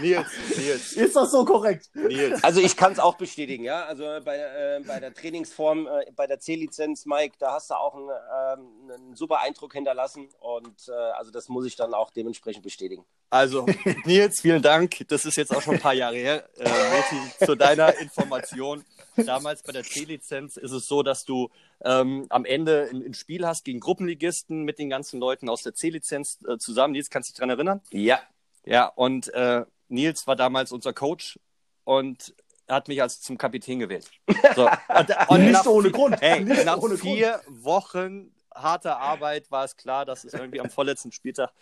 Nils, 0.00 0.26
Nils, 0.56 0.92
ist 0.92 1.16
das 1.16 1.30
so 1.30 1.44
korrekt? 1.44 1.90
Nils. 1.94 2.42
Also 2.42 2.60
ich 2.60 2.76
kann 2.76 2.92
es 2.92 2.98
auch 2.98 3.16
bestätigen, 3.16 3.64
ja. 3.64 3.84
Also 3.84 4.04
bei, 4.24 4.38
äh, 4.38 4.80
bei 4.86 5.00
der 5.00 5.14
Trainingsform, 5.14 5.86
äh, 5.86 6.10
bei 6.14 6.26
der 6.26 6.40
C-Lizenz, 6.40 7.06
Mike, 7.06 7.36
da 7.38 7.52
hast 7.54 7.70
du 7.70 7.74
auch 7.74 7.94
einen, 7.94 8.08
ähm, 8.08 8.90
einen 8.90 9.16
super 9.16 9.40
Eindruck 9.40 9.72
hinterlassen 9.72 10.28
und 10.40 10.88
äh, 10.88 10.92
also 10.92 11.30
das 11.30 11.48
muss 11.48 11.66
ich 11.66 11.76
dann 11.76 11.94
auch 11.94 12.10
dementsprechend 12.10 12.62
bestätigen. 12.62 13.04
Also, 13.30 13.66
Nils, 14.04 14.40
vielen 14.40 14.62
Dank. 14.62 15.06
Das 15.08 15.24
ist 15.24 15.36
jetzt 15.36 15.54
auch 15.54 15.60
schon 15.60 15.74
ein 15.74 15.80
paar 15.80 15.94
Jahre 15.94 16.16
her. 16.16 16.48
Äh, 16.56 16.64
Meti, 16.64 17.44
zu 17.44 17.56
deiner 17.56 17.98
Information. 17.98 18.84
Damals 19.16 19.62
bei 19.62 19.72
der 19.72 19.82
C-Lizenz 19.82 20.56
ist 20.56 20.72
es 20.72 20.86
so, 20.86 21.02
dass 21.02 21.24
du 21.24 21.50
ähm, 21.84 22.26
am 22.30 22.44
Ende 22.44 22.88
ein, 22.90 23.04
ein 23.04 23.14
Spiel 23.14 23.46
hast 23.46 23.64
gegen 23.64 23.80
Gruppenligisten 23.80 24.62
mit 24.62 24.78
den 24.78 24.90
ganzen 24.90 25.20
Leuten 25.20 25.48
aus 25.48 25.62
der 25.62 25.74
C-Lizenz 25.74 26.38
äh, 26.48 26.58
zusammen. 26.58 26.92
Nils, 26.92 27.10
kannst 27.10 27.28
du 27.28 27.32
dich 27.32 27.38
daran 27.38 27.50
erinnern? 27.50 27.80
Ja. 27.90 28.20
Ja, 28.66 28.86
und 28.86 29.32
äh, 29.34 29.64
Nils 29.88 30.26
war 30.26 30.36
damals 30.36 30.72
unser 30.72 30.92
Coach 30.92 31.38
und 31.84 32.34
hat 32.68 32.88
mich 32.88 33.02
als 33.02 33.20
zum 33.20 33.36
Kapitän 33.36 33.78
gewählt. 33.78 34.10
So. 34.56 34.68
Und, 34.88 35.10
und 35.28 35.40
Nicht 35.40 35.52
nach 35.52 35.66
ohne 35.66 35.90
Grund. 35.90 36.20
Hey, 36.20 36.40
Nicht 36.42 36.64
nach 36.64 36.78
ohne 36.78 36.96
vier 36.96 37.40
Wochen 37.46 38.32
harter 38.54 38.98
Arbeit 38.98 39.50
war 39.50 39.64
es 39.64 39.76
klar, 39.76 40.06
dass 40.06 40.24
es 40.24 40.32
irgendwie 40.32 40.60
am 40.60 40.70
vorletzten 40.70 41.12
Spieltag 41.12 41.52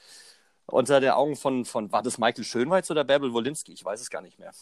unter 0.66 1.00
den 1.00 1.11
Augen 1.11 1.35
von, 1.37 1.64
von 1.64 1.90
war 1.90 2.02
das 2.02 2.18
Michael 2.18 2.44
Schönweiz 2.44 2.90
oder 2.90 3.02
Bärbel 3.04 3.32
Wolinski? 3.32 3.72
Ich 3.72 3.85
weiß 3.85 4.00
es 4.00 4.11
gar 4.11 4.22
nicht 4.22 4.38
mehr. 4.38 4.52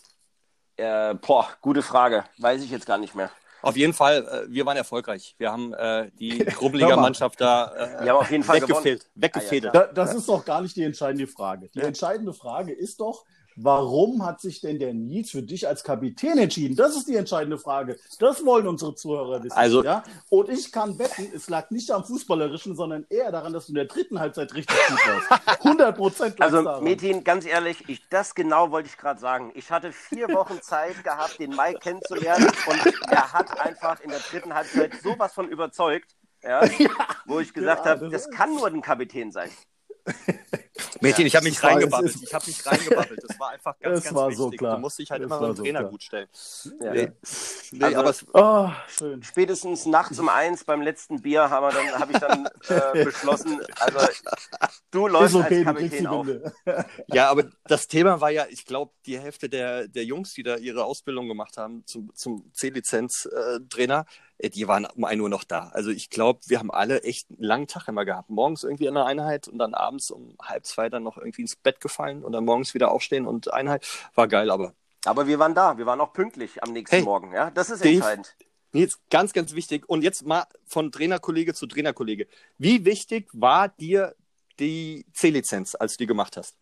Äh, 0.77 1.15
boah, 1.15 1.49
gute 1.61 1.83
Frage. 1.83 2.25
Weiß 2.39 2.63
ich 2.63 2.71
jetzt 2.71 2.87
gar 2.87 2.99
nicht 2.99 3.15
mehr. 3.15 3.31
Auf 3.63 3.77
jeden 3.77 3.93
Fall, 3.93 4.27
äh, 4.27 4.51
wir 4.53 4.65
waren 4.65 4.77
erfolgreich. 4.77 5.35
Wir 5.37 5.53
haben 5.53 5.75
äh, 5.75 6.11
die 6.19 6.39
Gruppenligamannschaft 6.45 7.41
da 7.41 7.75
äh, 7.75 8.05
Wir 8.05 8.13
haben 8.13 8.21
auf 8.21 8.31
jeden 8.31 8.45
Fall 8.45 8.63
weggefehlt, 8.63 9.01
gewonnen. 9.01 9.13
weggefedert. 9.15 9.75
Da, 9.75 9.87
das 9.89 10.15
ist 10.15 10.29
doch 10.29 10.45
gar 10.45 10.63
nicht 10.63 10.77
die 10.77 10.85
entscheidende 10.85 11.27
Frage. 11.27 11.69
Die 11.69 11.81
entscheidende 11.81 12.33
Frage 12.33 12.73
ist 12.73 13.01
doch, 13.01 13.27
warum 13.63 14.25
hat 14.25 14.41
sich 14.41 14.61
denn 14.61 14.79
der 14.79 14.95
Nils 14.95 15.31
für 15.31 15.43
dich 15.43 15.67
als 15.69 15.85
Kapitän 15.85 16.39
entschieden? 16.39 16.77
Das 16.77 16.97
ist 16.97 17.09
die 17.09 17.17
entscheidende 17.17 17.59
Frage. 17.59 17.99
Das 18.19 18.45
wollen 18.45 18.67
unsere 18.69 18.95
Zuhörer 18.95 19.43
wissen. 19.43 19.57
Also- 19.57 19.85
ja? 19.85 20.03
Und 20.29 20.49
ich 20.49 20.73
kann 20.73 20.99
wetten, 20.99 21.29
es 21.35 21.49
lag 21.49 21.71
nicht 21.71 21.91
am 21.91 22.05
Fußballerischen, 22.05 22.77
sondern 22.77 23.07
eher 23.11 23.31
daran, 23.33 23.53
dass 23.53 23.67
du 23.67 23.73
in 23.73 23.77
der 23.77 23.85
dritten 23.87 24.19
Halbzeit 24.19 24.55
richtig 24.55 24.77
gut 24.89 24.99
warst. 25.07 25.61
100 25.65 25.97
Prozent 25.97 26.41
Also, 26.43 26.63
daran. 26.63 26.85
Metin, 26.85 27.25
ganz 27.25 27.45
ehrlich, 27.47 27.89
ich, 27.89 28.03
das 28.09 28.35
genau 28.35 28.71
wollte 28.71 28.89
ich 28.89 28.97
gerade 28.97 29.21
sagen. 29.21 29.53
Ich 29.55 29.71
hatte 29.71 29.93
vier 29.93 30.29
Wochen 30.29 30.59
Zeit 30.63 31.03
gehabt, 31.05 31.39
den 31.39 31.51
Mike 31.51 31.79
kennenzulernen 31.81 32.47
und 32.67 32.95
er 33.11 33.33
hat 33.33 33.59
einfach 33.61 34.01
in 34.01 34.11
der 34.11 34.21
dritten 34.21 34.55
Halbzeit 34.55 34.93
sowas 35.03 35.33
von 35.33 35.49
überzeugt, 35.49 36.15
ja, 36.43 36.63
wo 37.27 37.41
ich 37.41 37.53
gesagt 37.53 37.85
Ja, 37.85 37.93
habe, 37.93 38.09
das 38.11 38.29
kann 38.31 38.55
nur 38.55 38.67
ein 38.67 38.81
Kapitän 38.83 39.31
sein. 39.33 39.51
Mädchen, 41.01 41.27
ich 41.27 41.37
habe 41.37 41.45
mich 41.45 41.63
reingebabbelt. 41.63 42.17
Ich 42.23 42.35
habe 42.35 42.45
mich 42.47 42.65
reingebabbelt. 42.67 43.21
Das 43.27 43.39
war 43.39 43.51
einfach 43.51 43.79
ganz, 43.79 44.05
ganz 44.05 44.15
war 44.17 44.27
wichtig. 44.29 44.39
so 44.39 44.51
klar. 44.51 44.75
Du 44.77 44.81
musst 44.81 44.99
dich 44.99 45.11
halt 45.11 45.23
Es 45.23 45.27
immer 45.27 45.41
beim 45.41 45.57
so 45.57 45.63
Trainer 45.63 45.81
klar. 45.81 45.91
gut 45.91 46.03
stellen. 46.03 46.29
Ja. 46.83 46.93
Nee, 46.93 47.13
nee 47.73 47.85
Also- 47.85 47.99
aber 47.99 48.11
es, 48.11 48.27
Oh, 48.33 48.71
schön. 48.99 49.23
Spätestens 49.23 49.87
nachts 49.87 50.19
um 50.19 50.29
eins 50.29 50.65
beim 50.65 50.83
letzten 50.83 51.23
Bier 51.23 51.51
habe 51.51 51.73
ich 52.13 52.19
dann 52.19 52.49
äh, 52.69 53.05
beschlossen, 53.05 53.61
also 53.79 53.99
du 54.91 55.07
läufst 55.07 55.35
okay, 55.37 55.57
als 55.59 55.65
Kapitän 55.65 56.07
auf. 56.07 56.27
Ja, 57.09 57.31
aber 57.31 57.45
das 57.65 57.89
Thema 57.89 58.21
war 58.21 58.31
ja, 58.31 58.47
ich 58.49 58.65
glaube, 58.67 58.93
die 59.07 59.19
Hälfte 59.19 59.49
der, 59.49 59.89
der 59.89 60.05
Jungs, 60.05 60.35
die 60.35 60.43
da 60.43 60.57
ihre 60.57 60.85
Ausbildung 60.85 61.29
gemacht 61.29 61.57
haben 61.57 61.85
zum, 61.87 62.15
zum 62.15 62.51
C-Lizenz-Trainer, 62.53 64.05
äh, 64.39 64.51
die 64.51 64.67
waren 64.69 64.87
um 64.87 65.05
1 65.05 65.21
Uhr 65.21 65.29
noch 65.29 65.45
da. 65.45 65.69
Also 65.73 65.91
ich 65.91 66.11
glaube, 66.11 66.41
wir 66.47 66.59
haben 66.59 66.71
alle 66.71 67.03
echt 67.03 67.29
einen 67.31 67.43
langen 67.43 67.67
Tag 67.67 67.89
immer 67.89 68.05
gehabt. 68.05 68.31
Morgens 68.31 68.65
irgendwie 68.65 68.87
in 68.87 68.95
der 68.95 69.05
Einheit 69.07 69.49
und 69.49 69.59
dann 69.59 69.75
abends 69.75 70.11
um 70.11 70.37
halb 70.43 70.67
zwei 70.71 70.89
dann 70.89 71.03
noch 71.03 71.17
irgendwie 71.19 71.43
ins 71.43 71.57
Bett 71.57 71.81
gefallen 71.81 72.25
und 72.25 72.33
dann 72.33 72.45
morgens 72.45 72.75
wieder 72.75 72.91
aufstehen 72.91 73.27
und 73.27 73.53
Einheit. 73.53 73.87
War 74.15 74.29
geil, 74.29 74.51
aber 74.51 74.75
Aber 75.05 75.27
wir 75.27 75.39
waren 75.39 75.55
da, 75.55 75.77
wir 75.79 75.87
waren 75.87 76.01
auch 76.01 76.13
pünktlich 76.13 76.63
am 76.63 76.73
nächsten 76.73 76.97
Hey, 76.97 77.05
Morgen. 77.05 77.33
Ja, 77.33 77.51
das 77.51 77.71
ist 77.71 77.85
Dave, 77.85 77.95
entscheidend. 77.97 78.37
jetzt 78.73 78.99
ganz, 79.11 79.33
ganz 79.33 79.55
wichtig. 79.55 79.89
Und 79.89 80.03
jetzt 80.03 80.25
mal 80.27 80.45
von 80.67 80.91
Trainerkollege 80.93 81.55
zu 81.55 81.67
Trainerkollege. 81.67 82.27
Wie 82.59 82.85
wichtig 82.85 83.29
war 83.33 83.69
dir 83.69 84.15
die 84.59 85.07
C-Lizenz, 85.15 85.75
als 85.75 85.93
du 85.93 85.99
die 86.05 86.07
gemacht 86.07 86.37
hast? 86.37 86.55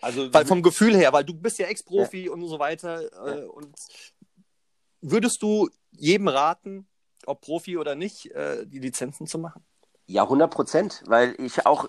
Also 0.00 0.32
Weil 0.34 0.44
vom 0.46 0.62
Gefühl 0.62 0.96
her, 0.96 1.12
weil 1.12 1.24
du 1.24 1.34
bist 1.34 1.58
ja 1.58 1.66
Ex-Profi 1.66 2.28
und 2.28 2.44
so 2.48 2.58
weiter. 2.58 3.02
Äh, 3.26 3.44
und 3.44 3.72
würdest 5.00 5.40
du 5.42 5.70
jedem 5.92 6.26
raten, 6.28 6.88
ob 7.26 7.40
Profi 7.40 7.78
oder 7.78 7.94
nicht, 7.94 8.26
äh, 8.32 8.66
die 8.66 8.80
Lizenzen 8.80 9.28
zu 9.28 9.38
machen? 9.38 9.64
Ja, 10.06 10.24
100 10.24 10.52
Prozent, 10.52 11.02
weil 11.06 11.36
ich 11.38 11.64
auch, 11.66 11.88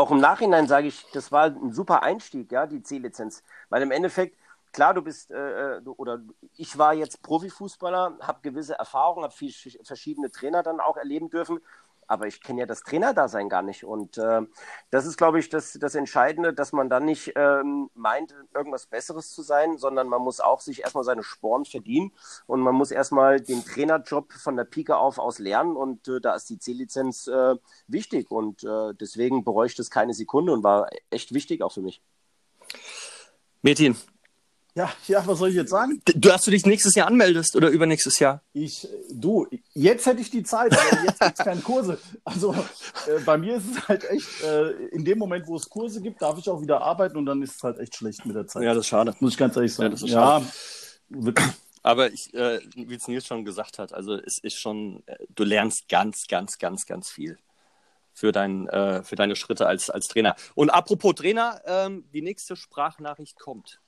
auch 0.00 0.10
im 0.10 0.18
Nachhinein 0.18 0.66
sage 0.66 0.88
ich, 0.88 1.06
das 1.12 1.30
war 1.30 1.44
ein 1.44 1.72
super 1.72 2.02
Einstieg, 2.02 2.50
ja, 2.52 2.66
die 2.66 2.82
C-Lizenz. 2.82 3.42
Weil 3.68 3.82
im 3.82 3.90
Endeffekt, 3.90 4.36
klar, 4.72 4.94
du 4.94 5.02
bist, 5.02 5.30
äh, 5.30 5.80
du, 5.82 5.92
oder 5.92 6.20
ich 6.56 6.78
war 6.78 6.94
jetzt 6.94 7.22
Profifußballer, 7.22 8.18
habe 8.20 8.40
gewisse 8.42 8.74
Erfahrungen, 8.74 9.24
habe 9.24 9.34
verschiedene 9.84 10.30
Trainer 10.30 10.62
dann 10.62 10.80
auch 10.80 10.96
erleben 10.96 11.28
dürfen, 11.30 11.60
aber 12.10 12.26
ich 12.26 12.42
kenne 12.42 12.60
ja 12.60 12.66
das 12.66 12.82
Trainerdasein 12.82 13.48
gar 13.48 13.62
nicht. 13.62 13.84
Und 13.84 14.18
äh, 14.18 14.42
das 14.90 15.06
ist, 15.06 15.16
glaube 15.16 15.38
ich, 15.38 15.48
das, 15.48 15.74
das 15.74 15.94
Entscheidende, 15.94 16.52
dass 16.52 16.72
man 16.72 16.90
dann 16.90 17.04
nicht 17.04 17.32
ähm, 17.36 17.88
meint, 17.94 18.34
irgendwas 18.52 18.86
Besseres 18.86 19.30
zu 19.30 19.42
sein, 19.42 19.78
sondern 19.78 20.08
man 20.08 20.20
muss 20.20 20.40
auch 20.40 20.60
sich 20.60 20.82
erstmal 20.82 21.04
seine 21.04 21.22
Sporen 21.22 21.64
verdienen 21.64 22.12
und 22.46 22.60
man 22.60 22.74
muss 22.74 22.90
erstmal 22.90 23.40
den 23.40 23.64
Trainerjob 23.64 24.32
von 24.32 24.56
der 24.56 24.64
Pike 24.64 24.96
auf 24.96 25.18
aus 25.18 25.38
lernen 25.38 25.76
und 25.76 26.08
äh, 26.08 26.20
da 26.20 26.34
ist 26.34 26.50
die 26.50 26.58
C-Lizenz 26.58 27.28
äh, 27.28 27.54
wichtig 27.86 28.30
und 28.30 28.64
äh, 28.64 28.92
deswegen 28.94 29.44
bereue 29.44 29.68
ich 29.68 29.76
das 29.76 29.88
keine 29.88 30.12
Sekunde 30.12 30.52
und 30.52 30.64
war 30.64 30.88
echt 31.10 31.32
wichtig 31.32 31.62
auch 31.62 31.72
für 31.72 31.82
mich. 31.82 32.02
Metin, 33.62 33.96
Ja, 34.74 34.92
ja, 35.08 35.26
was 35.26 35.38
soll 35.38 35.48
ich 35.48 35.56
jetzt 35.56 35.70
sagen? 35.70 36.00
du 36.04 36.32
hast 36.32 36.46
du 36.46 36.50
dich 36.50 36.64
nächstes 36.64 36.94
Jahr 36.94 37.08
anmeldest 37.08 37.56
oder 37.56 37.68
übernächstes 37.68 38.18
Jahr? 38.20 38.42
Ich, 38.52 38.86
du, 39.10 39.46
jetzt 39.74 40.06
hätte 40.06 40.20
ich 40.20 40.30
die 40.30 40.44
Zeit, 40.44 40.72
aber 40.72 41.04
jetzt 41.04 41.20
gibt 41.20 41.38
es 41.38 41.44
keine 41.44 41.60
Kurse. 41.60 41.98
Also 42.24 42.54
äh, 42.54 43.20
bei 43.24 43.36
mir 43.36 43.56
ist 43.56 43.64
es 43.70 43.88
halt 43.88 44.08
echt, 44.08 44.42
äh, 44.44 44.70
in 44.92 45.04
dem 45.04 45.18
Moment, 45.18 45.46
wo 45.48 45.56
es 45.56 45.68
Kurse 45.68 46.00
gibt, 46.00 46.22
darf 46.22 46.38
ich 46.38 46.48
auch 46.48 46.62
wieder 46.62 46.80
arbeiten 46.82 47.16
und 47.16 47.26
dann 47.26 47.42
ist 47.42 47.56
es 47.56 47.62
halt 47.62 47.78
echt 47.78 47.96
schlecht 47.96 48.24
mit 48.26 48.36
der 48.36 48.46
Zeit. 48.46 48.64
das 48.64 48.78
ist 48.78 48.86
schade. 48.86 49.14
Muss 49.20 49.32
ich 49.32 49.38
ganz 49.38 49.56
ehrlich 49.56 49.74
sagen. 49.74 49.86
Ja, 49.86 49.90
das 49.90 50.02
ist 50.02 50.10
ja, 50.10 50.42
wirklich. 51.08 51.46
Aber 51.82 52.12
ich, 52.12 52.32
äh, 52.34 52.60
wie 52.74 52.94
es 52.94 53.08
Nils 53.08 53.26
schon 53.26 53.44
gesagt 53.44 53.78
hat, 53.78 53.92
also 53.92 54.14
es 54.14 54.38
ist 54.38 54.58
schon, 54.58 55.02
äh, 55.06 55.16
du 55.30 55.44
lernst 55.44 55.88
ganz, 55.88 56.26
ganz, 56.28 56.58
ganz, 56.58 56.86
ganz 56.86 57.10
viel 57.10 57.38
für, 58.12 58.32
dein, 58.32 58.68
äh, 58.68 59.02
für 59.02 59.16
deine 59.16 59.34
Schritte 59.34 59.66
als, 59.66 59.88
als 59.88 60.08
Trainer. 60.08 60.36
Und 60.54 60.70
apropos 60.70 61.14
Trainer, 61.14 61.60
ähm, 61.64 62.04
die 62.12 62.22
nächste 62.22 62.54
Sprachnachricht 62.54 63.38
kommt. 63.38 63.80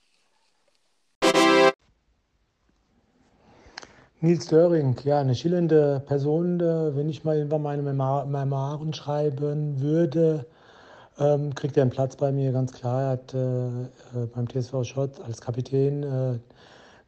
Nils 4.24 4.46
Döring, 4.46 4.94
ja, 5.04 5.18
eine 5.20 5.34
schillernde 5.34 6.00
Person. 6.06 6.60
äh, 6.60 6.94
Wenn 6.96 7.08
ich 7.08 7.24
mal 7.24 7.36
irgendwann 7.36 7.62
meine 7.62 7.82
Memo- 7.82 8.24
Memoiren 8.24 8.92
schreiben 8.94 9.80
würde, 9.80 10.46
ähm, 11.18 11.54
kriegt 11.56 11.76
er 11.76 11.82
einen 11.82 11.90
Platz 11.90 12.16
bei 12.16 12.30
mir, 12.32 12.52
ganz 12.52 12.72
klar. 12.72 13.02
Er 13.02 13.08
hat 13.10 13.34
äh, 13.34 13.66
äh, 13.82 14.26
beim 14.34 14.48
TSV 14.48 14.84
Schott 14.84 15.20
als 15.26 15.40
Kapitän 15.40 16.02
äh, 16.04 16.38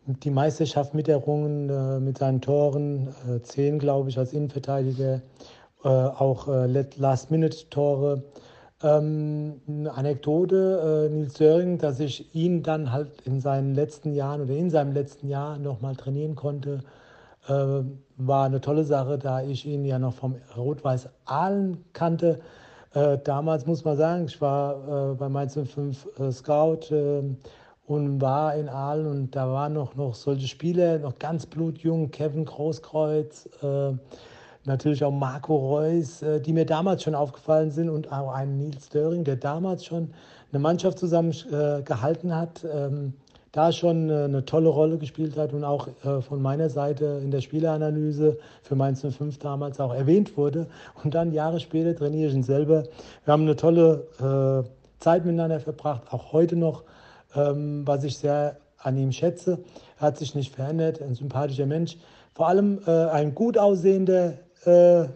die 0.07 0.31
Meisterschaft 0.31 0.95
miterrungen 0.95 1.71
äh, 1.71 2.01
mit 2.01 2.19
seinen 2.19 2.41
Toren, 2.41 3.09
äh, 3.31 3.41
zehn, 3.43 3.79
glaube 3.79 4.11
ich, 4.11 4.19
als 4.19 4.33
Innenverteidiger, 4.33 5.23
auch 5.83 6.49
Last-Minute-Tore. 6.49 8.23
Ähm, 8.83 9.61
eine 9.69 9.93
Anekdote, 9.93 11.09
äh, 11.11 11.15
Nils 11.15 11.35
Döring, 11.35 11.79
dass 11.79 12.01
ich 12.01 12.35
ihn 12.35 12.63
dann 12.63 12.91
halt 12.93 13.11
in 13.27 13.41
seinen 13.41 13.75
letzten 13.75 14.15
Jahren 14.15 14.43
oder 14.43 14.55
in 14.55 14.71
seinem 14.71 14.93
letzten 14.95 15.29
Jahr 15.29 15.59
nochmal 15.59 15.95
trainieren 15.97 16.35
konnte, 16.37 16.81
war 17.47 18.47
eine 18.47 18.61
tolle 18.61 18.85
Sache, 18.85 19.19
da 19.19 19.43
ich 19.43 19.67
ihn 19.67 19.85
ja 19.85 19.99
noch 19.99 20.15
vom 20.15 20.37
Rot-Weiß 20.57 21.09
Aalen 21.27 21.85
kannte. 21.93 22.41
Äh, 22.95 23.19
damals 23.25 23.67
muss 23.67 23.85
man 23.85 23.97
sagen, 23.97 24.25
ich 24.27 24.41
war 24.41 25.13
äh, 25.13 25.15
bei 25.15 25.29
Mainz 25.29 25.59
05 25.59 26.09
äh, 26.19 26.31
Scout 26.31 26.95
äh, 26.95 27.23
und 27.87 28.21
war 28.21 28.55
in 28.55 28.69
Aalen 28.69 29.07
und 29.07 29.37
da 29.37 29.51
waren 29.51 29.73
noch, 29.73 29.97
noch 29.97 30.15
solche 30.15 30.47
Spieler, 30.47 30.99
noch 30.99 31.19
ganz 31.19 31.45
blutjung, 31.45 32.11
Kevin 32.13 32.45
Großkreuz, 32.45 33.49
äh, 33.63 33.93
natürlich 34.65 35.05
auch 35.05 35.11
Marco 35.11 35.57
Reus, 35.57 36.23
äh, 36.23 36.41
die 36.41 36.53
mir 36.53 36.67
damals 36.67 37.03
schon 37.03 37.17
aufgefallen 37.17 37.73
sind 37.73 37.91
und 37.91 38.13
auch 38.13 38.33
ein 38.33 38.59
Nils 38.59 38.89
Döring, 38.91 39.25
der 39.25 39.37
damals 39.37 39.85
schon 39.85 40.15
eine 40.53 40.61
Mannschaft 40.61 41.01
zusammen 41.01 41.35
äh, 41.51 41.83
gehalten 41.83 42.35
hat, 42.35 42.65
ähm, 42.73 43.15
da 43.55 43.71
schon 43.71 44.11
äh, 44.11 44.25
eine 44.25 44.45
tolle 44.45 44.69
Rolle 44.69 44.99
gespielt 44.99 45.37
hat 45.37 45.53
und 45.53 45.63
auch 45.63 45.89
äh, 46.05 46.21
von 46.21 46.43
meiner 46.43 46.69
Seite 46.69 47.21
in 47.23 47.31
der 47.31 47.41
Spieleanalyse 47.41 48.37
für 48.63 48.75
Mainz 48.75 49.03
05 49.03 49.39
damals 49.39 49.79
auch 49.79 49.95
erwähnt 49.95 50.37
wurde. 50.37 50.67
Und 51.03 51.15
dann 51.15 51.33
Jahre 51.33 51.61
später 51.61 51.95
trainiere 51.95 52.29
ich 52.29 52.35
ihn 52.35 52.43
selber. 52.43 52.83
Wir 53.25 53.33
haben 53.33 53.43
eine 53.43 53.55
tolle 53.55 54.09
äh, 54.19 54.69
Zeit 55.01 55.25
miteinander 55.25 55.61
verbracht, 55.61 56.03
auch 56.11 56.33
heute 56.33 56.57
noch, 56.57 56.83
ähm, 57.37 57.87
was 57.87 58.03
ich 58.03 58.19
sehr 58.19 58.57
an 58.79 58.99
ihm 58.99 59.13
schätze. 59.13 59.61
Er 60.01 60.09
hat 60.09 60.19
sich 60.19 60.35
nicht 60.35 60.53
verändert, 60.53 61.01
ein 61.01 61.15
sympathischer 61.15 61.67
Mensch. 61.67 61.97
Vor 62.35 62.49
allem 62.49 62.81
ein 62.85 63.33
gut 63.33 63.57
aussehender 63.57 64.35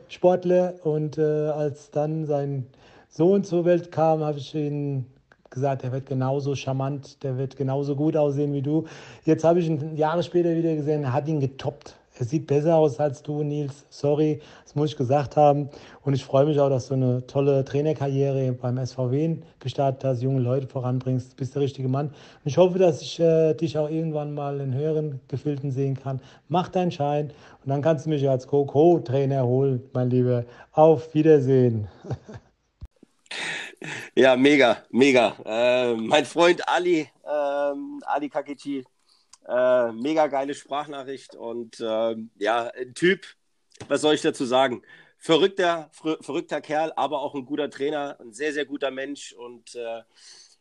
Sportler. 0.08 0.74
Und 0.84 1.18
als 1.18 1.90
dann 1.90 2.24
sein 2.26 2.66
Sohn 3.10 3.42
zur 3.42 3.64
Welt 3.64 3.90
kam, 3.90 4.22
habe 4.22 4.38
ich 4.38 4.54
ihn 4.54 5.04
gesagt, 5.50 5.82
der 5.82 5.92
wird 5.92 6.06
genauso 6.06 6.54
charmant, 6.54 7.22
der 7.22 7.38
wird 7.38 7.56
genauso 7.56 7.96
gut 7.96 8.16
aussehen 8.16 8.52
wie 8.52 8.62
du. 8.62 8.84
Jetzt 9.24 9.44
habe 9.44 9.60
ich 9.60 9.68
ihn 9.68 9.96
Jahre 9.96 10.22
später 10.22 10.54
wieder 10.54 10.74
gesehen, 10.74 11.04
er 11.04 11.12
hat 11.12 11.28
ihn 11.28 11.40
getoppt. 11.40 11.94
Er 12.18 12.24
sieht 12.24 12.48
besser 12.48 12.74
aus 12.74 12.98
als 12.98 13.22
du, 13.22 13.44
Nils. 13.44 13.86
Sorry, 13.90 14.40
das 14.64 14.74
muss 14.74 14.90
ich 14.90 14.96
gesagt 14.96 15.36
haben. 15.36 15.68
Und 16.02 16.14
ich 16.14 16.24
freue 16.24 16.46
mich 16.46 16.58
auch, 16.58 16.68
dass 16.68 16.88
du 16.88 16.94
eine 16.94 17.24
tolle 17.28 17.64
Trainerkarriere 17.64 18.50
beim 18.52 18.84
SVW 18.84 19.36
gestartet 19.60 20.02
hast, 20.02 20.22
junge 20.22 20.40
Leute 20.40 20.66
voranbringst. 20.66 21.32
Du 21.32 21.36
bist 21.36 21.54
der 21.54 21.62
richtige 21.62 21.88
Mann. 21.88 22.06
Und 22.06 22.14
ich 22.44 22.58
hoffe, 22.58 22.80
dass 22.80 23.02
ich 23.02 23.20
äh, 23.20 23.54
dich 23.54 23.78
auch 23.78 23.88
irgendwann 23.88 24.34
mal 24.34 24.58
in 24.60 24.74
höheren 24.74 25.20
Gefilden 25.28 25.70
sehen 25.70 25.96
kann. 25.96 26.20
Mach 26.48 26.68
deinen 26.68 26.90
Schein 26.90 27.30
und 27.64 27.68
dann 27.68 27.82
kannst 27.82 28.06
du 28.06 28.10
mich 28.10 28.28
als 28.28 28.48
Co-Co-Trainer 28.48 29.46
holen, 29.46 29.84
mein 29.92 30.10
Lieber. 30.10 30.44
Auf 30.72 31.14
Wiedersehen. 31.14 31.86
Ja, 34.14 34.36
mega, 34.36 34.84
mega. 34.90 35.36
Äh, 35.44 35.94
mein 35.94 36.24
Freund 36.24 36.68
Ali, 36.68 37.08
äh, 37.24 37.72
Ali 38.04 38.28
Kakichi, 38.28 38.84
äh, 39.46 39.92
mega 39.92 40.26
geile 40.26 40.54
Sprachnachricht 40.54 41.34
und 41.34 41.80
äh, 41.80 42.16
ja, 42.38 42.70
ein 42.76 42.94
Typ, 42.94 43.26
was 43.88 44.00
soll 44.00 44.14
ich 44.14 44.22
dazu 44.22 44.44
sagen? 44.44 44.82
Verrückter, 45.18 45.90
ver 45.92 46.18
verrückter 46.20 46.60
Kerl, 46.60 46.92
aber 46.96 47.22
auch 47.22 47.34
ein 47.34 47.44
guter 47.44 47.70
Trainer, 47.70 48.16
ein 48.20 48.32
sehr, 48.32 48.52
sehr 48.52 48.64
guter 48.64 48.90
Mensch 48.90 49.32
und 49.32 49.74
äh, 49.74 50.02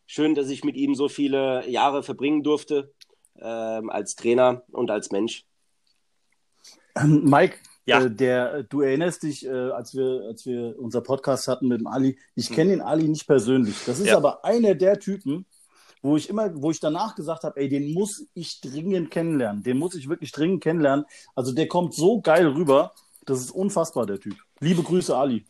schön, 0.06 0.34
dass 0.34 0.48
ich 0.48 0.64
mit 0.64 0.76
ihm 0.76 0.94
so 0.94 1.08
viele 1.08 1.68
Jahre 1.68 2.02
verbringen 2.02 2.42
durfte 2.42 2.92
äh, 3.36 3.44
als 3.44 4.16
Trainer 4.16 4.62
und 4.72 4.90
als 4.90 5.10
Mensch. 5.10 5.44
Ähm, 6.96 7.24
Mike, 7.24 7.58
ja. 7.88 8.02
Äh, 8.02 8.10
der, 8.10 8.62
du 8.64 8.82
erinnerst 8.82 9.22
dich, 9.22 9.46
äh, 9.46 9.50
als 9.50 9.94
wir, 9.94 10.22
als 10.28 10.44
wir 10.46 10.78
unser 10.78 11.00
Podcast 11.00 11.48
hatten 11.48 11.68
mit 11.68 11.80
dem 11.80 11.86
Ali. 11.86 12.18
Ich 12.34 12.48
hm. 12.48 12.56
kenne 12.56 12.70
den 12.70 12.80
Ali 12.82 13.08
nicht 13.08 13.26
persönlich. 13.26 13.76
Das 13.86 13.98
ist 13.98 14.08
ja. 14.08 14.16
aber 14.16 14.44
einer 14.44 14.74
der 14.74 15.00
Typen, 15.00 15.46
wo 16.02 16.16
ich 16.16 16.28
immer, 16.28 16.50
wo 16.60 16.70
ich 16.70 16.80
danach 16.80 17.14
gesagt 17.14 17.44
habe, 17.44 17.58
ey, 17.58 17.68
den 17.68 17.92
muss 17.92 18.26
ich 18.34 18.60
dringend 18.60 19.10
kennenlernen. 19.10 19.62
Den 19.62 19.78
muss 19.78 19.94
ich 19.94 20.08
wirklich 20.08 20.32
dringend 20.32 20.62
kennenlernen. 20.62 21.06
Also 21.34 21.52
der 21.52 21.66
kommt 21.66 21.94
so 21.94 22.20
geil 22.20 22.46
rüber. 22.46 22.92
Das 23.24 23.40
ist 23.40 23.50
unfassbar, 23.50 24.06
der 24.06 24.20
Typ. 24.20 24.36
Liebe 24.60 24.82
Grüße, 24.82 25.16
Ali. 25.16 25.44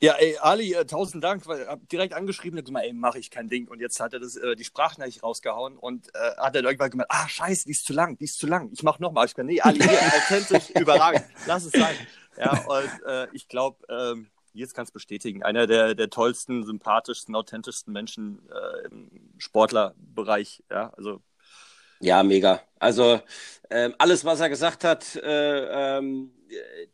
Ja, 0.00 0.14
ey, 0.14 0.36
Ali, 0.38 0.74
äh, 0.74 0.84
tausend 0.84 1.22
Dank, 1.22 1.46
weil 1.46 1.66
hab 1.66 1.88
direkt 1.88 2.14
angeschrieben 2.14 2.58
und 2.58 2.64
gesagt, 2.64 2.84
ey, 2.84 2.92
mache 2.92 3.18
ich 3.18 3.30
kein 3.30 3.48
Ding. 3.48 3.68
Und 3.68 3.80
jetzt 3.80 4.00
hat 4.00 4.12
er 4.12 4.20
das, 4.20 4.36
äh, 4.36 4.56
die 4.56 4.64
Sprachnachricht 4.64 5.22
rausgehauen 5.22 5.78
und 5.78 6.14
äh, 6.14 6.36
hat 6.36 6.54
dann 6.54 6.64
irgendwann 6.64 6.90
gemeint, 6.90 7.10
ah, 7.10 7.28
scheiße, 7.28 7.64
die 7.66 7.70
ist 7.72 7.86
zu 7.86 7.92
lang, 7.92 8.18
die 8.18 8.24
ist 8.24 8.38
zu 8.38 8.46
lang. 8.46 8.70
Ich 8.72 8.82
mach 8.82 8.98
nochmal. 8.98 9.26
Ich 9.26 9.34
gesagt, 9.34 9.48
nee, 9.48 9.60
Ali, 9.60 9.80
hier, 9.80 9.98
authentisch, 10.16 10.70
überragend, 10.70 11.24
lass 11.46 11.64
es 11.64 11.72
sein. 11.72 11.94
Ja, 12.36 12.64
und 12.66 13.06
äh, 13.06 13.28
ich 13.32 13.48
glaube, 13.48 13.78
ähm, 13.88 14.28
jetzt 14.52 14.74
kannst 14.74 14.92
bestätigen, 14.92 15.42
einer 15.42 15.66
der, 15.66 15.94
der 15.94 16.10
tollsten, 16.10 16.64
sympathischsten, 16.64 17.34
authentischsten 17.34 17.92
Menschen 17.92 18.40
äh, 18.50 18.86
im 18.86 19.10
Sportlerbereich. 19.38 20.64
Ja, 20.70 20.92
also. 20.96 21.22
Ja, 22.04 22.22
mega. 22.22 22.60
Also 22.78 23.18
ähm, 23.70 23.94
alles, 23.96 24.26
was 24.26 24.40
er 24.40 24.50
gesagt 24.50 24.84
hat 24.84 25.16
äh, 25.16 25.96
ähm, 25.96 26.32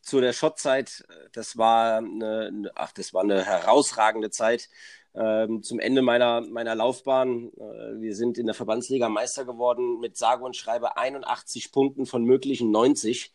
zu 0.02 0.20
der 0.20 0.32
Schotzeit, 0.32 1.04
das 1.32 1.56
war 1.58 1.96
eine, 1.98 2.70
ach, 2.76 2.92
das 2.92 3.12
war 3.12 3.24
eine 3.24 3.44
herausragende 3.44 4.30
Zeit. 4.30 4.68
Ähm, 5.12 5.64
zum 5.64 5.80
Ende 5.80 6.02
meiner, 6.02 6.42
meiner 6.42 6.76
Laufbahn. 6.76 7.50
Äh, 7.56 8.00
wir 8.00 8.14
sind 8.14 8.38
in 8.38 8.46
der 8.46 8.54
Verbandsliga 8.54 9.08
Meister 9.08 9.44
geworden 9.44 9.98
mit 9.98 10.16
sage 10.16 10.44
und 10.44 10.54
schreibe 10.56 10.96
81 10.96 11.72
Punkten 11.72 12.06
von 12.06 12.24
möglichen 12.24 12.70
90. 12.70 13.34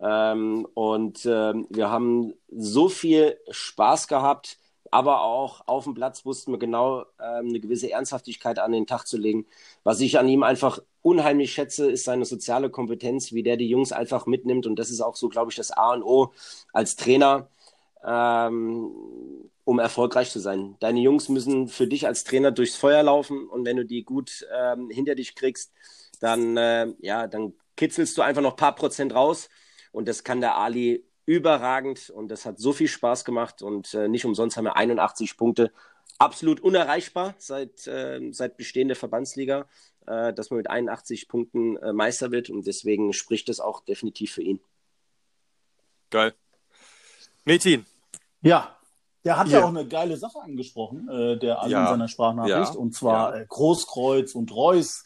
Ähm, 0.00 0.66
und 0.74 1.26
ähm, 1.26 1.66
wir 1.70 1.90
haben 1.90 2.34
so 2.48 2.88
viel 2.88 3.38
Spaß 3.50 4.06
gehabt, 4.08 4.58
aber 4.92 5.22
auch 5.22 5.66
auf 5.66 5.84
dem 5.84 5.94
Platz 5.94 6.24
wussten 6.24 6.52
wir 6.52 6.58
genau 6.58 7.02
ähm, 7.20 7.48
eine 7.48 7.60
gewisse 7.60 7.90
Ernsthaftigkeit 7.90 8.58
an 8.60 8.72
den 8.72 8.86
Tag 8.86 9.06
zu 9.08 9.16
legen. 9.18 9.46
Was 9.84 10.00
ich 10.00 10.18
an 10.18 10.28
ihm 10.28 10.44
einfach 10.44 10.80
unheimlich 11.02 11.52
schätze, 11.52 11.90
ist 11.90 12.04
seine 12.04 12.24
soziale 12.24 12.70
Kompetenz, 12.70 13.32
wie 13.32 13.42
der 13.42 13.56
die 13.56 13.68
Jungs 13.68 13.92
einfach 13.92 14.26
mitnimmt. 14.26 14.66
Und 14.66 14.78
das 14.78 14.90
ist 14.90 15.00
auch 15.00 15.16
so, 15.16 15.28
glaube 15.28 15.50
ich, 15.50 15.56
das 15.56 15.70
A 15.72 15.92
und 15.92 16.02
O 16.02 16.32
als 16.72 16.96
Trainer, 16.96 17.48
ähm, 18.04 18.90
um 19.64 19.78
erfolgreich 19.78 20.30
zu 20.30 20.40
sein. 20.40 20.76
Deine 20.80 21.00
Jungs 21.00 21.28
müssen 21.28 21.68
für 21.68 21.86
dich 21.86 22.06
als 22.06 22.24
Trainer 22.24 22.50
durchs 22.50 22.76
Feuer 22.76 23.02
laufen 23.02 23.48
und 23.48 23.64
wenn 23.64 23.76
du 23.76 23.84
die 23.84 24.04
gut 24.04 24.46
ähm, 24.52 24.90
hinter 24.90 25.14
dich 25.14 25.34
kriegst, 25.34 25.72
dann, 26.20 26.56
äh, 26.56 26.88
ja, 27.00 27.26
dann 27.26 27.54
kitzelst 27.76 28.16
du 28.16 28.22
einfach 28.22 28.42
noch 28.42 28.52
ein 28.52 28.56
paar 28.56 28.74
Prozent 28.74 29.14
raus 29.14 29.48
und 29.92 30.08
das 30.08 30.24
kann 30.24 30.40
der 30.40 30.56
Ali 30.56 31.04
überragend 31.26 32.10
und 32.10 32.28
das 32.28 32.44
hat 32.44 32.58
so 32.58 32.72
viel 32.72 32.88
Spaß 32.88 33.24
gemacht 33.24 33.62
und 33.62 33.94
äh, 33.94 34.08
nicht 34.08 34.24
umsonst 34.24 34.56
haben 34.56 34.64
wir 34.64 34.76
81 34.76 35.36
Punkte. 35.36 35.72
Absolut 36.18 36.60
unerreichbar 36.60 37.34
seit, 37.38 37.86
äh, 37.86 38.20
seit 38.32 38.56
Bestehen 38.56 38.88
der 38.88 38.96
Verbandsliga, 38.96 39.66
äh, 40.06 40.32
dass 40.32 40.50
man 40.50 40.58
mit 40.58 40.70
81 40.70 41.28
Punkten 41.28 41.76
äh, 41.76 41.92
Meister 41.92 42.30
wird 42.30 42.50
und 42.50 42.66
deswegen 42.66 43.12
spricht 43.12 43.48
das 43.48 43.60
auch 43.60 43.80
definitiv 43.84 44.32
für 44.32 44.42
ihn. 44.42 44.60
Geil. 46.10 46.34
Metin. 47.44 47.86
Ja, 48.42 48.76
der 49.24 49.36
hat 49.38 49.48
ja, 49.48 49.60
ja 49.60 49.64
auch 49.64 49.70
eine 49.70 49.86
geile 49.86 50.16
Sache 50.16 50.40
angesprochen, 50.40 51.08
äh, 51.08 51.38
der 51.38 51.60
Ali 51.60 51.72
ja. 51.72 51.84
in 51.84 51.88
seiner 51.90 52.08
Sprachnachricht, 52.08 52.74
ja. 52.74 52.80
und 52.80 52.94
zwar 52.94 53.36
ja. 53.36 53.42
Äh, 53.42 53.46
Großkreuz 53.48 54.34
und 54.34 54.54
Reus. 54.54 55.04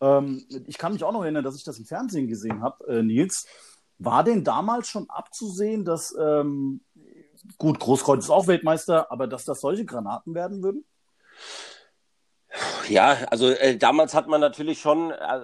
Ähm, 0.00 0.44
ich 0.66 0.78
kann 0.78 0.92
mich 0.92 1.02
auch 1.02 1.12
noch 1.12 1.22
erinnern, 1.22 1.44
dass 1.44 1.56
ich 1.56 1.64
das 1.64 1.78
im 1.78 1.84
Fernsehen 1.84 2.28
gesehen 2.28 2.62
habe, 2.62 2.86
äh, 2.86 3.02
Nils. 3.02 3.46
War 3.98 4.22
denn 4.22 4.44
damals 4.44 4.88
schon 4.88 5.10
abzusehen, 5.10 5.84
dass, 5.84 6.14
ähm, 6.18 6.82
gut, 7.58 7.80
Großkreuz 7.80 8.24
ist 8.24 8.30
auch 8.30 8.46
Weltmeister, 8.46 9.10
aber 9.10 9.26
dass 9.26 9.44
das 9.44 9.60
solche 9.60 9.84
Granaten 9.84 10.34
werden 10.34 10.62
würden? 10.62 10.84
Ja, 12.88 13.18
also 13.30 13.48
äh, 13.50 13.76
damals 13.76 14.14
hat 14.14 14.28
man 14.28 14.40
natürlich 14.40 14.80
schon 14.80 15.10
äh, 15.10 15.40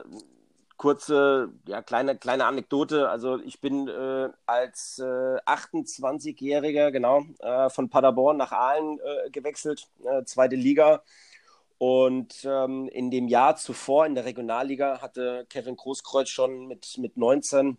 kurze, 0.77 1.53
ja, 1.67 1.83
kleine, 1.83 2.17
kleine 2.17 2.47
Anekdote. 2.47 3.09
Also 3.09 3.39
ich 3.41 3.61
bin 3.61 3.89
äh, 3.89 4.29
als 4.47 4.99
äh, 4.99 5.39
28-Jähriger, 5.47 6.91
genau, 6.91 7.23
äh, 7.41 7.71
von 7.71 7.91
Paderborn 7.91 8.37
nach 8.37 8.53
Aalen 8.53 8.99
äh, 9.01 9.31
gewechselt, 9.31 9.89
äh, 10.05 10.25
zweite 10.25 10.57
Liga. 10.57 11.03
Und 11.79 12.45
ähm, 12.45 12.89
in 12.89 13.11
dem 13.11 13.29
Jahr 13.29 13.57
zuvor 13.57 14.07
in 14.07 14.15
der 14.15 14.25
Regionalliga 14.25 15.01
hatte 15.03 15.47
Kevin 15.51 15.77
Großkreuz 15.77 16.29
schon 16.29 16.67
mit, 16.67 16.99
mit 16.99 17.17
19 17.17 17.79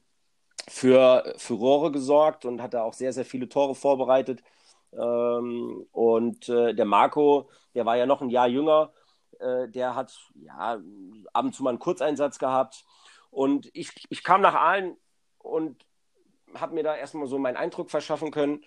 für 0.68 1.34
Furore 1.38 1.92
gesorgt 1.92 2.46
und 2.46 2.62
hatte 2.62 2.84
auch 2.84 2.94
sehr, 2.94 3.14
sehr 3.14 3.26
viele 3.26 3.50
Tore 3.50 3.76
vorbereitet. 3.76 4.44
Ähm, 4.94 5.88
und 5.92 6.50
äh, 6.50 6.74
der 6.74 6.86
Marco, 6.86 7.50
der 7.76 7.86
war 7.86 7.98
ja 7.98 8.06
noch 8.06 8.22
ein 8.22 8.30
Jahr 8.30 8.48
jünger, 8.48 8.92
äh, 9.40 9.70
der 9.70 9.96
hat 9.96 10.18
ja 10.36 10.80
ab 11.34 11.46
und 11.46 11.56
zu 11.56 11.64
mal 11.64 11.70
einen 11.72 11.80
Kurzeinsatz 11.80 12.40
gehabt. 12.40 12.86
Und 13.32 13.70
ich, 13.74 13.92
ich 14.10 14.24
kam 14.24 14.42
nach 14.42 14.56
Aalen 14.56 14.98
und 15.40 15.86
habe 16.54 16.76
mir 16.76 16.84
da 16.84 16.96
erstmal 16.96 17.28
so 17.28 17.38
meinen 17.38 17.58
Eindruck 17.58 17.92
verschaffen 17.92 18.32
können. 18.32 18.64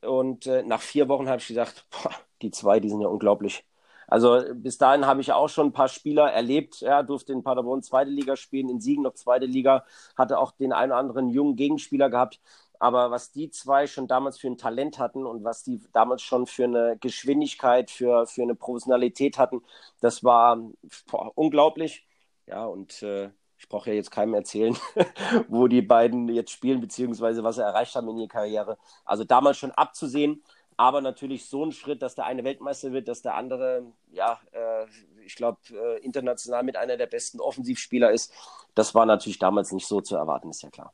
Und 0.00 0.46
äh, 0.46 0.62
nach 0.62 0.80
vier 0.80 1.08
Wochen 1.08 1.28
habe 1.28 1.40
ich 1.40 1.48
gesagt, 1.48 1.86
boah, 1.90 2.12
die 2.40 2.50
zwei, 2.50 2.80
die 2.80 2.88
sind 2.88 3.00
ja 3.00 3.08
unglaublich. 3.08 3.64
Also 4.08 4.42
bis 4.54 4.76
dahin 4.76 5.06
habe 5.06 5.22
ich 5.22 5.32
auch 5.32 5.48
schon 5.48 5.68
ein 5.68 5.72
paar 5.72 5.88
Spieler 5.88 6.30
erlebt. 6.30 6.80
Ja, 6.80 7.02
durfte 7.02 7.32
in 7.32 7.42
Paderborn 7.42 7.82
zweite 7.82 8.10
Liga 8.10 8.36
spielen, 8.36 8.68
in 8.68 8.80
Siegen 8.80 9.04
noch 9.04 9.14
zweite 9.14 9.46
Liga, 9.46 9.84
hatte 10.16 10.38
auch 10.38 10.52
den 10.52 10.72
einen 10.72 10.92
oder 10.92 10.98
anderen 10.98 11.30
jungen 11.30 11.56
Gegenspieler 11.56 12.10
gehabt. 12.10 12.40
Aber 12.82 13.12
was 13.12 13.30
die 13.30 13.48
zwei 13.48 13.86
schon 13.86 14.08
damals 14.08 14.40
für 14.40 14.48
ein 14.48 14.58
Talent 14.58 14.98
hatten 14.98 15.24
und 15.24 15.44
was 15.44 15.62
die 15.62 15.80
damals 15.92 16.20
schon 16.22 16.48
für 16.48 16.64
eine 16.64 16.96
Geschwindigkeit, 16.98 17.92
für, 17.92 18.26
für 18.26 18.42
eine 18.42 18.56
Professionalität 18.56 19.38
hatten, 19.38 19.62
das 20.00 20.24
war 20.24 20.58
boah, 21.06 21.30
unglaublich. 21.36 22.04
Ja, 22.48 22.64
und 22.64 23.00
äh, 23.04 23.30
ich 23.56 23.68
brauche 23.68 23.90
ja 23.90 23.94
jetzt 23.94 24.10
keinem 24.10 24.34
erzählen, 24.34 24.76
wo 25.48 25.68
die 25.68 25.80
beiden 25.80 26.28
jetzt 26.28 26.50
spielen, 26.50 26.80
beziehungsweise 26.80 27.44
was 27.44 27.54
sie 27.54 27.62
erreicht 27.62 27.94
haben 27.94 28.08
in 28.08 28.18
ihrer 28.18 28.26
Karriere. 28.26 28.78
Also 29.04 29.22
damals 29.22 29.58
schon 29.58 29.70
abzusehen, 29.70 30.42
aber 30.76 31.00
natürlich 31.02 31.48
so 31.48 31.64
ein 31.64 31.70
Schritt, 31.70 32.02
dass 32.02 32.16
der 32.16 32.26
eine 32.26 32.42
Weltmeister 32.42 32.90
wird, 32.90 33.06
dass 33.06 33.22
der 33.22 33.36
andere, 33.36 33.92
ja, 34.10 34.40
äh, 34.50 34.86
ich 35.24 35.36
glaube, 35.36 35.60
äh, 35.70 36.00
international 36.00 36.64
mit 36.64 36.76
einer 36.76 36.96
der 36.96 37.06
besten 37.06 37.38
Offensivspieler 37.38 38.10
ist, 38.10 38.32
das 38.74 38.92
war 38.92 39.06
natürlich 39.06 39.38
damals 39.38 39.70
nicht 39.70 39.86
so 39.86 40.00
zu 40.00 40.16
erwarten, 40.16 40.50
ist 40.50 40.62
ja 40.62 40.70
klar. 40.70 40.92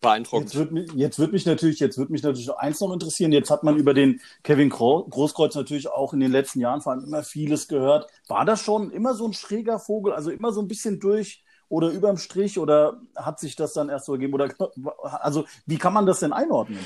Beeindruckend. 0.00 0.48
Jetzt 0.48 0.58
wird, 0.58 0.72
mich, 0.72 0.92
jetzt 0.94 1.18
wird 1.18 1.32
mich 1.32 1.46
natürlich, 1.46 1.80
jetzt 1.80 1.98
wird 1.98 2.10
mich 2.10 2.22
natürlich 2.22 2.52
eins 2.54 2.80
noch 2.80 2.92
interessieren. 2.92 3.32
Jetzt 3.32 3.50
hat 3.50 3.62
man 3.62 3.76
über 3.76 3.94
den 3.94 4.20
Kevin 4.42 4.70
Großkreuz 4.70 5.54
natürlich 5.54 5.88
auch 5.88 6.12
in 6.12 6.20
den 6.20 6.32
letzten 6.32 6.60
Jahren 6.60 6.80
vor 6.80 6.92
allem 6.92 7.04
immer 7.04 7.22
vieles 7.22 7.68
gehört. 7.68 8.06
War 8.28 8.44
das 8.44 8.62
schon 8.62 8.90
immer 8.90 9.14
so 9.14 9.26
ein 9.26 9.32
schräger 9.32 9.78
Vogel, 9.78 10.12
also 10.12 10.30
immer 10.30 10.52
so 10.52 10.60
ein 10.60 10.68
bisschen 10.68 11.00
durch 11.00 11.44
oder 11.68 11.88
überm 11.90 12.16
Strich 12.16 12.58
oder 12.58 13.00
hat 13.14 13.38
sich 13.38 13.56
das 13.56 13.72
dann 13.72 13.88
erst 13.88 14.06
so 14.06 14.12
ergeben? 14.12 14.34
Oder 14.34 14.50
also 15.20 15.44
wie 15.66 15.78
kann 15.78 15.92
man 15.92 16.06
das 16.06 16.20
denn 16.20 16.32
einordnen? 16.32 16.80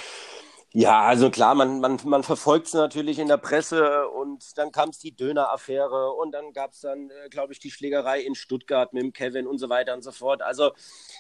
Ja, 0.77 1.03
also 1.03 1.31
klar, 1.31 1.55
man, 1.55 1.79
man, 1.79 2.01
man 2.05 2.25
verfolgt 2.25 2.67
es 2.67 2.73
natürlich 2.75 3.21
in 3.21 3.29
der 3.29 3.37
Presse 3.37 4.09
und 4.09 4.59
dann 4.59 4.73
kam 4.73 4.89
es 4.89 4.99
die 4.99 5.15
Döner-Affäre 5.15 6.11
und 6.15 6.33
dann 6.33 6.53
gab 6.53 6.73
es 6.73 6.81
dann, 6.81 7.11
äh, 7.11 7.29
glaube 7.29 7.53
ich, 7.53 7.61
die 7.61 7.71
Schlägerei 7.71 8.21
in 8.23 8.35
Stuttgart 8.35 8.93
mit 8.93 9.05
dem 9.05 9.13
Kevin 9.13 9.47
und 9.47 9.59
so 9.59 9.69
weiter 9.69 9.95
und 9.95 10.03
so 10.03 10.11
fort. 10.11 10.43
Also 10.43 10.73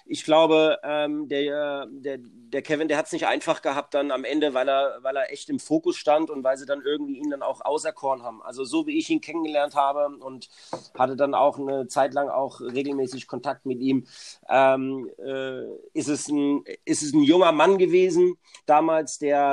ich 0.06 0.24
glaube, 0.24 0.80
ähm, 0.82 1.28
der, 1.28 1.86
der, 1.88 2.18
der 2.20 2.62
Kevin, 2.62 2.88
der 2.88 2.98
hat 2.98 3.06
es 3.06 3.12
nicht 3.12 3.28
einfach 3.28 3.62
gehabt 3.62 3.94
dann 3.94 4.10
am 4.10 4.24
Ende, 4.24 4.54
weil 4.54 4.68
er, 4.68 4.98
weil 5.02 5.14
er 5.16 5.30
echt 5.32 5.48
im 5.50 5.60
Fokus 5.60 5.96
stand 5.98 6.30
und 6.30 6.42
weil 6.42 6.56
sie 6.58 6.66
dann 6.66 6.82
irgendwie 6.82 7.18
ihn 7.18 7.30
dann 7.30 7.42
auch 7.42 7.60
auserkoren 7.64 8.24
haben. 8.24 8.42
Also 8.42 8.64
so 8.64 8.88
wie 8.88 8.98
ich 8.98 9.08
ihn 9.08 9.20
kennengelernt 9.20 9.76
habe 9.76 10.16
und 10.18 10.48
hatte 10.98 11.14
dann 11.14 11.32
auch 11.34 11.60
eine 11.60 11.86
Zeit 11.86 12.12
lang 12.12 12.28
auch 12.28 12.60
regelmäßig 12.60 13.28
Kontakt 13.28 13.66
mit 13.66 13.78
ihm, 13.80 14.04
ähm, 14.48 15.08
äh, 15.24 15.62
ist, 15.92 16.08
es 16.08 16.26
ein, 16.26 16.64
ist 16.84 17.04
es 17.04 17.12
ein 17.12 17.22
junger 17.22 17.52
Mann 17.52 17.78
gewesen 17.78 18.36
damals, 18.66 19.18
der 19.18 19.43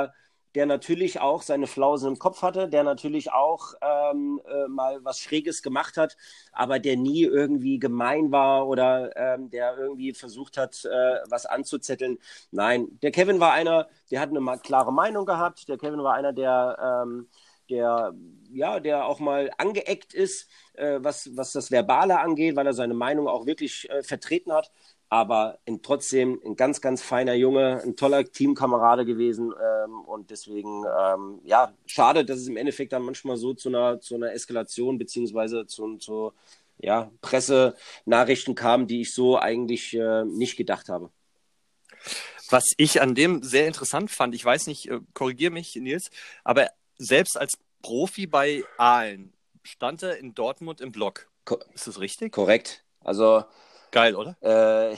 der, 0.54 0.66
natürlich 0.66 1.20
auch 1.20 1.42
seine 1.42 1.66
Flausen 1.66 2.08
im 2.12 2.18
Kopf 2.18 2.42
hatte, 2.42 2.68
der 2.68 2.84
natürlich 2.84 3.32
auch 3.32 3.74
ähm, 3.80 4.40
äh, 4.46 4.68
mal 4.68 5.02
was 5.04 5.20
Schräges 5.20 5.62
gemacht 5.62 5.96
hat, 5.96 6.16
aber 6.52 6.78
der 6.78 6.96
nie 6.96 7.22
irgendwie 7.22 7.78
gemein 7.78 8.30
war 8.32 8.68
oder 8.68 9.16
ähm, 9.16 9.50
der 9.50 9.76
irgendwie 9.78 10.12
versucht 10.12 10.58
hat, 10.58 10.84
äh, 10.84 11.20
was 11.30 11.46
anzuzetteln. 11.46 12.18
Nein, 12.50 12.88
der 13.02 13.12
Kevin 13.12 13.40
war 13.40 13.52
einer, 13.52 13.88
der 14.10 14.20
hat 14.20 14.30
eine 14.30 14.58
klare 14.58 14.92
Meinung 14.92 15.26
gehabt. 15.26 15.68
Der 15.68 15.78
Kevin 15.78 16.02
war 16.02 16.14
einer, 16.14 16.32
der 16.32 17.02
ähm, 17.04 17.28
der 17.70 18.12
ja, 18.50 18.80
der 18.80 19.06
auch 19.06 19.18
mal 19.18 19.50
angeeckt 19.56 20.12
ist, 20.12 20.48
äh, 20.74 20.98
was, 21.00 21.30
was 21.36 21.52
das 21.52 21.70
Verbale 21.70 22.20
angeht, 22.20 22.54
weil 22.54 22.66
er 22.66 22.74
seine 22.74 22.94
Meinung 22.94 23.26
auch 23.28 23.46
wirklich 23.46 23.88
äh, 23.90 24.02
vertreten 24.02 24.52
hat 24.52 24.70
aber 25.12 25.58
trotzdem 25.82 26.40
ein 26.42 26.56
ganz, 26.56 26.80
ganz 26.80 27.02
feiner 27.02 27.34
Junge, 27.34 27.82
ein 27.82 27.96
toller 27.96 28.24
Teamkamerade 28.24 29.04
gewesen 29.04 29.52
ähm, 29.62 30.00
und 30.06 30.30
deswegen, 30.30 30.84
ähm, 30.98 31.38
ja, 31.44 31.74
schade, 31.84 32.24
dass 32.24 32.38
es 32.38 32.48
im 32.48 32.56
Endeffekt 32.56 32.94
dann 32.94 33.02
manchmal 33.02 33.36
so 33.36 33.52
zu 33.52 33.68
einer, 33.68 34.00
zu 34.00 34.14
einer 34.14 34.32
Eskalation 34.32 34.96
beziehungsweise 34.96 35.66
zu, 35.66 35.98
zu 35.98 36.32
ja, 36.78 37.10
Pressenachrichten 37.20 38.54
kam, 38.54 38.86
die 38.86 39.02
ich 39.02 39.12
so 39.12 39.38
eigentlich 39.38 39.92
äh, 39.92 40.24
nicht 40.24 40.56
gedacht 40.56 40.88
habe. 40.88 41.10
Was 42.48 42.64
ich 42.78 43.02
an 43.02 43.14
dem 43.14 43.42
sehr 43.42 43.66
interessant 43.66 44.10
fand, 44.10 44.34
ich 44.34 44.42
weiß 44.42 44.66
nicht, 44.66 44.88
äh, 44.88 45.00
korrigiere 45.12 45.52
mich, 45.52 45.76
Nils, 45.76 46.08
aber 46.42 46.70
selbst 46.96 47.36
als 47.36 47.58
Profi 47.82 48.26
bei 48.26 48.64
Aalen 48.78 49.34
stand 49.62 50.04
er 50.04 50.16
in 50.16 50.34
Dortmund 50.34 50.80
im 50.80 50.90
Block. 50.90 51.28
Ist 51.74 51.86
das 51.86 52.00
richtig? 52.00 52.32
Korrekt. 52.32 52.82
Also 53.00 53.44
Geil, 53.92 54.16
oder? 54.16 54.36
Äh, 54.40 54.96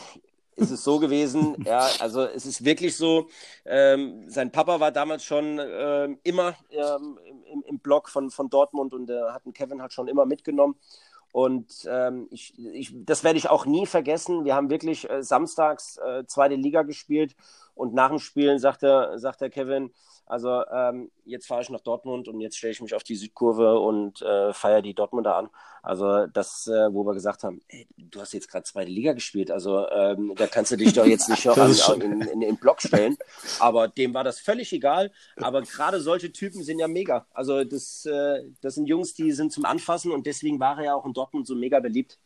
ist 0.57 0.71
es 0.71 0.85
so 0.85 0.99
gewesen, 1.01 1.57
ja, 1.67 1.87
also 1.99 2.23
es 2.23 2.47
ist 2.47 2.65
wirklich 2.65 2.97
so, 2.97 3.29
ähm, 3.67 4.31
sein 4.31 4.53
Papa 4.53 4.81
war 4.81 4.93
damals 4.93 5.25
schon 5.25 5.61
ähm, 5.61 6.19
immer 6.23 6.55
ähm, 6.71 7.19
im, 7.53 7.63
im 7.67 7.79
Blog 7.81 8.09
von, 8.09 8.31
von 8.31 8.49
Dortmund 8.49 8.95
und 8.95 9.11
äh, 9.11 9.21
hatten 9.31 9.53
Kevin 9.53 9.83
halt 9.83 9.93
schon 9.93 10.09
immer 10.09 10.27
mitgenommen. 10.27 10.77
Und 11.33 11.89
ähm, 11.91 12.29
ich, 12.31 12.57
ich, 12.57 12.93
das 12.95 13.25
werde 13.25 13.39
ich 13.39 13.51
auch 13.51 13.67
nie 13.67 13.87
vergessen. 13.87 14.45
Wir 14.45 14.55
haben 14.55 14.71
wirklich 14.71 15.11
äh, 15.11 15.21
samstags 15.25 15.97
äh, 15.97 16.25
zweite 16.27 16.55
Liga 16.55 16.83
gespielt 16.83 17.35
und 17.75 17.95
nach 17.95 18.09
dem 18.09 18.19
Spielen 18.19 18.59
sagte, 18.59 19.13
sagt 19.17 19.41
der 19.41 19.51
Kevin, 19.51 19.91
also 20.27 20.65
ähm, 20.73 21.11
jetzt 21.27 21.47
fahre 21.47 21.61
ich 21.61 21.69
nach 21.69 21.81
Dortmund 21.81 22.29
und 22.29 22.41
jetzt 22.41 22.57
stelle 22.57 22.73
ich 22.73 22.81
mich 22.81 22.95
auf 22.95 23.03
die 23.03 23.15
Südkurve 23.15 23.79
und 23.79 24.23
äh, 24.23 24.55
feiere 24.55 24.81
die 24.81 24.95
Dortmunder 24.95 25.37
an. 25.37 25.51
Also 25.83 26.27
das, 26.27 26.67
äh, 26.67 26.93
wo 26.95 27.05
wir 27.05 27.13
gesagt 27.13 27.45
haben, 27.45 27.61
ey, 27.69 27.87
du 27.99 28.21
hast 28.21 28.33
jetzt 28.33 28.51
gerade 28.51 28.65
zweite 28.65 28.91
Liga 28.91 29.13
gespielt, 29.13 29.51
also 29.51 29.87
ähm, 29.91 30.33
da 30.37 30.47
kannst 30.47 30.73
du 30.73 30.77
dich 30.77 30.95
doch 30.95 31.05
jetzt 31.05 31.29
nicht 31.29 31.47
an, 31.49 31.61
an, 31.61 32.01
in, 32.01 32.21
in, 32.23 32.29
in 32.29 32.41
den 32.41 32.57
Block 32.57 32.81
stellen. 32.81 33.19
Aber 33.61 33.89
dem 33.89 34.15
war 34.15 34.25
das 34.25 34.41
völlig 34.41 34.73
egal. 34.73 35.13
Aber 35.37 35.61
gerade 35.61 36.01
solche 36.01 36.33
Typen 36.33 36.63
sind 36.63 36.79
ja 36.79 36.89
mega. 36.89 37.27
Also 37.33 37.63
das, 37.65 38.07
äh, 38.07 38.45
das 38.63 38.77
sind 38.77 38.87
Jungs, 38.87 39.13
die 39.13 39.33
sind 39.33 39.53
zum 39.53 39.67
Anfassen 39.67 40.11
und 40.11 40.25
deswegen 40.25 40.59
war 40.59 40.79
er 40.79 40.85
ja 40.85 40.95
auch 40.95 41.05
in 41.05 41.13
Dortmund 41.13 41.47
so 41.47 41.55
mega 41.55 41.81
beliebt. 41.81 42.19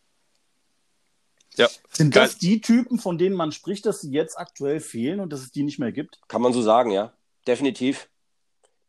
Ja. 1.58 1.68
Sind 1.90 2.16
das 2.16 2.38
die 2.38 2.60
Typen, 2.60 2.98
von 2.98 3.18
denen 3.18 3.36
man 3.36 3.52
spricht, 3.52 3.84
dass 3.86 4.00
sie 4.00 4.10
jetzt 4.10 4.38
aktuell 4.38 4.80
fehlen 4.80 5.20
und 5.20 5.32
dass 5.32 5.40
es 5.40 5.52
die 5.52 5.62
nicht 5.62 5.78
mehr 5.78 5.92
gibt? 5.92 6.20
Kann 6.28 6.42
man 6.42 6.52
so 6.52 6.62
sagen, 6.62 6.90
ja 6.90 7.12
definitiv. 7.48 8.08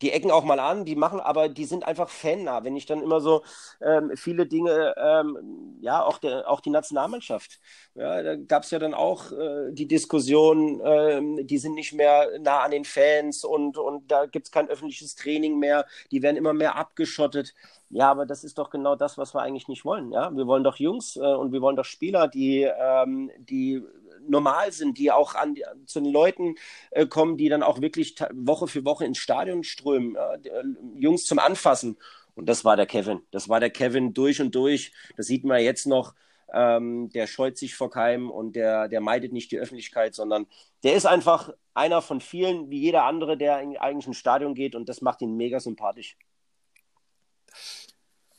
Die 0.02 0.12
ecken 0.12 0.32
auch 0.32 0.44
mal 0.44 0.60
an, 0.60 0.86
die 0.86 0.96
machen, 0.96 1.20
aber 1.20 1.50
die 1.50 1.66
sind 1.66 1.86
einfach 1.86 2.10
fannah. 2.10 2.64
Wenn 2.64 2.76
ich 2.76 2.86
dann 2.86 3.02
immer 3.02 3.20
so 3.22 3.44
ähm, 3.82 4.12
viele 4.16 4.46
Dinge, 4.46 4.96
ähm, 4.98 5.78
ja, 5.82 6.04
auch, 6.04 6.18
der, 6.20 6.50
auch 6.50 6.62
die 6.62 6.70
Nationalmannschaft, 6.70 7.60
ja, 7.96 8.24
da 8.24 8.36
gab 8.36 8.64
es 8.64 8.72
ja 8.72 8.80
dann 8.80 8.94
auch 8.94 9.32
äh, 9.32 9.72
die 9.72 9.88
Diskussion, 9.88 10.82
ähm, 10.84 11.48
die 11.48 11.58
sind 11.58 11.74
nicht 11.74 11.94
mehr 11.94 12.28
nah 12.40 12.60
an 12.60 12.72
den 12.72 12.86
Fans 12.86 13.44
und, 13.44 13.78
und 13.78 14.10
da 14.12 14.26
gibt 14.26 14.48
es 14.48 14.52
kein 14.52 14.70
öffentliches 14.70 15.16
Training 15.16 15.60
mehr, 15.60 15.86
die 16.12 16.22
werden 16.22 16.38
immer 16.38 16.54
mehr 16.54 16.76
abgeschottet. 16.76 17.54
Ja, 17.92 18.12
aber 18.12 18.26
das 18.28 18.44
ist 18.44 18.58
doch 18.60 18.70
genau 18.70 18.96
das, 18.96 19.18
was 19.18 19.34
wir 19.34 19.42
eigentlich 19.42 19.68
nicht 19.68 19.84
wollen. 19.84 20.12
Ja? 20.12 20.30
Wir 20.36 20.46
wollen 20.46 20.64
doch 20.64 20.78
Jungs 20.78 21.16
äh, 21.16 21.22
und 21.22 21.52
wir 21.52 21.62
wollen 21.62 21.76
doch 21.76 21.86
Spieler, 21.86 22.28
die, 22.28 22.62
ähm, 22.62 23.32
die 23.40 23.84
normal 24.30 24.72
sind, 24.72 24.98
die 24.98 25.12
auch 25.12 25.36
an, 25.36 25.56
zu 25.86 26.00
den 26.00 26.12
Leuten 26.12 26.56
äh, 26.92 27.06
kommen, 27.06 27.38
die 27.38 27.50
dann 27.50 27.64
auch 27.64 27.82
wirklich 27.82 28.16
Woche 28.34 28.68
für 28.68 28.86
Woche 28.86 29.06
ins 29.06 29.18
Stadion 29.18 29.64
strömen, 29.64 30.16
äh, 30.16 30.64
Jungs 30.96 31.26
zum 31.26 31.40
Anfassen. 31.40 31.98
Und 32.36 32.48
das 32.48 32.64
war 32.64 32.78
der 32.78 32.86
Kevin. 32.86 33.22
Das 33.32 33.50
war 33.50 33.60
der 33.60 33.70
Kevin 33.70 34.14
durch 34.14 34.42
und 34.42 34.56
durch. 34.56 34.94
Das 35.18 35.28
sieht 35.28 35.44
man 35.44 35.62
jetzt 35.62 35.86
noch. 35.86 36.14
Ähm, 36.52 37.10
der 37.10 37.28
scheut 37.28 37.58
sich 37.58 37.76
vor 37.76 37.92
keinem 37.92 38.32
und 38.32 38.56
der, 38.56 38.88
der 38.88 39.02
meidet 39.02 39.34
nicht 39.34 39.52
die 39.52 39.60
Öffentlichkeit, 39.60 40.16
sondern 40.16 40.48
der 40.84 40.96
ist 40.96 41.06
einfach 41.06 41.52
einer 41.76 42.02
von 42.02 42.22
vielen, 42.22 42.72
wie 42.72 42.80
jeder 42.80 43.04
andere, 43.04 43.38
der 43.38 43.62
in, 43.62 43.78
eigentlich 43.78 44.08
ins 44.08 44.18
Stadion 44.18 44.56
geht 44.56 44.74
und 44.74 44.90
das 44.90 45.02
macht 45.02 45.22
ihn 45.22 45.38
mega 45.38 45.60
sympathisch. 45.60 46.18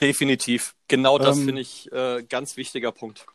Definitiv. 0.01 0.75
Genau 0.89 1.19
das 1.19 1.39
ähm, 1.39 1.45
finde 1.45 1.63
ich 1.63 1.93
äh, 1.93 2.25
ganz 2.29 2.57
wichtiger 2.57 2.91
Punkt. 2.91 3.27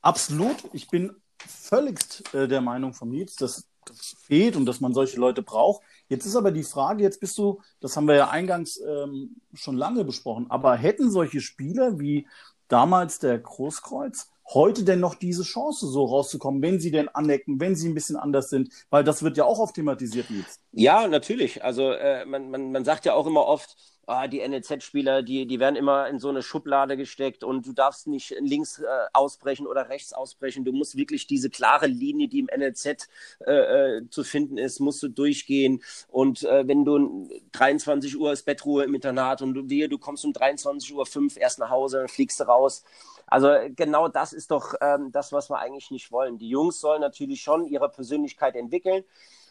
Absolut. 0.00 0.56
Ich 0.72 0.88
bin 0.88 1.14
völligst 1.46 2.34
äh, 2.34 2.48
der 2.48 2.60
Meinung 2.60 2.94
von 2.94 3.10
Nils, 3.10 3.36
dass 3.36 3.68
das 3.84 4.16
fehlt 4.20 4.56
und 4.56 4.66
dass 4.66 4.80
man 4.80 4.92
solche 4.92 5.18
Leute 5.18 5.42
braucht. 5.42 5.82
Jetzt 6.08 6.26
ist 6.26 6.36
aber 6.36 6.50
die 6.50 6.62
Frage, 6.62 7.02
jetzt 7.02 7.20
bist 7.20 7.38
du, 7.38 7.60
das 7.80 7.96
haben 7.96 8.06
wir 8.06 8.16
ja 8.16 8.28
eingangs 8.28 8.80
ähm, 8.86 9.36
schon 9.54 9.76
lange 9.76 10.04
besprochen, 10.04 10.50
aber 10.50 10.76
hätten 10.76 11.10
solche 11.10 11.40
Spieler 11.40 11.98
wie 11.98 12.26
damals 12.68 13.18
der 13.18 13.38
Großkreuz 13.38 14.30
heute 14.52 14.84
denn 14.84 15.00
noch 15.00 15.14
diese 15.14 15.42
Chance, 15.42 15.86
so 15.86 16.04
rauszukommen, 16.04 16.62
wenn 16.62 16.80
sie 16.80 16.90
denn 16.90 17.08
anecken, 17.08 17.60
wenn 17.60 17.76
sie 17.76 17.88
ein 17.88 17.94
bisschen 17.94 18.16
anders 18.16 18.50
sind? 18.50 18.70
Weil 18.90 19.04
das 19.04 19.22
wird 19.22 19.36
ja 19.36 19.44
auch 19.44 19.58
oft 19.58 19.74
thematisiert 19.74 20.30
jetzt. 20.30 20.60
Ja, 20.72 21.06
natürlich. 21.08 21.64
Also 21.64 21.92
äh, 21.92 22.24
man, 22.24 22.50
man, 22.50 22.72
man 22.72 22.84
sagt 22.84 23.04
ja 23.04 23.14
auch 23.14 23.26
immer 23.26 23.46
oft, 23.46 23.76
ah, 24.08 24.26
die 24.26 24.46
NLZ-Spieler, 24.46 25.22
die, 25.22 25.46
die 25.46 25.60
werden 25.60 25.76
immer 25.76 26.08
in 26.08 26.18
so 26.18 26.30
eine 26.30 26.42
Schublade 26.42 26.96
gesteckt 26.96 27.44
und 27.44 27.66
du 27.66 27.72
darfst 27.72 28.06
nicht 28.06 28.34
links 28.40 28.78
äh, 28.78 28.86
ausbrechen 29.12 29.66
oder 29.66 29.88
rechts 29.90 30.12
ausbrechen. 30.12 30.64
Du 30.64 30.72
musst 30.72 30.96
wirklich 30.96 31.26
diese 31.26 31.50
klare 31.50 31.86
Linie, 31.86 32.28
die 32.28 32.40
im 32.40 32.48
NLZ 32.54 33.08
äh, 33.46 33.52
äh, 33.52 34.10
zu 34.10 34.24
finden 34.24 34.56
ist, 34.56 34.80
musst 34.80 35.02
du 35.02 35.08
durchgehen. 35.08 35.82
Und 36.08 36.42
äh, 36.44 36.66
wenn 36.66 36.84
du 36.84 37.28
23 37.52 38.18
Uhr 38.18 38.32
ist 38.32 38.44
Bettruhe 38.44 38.84
im 38.84 38.94
Internat 38.94 39.42
und 39.42 39.54
du, 39.54 39.68
wehe, 39.68 39.88
du 39.88 39.98
kommst 39.98 40.24
um 40.24 40.32
23 40.32 40.94
Uhr 40.94 41.04
5 41.04 41.36
erst 41.36 41.58
nach 41.58 41.70
Hause, 41.70 41.98
dann 41.98 42.08
fliegst 42.08 42.40
du 42.40 42.44
raus. 42.44 42.84
Also 43.28 43.48
genau 43.76 44.08
das 44.08 44.32
ist 44.32 44.50
doch 44.50 44.74
ähm, 44.80 45.12
das, 45.12 45.32
was 45.32 45.50
wir 45.50 45.58
eigentlich 45.58 45.90
nicht 45.90 46.10
wollen. 46.10 46.38
Die 46.38 46.48
Jungs 46.48 46.80
sollen 46.80 47.00
natürlich 47.00 47.42
schon 47.42 47.66
ihre 47.66 47.88
Persönlichkeit 47.88 48.56
entwickeln. 48.56 49.04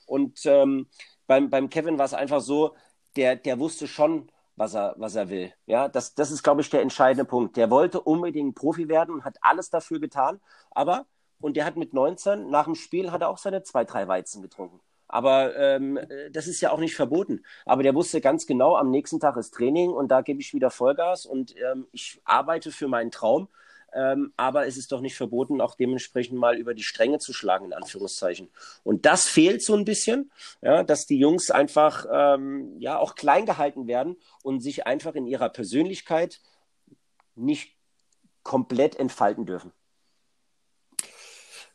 Und 0.05 0.45
ähm, 0.45 0.87
beim, 1.27 1.49
beim 1.49 1.69
Kevin 1.69 1.97
war 1.97 2.05
es 2.05 2.13
einfach 2.13 2.41
so, 2.41 2.75
der, 3.15 3.35
der 3.35 3.59
wusste 3.59 3.87
schon, 3.87 4.31
was 4.55 4.73
er, 4.73 4.95
was 4.97 5.15
er 5.15 5.29
will. 5.29 5.53
Ja, 5.65 5.87
das, 5.87 6.15
das 6.15 6.31
ist, 6.31 6.43
glaube 6.43 6.61
ich, 6.61 6.69
der 6.69 6.81
entscheidende 6.81 7.25
Punkt. 7.25 7.57
Der 7.57 7.69
wollte 7.69 8.01
unbedingt 8.01 8.55
Profi 8.55 8.89
werden 8.89 9.13
und 9.13 9.23
hat 9.25 9.37
alles 9.41 9.69
dafür 9.69 9.99
getan. 9.99 10.41
Aber, 10.71 11.05
und 11.39 11.55
der 11.57 11.65
hat 11.65 11.77
mit 11.77 11.93
19, 11.93 12.49
nach 12.49 12.65
dem 12.65 12.75
Spiel, 12.75 13.11
hat 13.11 13.21
er 13.21 13.29
auch 13.29 13.37
seine 13.37 13.63
zwei, 13.63 13.85
drei 13.85 14.07
Weizen 14.07 14.41
getrunken. 14.41 14.79
Aber 15.07 15.55
ähm, 15.55 15.99
das 16.31 16.47
ist 16.47 16.59
ja 16.61 16.71
auch 16.71 16.79
nicht 16.79 16.95
verboten. 16.95 17.43
Aber 17.65 17.83
der 17.83 17.95
wusste 17.95 18.19
ganz 18.19 18.45
genau, 18.45 18.75
am 18.75 18.91
nächsten 18.91 19.19
Tag 19.19 19.37
ist 19.37 19.53
Training 19.53 19.91
und 19.91 20.09
da 20.09 20.21
gebe 20.21 20.41
ich 20.41 20.53
wieder 20.53 20.69
Vollgas 20.69 21.25
und 21.25 21.55
ähm, 21.57 21.87
ich 21.91 22.19
arbeite 22.25 22.71
für 22.71 22.87
meinen 22.87 23.11
Traum. 23.11 23.47
Ähm, 23.93 24.33
aber 24.37 24.67
es 24.67 24.77
ist 24.77 24.91
doch 24.91 25.01
nicht 25.01 25.15
verboten, 25.15 25.61
auch 25.61 25.75
dementsprechend 25.75 26.37
mal 26.37 26.57
über 26.57 26.73
die 26.73 26.83
Stränge 26.83 27.19
zu 27.19 27.33
schlagen, 27.33 27.65
in 27.65 27.73
Anführungszeichen. 27.73 28.49
Und 28.83 29.05
das 29.05 29.25
fehlt 29.25 29.63
so 29.63 29.75
ein 29.75 29.85
bisschen, 29.85 30.31
ja, 30.61 30.83
dass 30.83 31.05
die 31.05 31.17
Jungs 31.17 31.51
einfach 31.51 32.05
ähm, 32.11 32.75
ja 32.79 32.97
auch 32.97 33.15
klein 33.15 33.45
gehalten 33.45 33.87
werden 33.87 34.17
und 34.43 34.61
sich 34.61 34.85
einfach 34.85 35.15
in 35.15 35.25
ihrer 35.25 35.49
Persönlichkeit 35.49 36.41
nicht 37.35 37.75
komplett 38.43 38.97
entfalten 38.97 39.45
dürfen. 39.45 39.71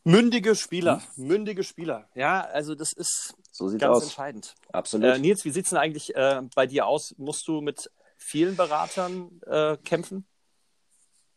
Mündige 0.04 0.56
Spieler, 0.56 1.00
hm? 1.14 1.26
mündige 1.28 1.62
Spieler. 1.62 2.08
Ja, 2.14 2.40
also 2.40 2.74
das 2.74 2.92
ist 2.92 3.34
so 3.52 3.66
ganz 3.66 3.84
aus. 3.84 4.02
entscheidend. 4.04 4.54
Absolut. 4.72 5.06
Äh, 5.06 5.18
Nils, 5.18 5.44
wie 5.44 5.50
sieht 5.50 5.64
es 5.64 5.70
denn 5.70 5.78
eigentlich 5.78 6.14
äh, 6.16 6.42
bei 6.54 6.66
dir 6.66 6.86
aus? 6.86 7.14
Musst 7.18 7.46
du 7.46 7.60
mit 7.60 7.90
vielen 8.16 8.56
Beratern 8.56 9.40
äh, 9.46 9.76
kämpfen? 9.76 10.26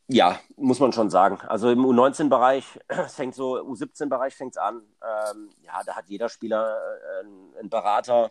Ja, 0.07 0.39
muss 0.55 0.79
man 0.79 0.91
schon 0.91 1.09
sagen. 1.09 1.39
Also 1.47 1.71
im 1.71 1.83
U19-Bereich, 1.83 2.79
es 2.87 3.15
fängt 3.15 3.33
so, 3.33 3.57
U17-Bereich 3.59 4.35
fängt 4.35 4.53
es 4.53 4.57
an. 4.57 4.81
Ähm, 5.01 5.49
ja, 5.63 5.81
da 5.85 5.95
hat 5.95 6.05
jeder 6.07 6.29
Spieler 6.29 6.77
äh, 6.77 7.59
einen 7.59 7.69
Berater. 7.69 8.29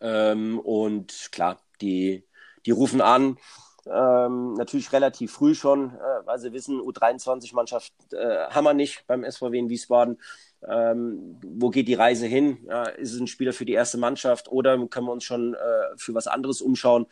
Ähm, 0.00 0.60
und 0.60 1.30
klar, 1.32 1.58
die, 1.80 2.24
die 2.64 2.70
rufen 2.70 3.00
an, 3.00 3.38
ähm, 3.86 4.54
natürlich 4.54 4.92
relativ 4.92 5.32
früh 5.32 5.54
schon, 5.54 5.94
äh, 5.94 6.26
weil 6.26 6.38
sie 6.38 6.52
wissen, 6.52 6.80
U23-Mannschaft 6.80 7.92
äh, 8.12 8.48
haben 8.50 8.64
wir 8.64 8.74
nicht 8.74 9.06
beim 9.06 9.24
SVW 9.24 9.58
in 9.58 9.68
Wiesbaden. 9.68 10.20
Ähm, 10.68 11.38
wo 11.42 11.70
geht 11.70 11.88
die 11.88 11.94
Reise 11.94 12.26
hin? 12.26 12.58
Ja, 12.68 12.84
ist 12.84 13.14
es 13.14 13.20
ein 13.20 13.28
Spieler 13.28 13.52
für 13.52 13.64
die 13.64 13.72
erste 13.72 13.96
Mannschaft 13.98 14.48
oder 14.48 14.76
können 14.88 15.06
wir 15.06 15.12
uns 15.12 15.24
schon 15.24 15.54
äh, 15.54 15.58
für 15.96 16.14
was 16.14 16.26
anderes 16.26 16.60
umschauen? 16.60 17.06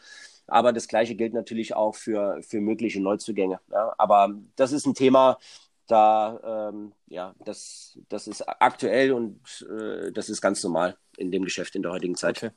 Aber 0.47 0.72
das 0.72 0.88
Gleiche 0.88 1.14
gilt 1.14 1.34
natürlich 1.34 1.74
auch 1.74 1.94
für, 1.94 2.40
für 2.42 2.61
mögliche 2.61 3.01
Neuzugänge. 3.01 3.61
Ja? 3.70 3.94
Aber 3.99 4.34
das 4.57 4.72
ist 4.72 4.86
ein 4.86 4.94
Thema, 4.94 5.38
da, 5.86 6.70
ähm, 6.70 6.92
ja, 7.07 7.34
das, 7.44 7.99
das 8.09 8.26
ist 8.26 8.42
aktuell 8.42 9.12
und 9.12 9.66
äh, 9.70 10.12
das 10.12 10.28
ist 10.28 10.40
ganz 10.40 10.62
normal 10.62 10.97
in 11.16 11.30
dem 11.30 11.44
Geschäft 11.44 11.76
in 11.76 11.82
der 11.82 11.92
heutigen 11.92 12.16
Zeit. 12.16 12.38
Okay. 12.38 12.51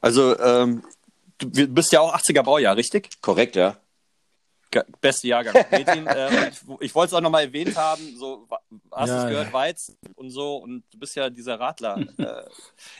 Also, 0.00 0.38
ähm, 0.38 0.82
du 1.38 1.66
bist 1.68 1.92
ja 1.92 2.00
auch 2.00 2.14
80er 2.14 2.42
Baujahr, 2.42 2.76
richtig? 2.76 3.10
Korrekt, 3.20 3.56
ja. 3.56 3.76
Beste 5.00 5.28
Jahrgang. 5.28 5.64
Medien, 5.70 6.06
äh, 6.06 6.48
ich, 6.48 6.60
ich 6.80 6.94
wollte 6.94 7.08
es 7.08 7.14
auch 7.14 7.20
nochmal 7.20 7.44
erwähnt 7.44 7.76
haben, 7.76 8.16
so 8.16 8.48
hast 8.92 9.10
du 9.10 9.14
es 9.14 9.28
gehört, 9.28 9.52
Weizen 9.52 9.96
und 10.14 10.30
so 10.30 10.56
und 10.56 10.84
du 10.90 10.98
bist 10.98 11.14
ja 11.16 11.30
dieser 11.30 11.58
Radler. 11.58 11.98
äh, 12.18 12.42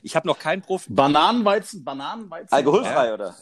ich 0.03 0.17
habe 0.17 0.27
noch 0.27 0.39
keinen 0.39 0.63
Profi. 0.63 0.93
Bananenweizen, 0.93 1.85
Bananenweizen. 1.85 2.53
Alkoholfrei, 2.53 3.07
ja. 3.07 3.15
oder? 3.15 3.37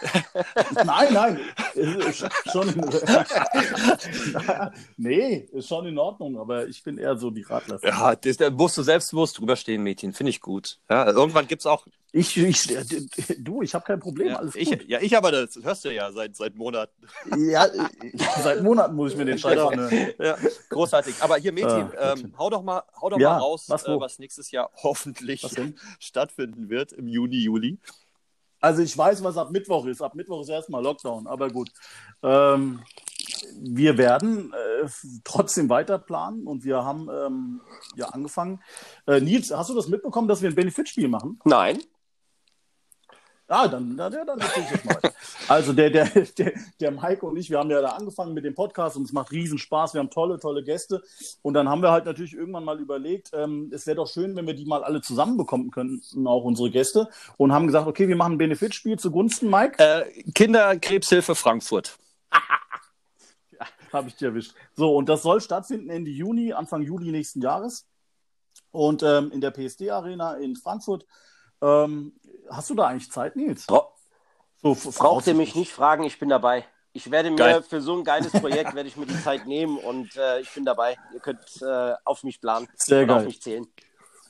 nein, 0.84 1.12
nein. 1.12 1.40
Ist 1.74 2.24
schon 2.52 2.68
in, 2.68 2.84
nee, 4.96 5.48
ist 5.52 5.68
schon 5.68 5.86
in 5.86 5.98
Ordnung, 5.98 6.38
aber 6.38 6.68
ich 6.68 6.82
bin 6.82 6.98
eher 6.98 7.16
so 7.16 7.30
die 7.30 7.42
Radler. 7.42 7.80
Ja, 7.82 8.14
das, 8.14 8.36
da 8.36 8.50
musst 8.50 8.78
du 8.78 8.82
selbstbewusst 8.82 9.38
drüber 9.38 9.56
stehen, 9.56 9.82
Mädchen. 9.82 10.12
Finde 10.12 10.30
ich 10.30 10.40
gut. 10.40 10.78
Ja, 10.88 11.06
irgendwann 11.06 11.48
gibt 11.48 11.62
es 11.62 11.66
auch. 11.66 11.84
Ich, 12.12 12.36
ich, 12.38 12.66
du, 13.38 13.62
ich 13.62 13.74
habe 13.74 13.84
kein 13.84 14.00
Problem, 14.00 14.28
ja, 14.28 14.36
alles 14.36 14.54
ich, 14.54 14.70
gut. 14.70 14.88
Ja, 14.88 14.98
ich 15.00 15.16
aber, 15.16 15.30
das 15.30 15.58
hörst 15.62 15.84
du 15.84 15.92
ja 15.92 16.10
seit, 16.10 16.36
seit 16.36 16.54
Monaten. 16.56 17.06
Ja, 17.36 17.66
seit 18.42 18.62
Monaten 18.62 18.94
muss 18.96 19.12
ich 19.12 19.18
mir 19.18 19.26
den 19.26 19.38
Scheiß 19.38 19.58
anhören. 19.58 20.12
Ja, 20.18 20.36
großartig. 20.70 21.16
Aber 21.20 21.36
hier, 21.36 21.52
Mädchen, 21.52 21.90
ah, 21.98 22.14
ähm, 22.14 22.32
hau 22.38 22.48
doch 22.48 22.62
mal, 22.62 22.82
hau 23.00 23.10
doch 23.10 23.18
ja, 23.18 23.30
mal 23.30 23.38
raus, 23.38 23.66
was, 23.68 23.84
äh, 23.84 24.00
was 24.00 24.18
nächstes 24.18 24.50
Jahr 24.50 24.70
hoffentlich 24.82 25.46
stattfinden 25.98 26.70
wird 26.70 26.92
im 26.92 27.08
Juni, 27.08 27.36
Juli. 27.36 27.78
Also 28.60 28.82
ich 28.82 28.96
weiß, 28.96 29.22
was 29.22 29.36
ab 29.36 29.50
Mittwoch 29.50 29.86
ist. 29.86 30.02
Ab 30.02 30.14
Mittwoch 30.14 30.40
ist 30.40 30.48
erstmal 30.48 30.82
Lockdown, 30.82 31.26
aber 31.26 31.48
gut. 31.50 31.70
Ähm, 32.22 32.80
wir 33.60 33.98
werden 33.98 34.52
äh, 34.52 34.88
trotzdem 35.24 35.68
weiter 35.68 35.98
planen 35.98 36.46
und 36.46 36.64
wir 36.64 36.84
haben 36.84 37.08
ähm, 37.08 37.60
ja 37.96 38.06
angefangen. 38.06 38.60
Äh, 39.06 39.20
Nils, 39.20 39.52
hast 39.54 39.70
du 39.70 39.74
das 39.74 39.88
mitbekommen, 39.88 40.26
dass 40.26 40.42
wir 40.42 40.48
ein 40.48 40.54
Benefitspiel 40.54 41.08
machen? 41.08 41.38
Nein. 41.44 41.78
Ah, 43.50 43.66
dann, 43.66 43.96
dann, 43.96 44.12
dann 44.12 44.38
erzähl 44.38 44.62
ich 44.62 44.70
das 44.70 44.84
mal. 44.84 45.12
Also 45.48 45.72
der, 45.72 45.88
der, 45.88 46.04
der, 46.06 46.52
der 46.78 46.90
Mike 46.90 47.24
und 47.24 47.38
ich, 47.38 47.48
wir 47.48 47.58
haben 47.58 47.70
ja 47.70 47.80
da 47.80 47.88
angefangen 47.88 48.34
mit 48.34 48.44
dem 48.44 48.54
Podcast 48.54 48.98
und 48.98 49.04
es 49.04 49.12
macht 49.12 49.32
riesen 49.32 49.56
Spaß. 49.56 49.94
Wir 49.94 50.00
haben 50.00 50.10
tolle, 50.10 50.38
tolle 50.38 50.62
Gäste. 50.62 51.02
Und 51.40 51.54
dann 51.54 51.66
haben 51.66 51.80
wir 51.80 51.90
halt 51.90 52.04
natürlich 52.04 52.34
irgendwann 52.34 52.64
mal 52.64 52.78
überlegt, 52.78 53.30
ähm, 53.32 53.70
es 53.72 53.86
wäre 53.86 53.96
doch 53.96 54.06
schön, 54.06 54.36
wenn 54.36 54.46
wir 54.46 54.52
die 54.52 54.66
mal 54.66 54.84
alle 54.84 55.00
zusammenbekommen 55.00 55.70
könnten, 55.70 56.26
auch 56.26 56.44
unsere 56.44 56.70
Gäste. 56.70 57.08
Und 57.38 57.52
haben 57.52 57.66
gesagt, 57.66 57.86
okay, 57.86 58.06
wir 58.06 58.16
machen 58.16 58.34
ein 58.34 58.38
Benefitspiel 58.38 58.98
zugunsten, 58.98 59.48
Mike. 59.48 59.82
Äh, 59.82 60.22
Kinderkrebshilfe 60.34 61.34
Frankfurt. 61.34 61.96
ja, 63.52 63.66
Habe 63.94 64.08
ich 64.08 64.16
dir 64.16 64.28
erwischt. 64.28 64.52
So, 64.76 64.94
und 64.94 65.08
das 65.08 65.22
soll 65.22 65.40
stattfinden 65.40 65.88
Ende 65.88 66.10
Juni, 66.10 66.52
Anfang 66.52 66.82
Juli 66.82 67.10
nächsten 67.12 67.40
Jahres. 67.40 67.86
Und 68.72 69.02
ähm, 69.02 69.30
in 69.32 69.40
der 69.40 69.52
PSD-Arena 69.52 70.34
in 70.34 70.54
Frankfurt. 70.54 71.06
Ähm, 71.62 72.12
hast 72.50 72.70
du 72.70 72.74
da 72.74 72.86
eigentlich 72.86 73.10
Zeit, 73.10 73.36
Nils? 73.36 73.66
Bra 73.66 73.88
so, 74.62 74.74
Braucht 74.74 75.26
ihr 75.28 75.34
mich 75.34 75.54
nicht 75.54 75.72
fragen, 75.72 76.02
ich 76.02 76.18
bin 76.18 76.28
dabei. 76.28 76.64
Ich 76.92 77.10
werde 77.10 77.30
mir 77.30 77.36
Geil. 77.36 77.62
für 77.62 77.80
so 77.80 77.96
ein 77.96 78.02
geiles 78.02 78.32
Projekt 78.32 78.74
werde 78.74 78.88
ich 78.88 78.96
mir 78.96 79.06
die 79.06 79.22
Zeit 79.22 79.46
nehmen 79.46 79.78
und 79.78 80.16
äh, 80.16 80.40
ich 80.40 80.52
bin 80.52 80.64
dabei. 80.64 80.96
Ihr 81.14 81.20
könnt 81.20 81.62
äh, 81.62 81.94
auf 82.04 82.24
mich 82.24 82.40
planen 82.40 82.66
Sehr 82.74 83.06
geil. 83.06 83.18
auf 83.18 83.24
mich 83.24 83.40
zählen. 83.40 83.66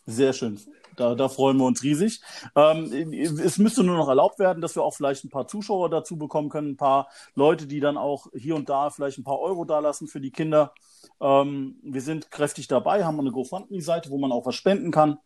Sehr 0.05 0.35
schön. 0.35 0.61
Da, 0.97 1.15
da 1.15 1.29
freuen 1.29 1.57
wir 1.57 1.65
uns 1.65 1.83
riesig. 1.83 2.21
Ähm, 2.57 3.13
es 3.13 3.57
müsste 3.59 3.85
nur 3.85 3.97
noch 3.97 4.09
erlaubt 4.09 4.39
werden, 4.39 4.61
dass 4.61 4.75
wir 4.75 4.83
auch 4.83 4.95
vielleicht 4.95 5.25
ein 5.25 5.31
paar 5.31 5.47
Zuschauer 5.47 5.89
dazu 5.89 6.19
bekommen 6.19 6.49
können, 6.49 6.73
ein 6.73 6.77
paar 6.77 7.09
Leute, 7.35 7.67
die 7.67 7.81
dann 7.81 7.97
auch 7.97 8.27
hier 8.35 8.57
und 8.57 8.69
da 8.69 8.91
vielleicht 8.91 9.19
ein 9.19 9.25
paar 9.25 9.39
Euro 9.39 9.65
dalassen 9.65 10.09
für 10.09 10.21
die 10.21 10.33
Kinder. 10.33 10.75
Ähm, 11.21 11.79
wir 11.83 12.03
sind 12.03 12.31
kräftig 12.31 12.67
dabei, 12.67 13.05
haben 13.05 13.21
eine 13.21 13.31
GoFundMe-Seite, 13.31 14.11
wo 14.11 14.19
man 14.19 14.33
auch 14.33 14.45
was 14.45 14.57
spenden 14.57 14.91
kann. 14.91 15.19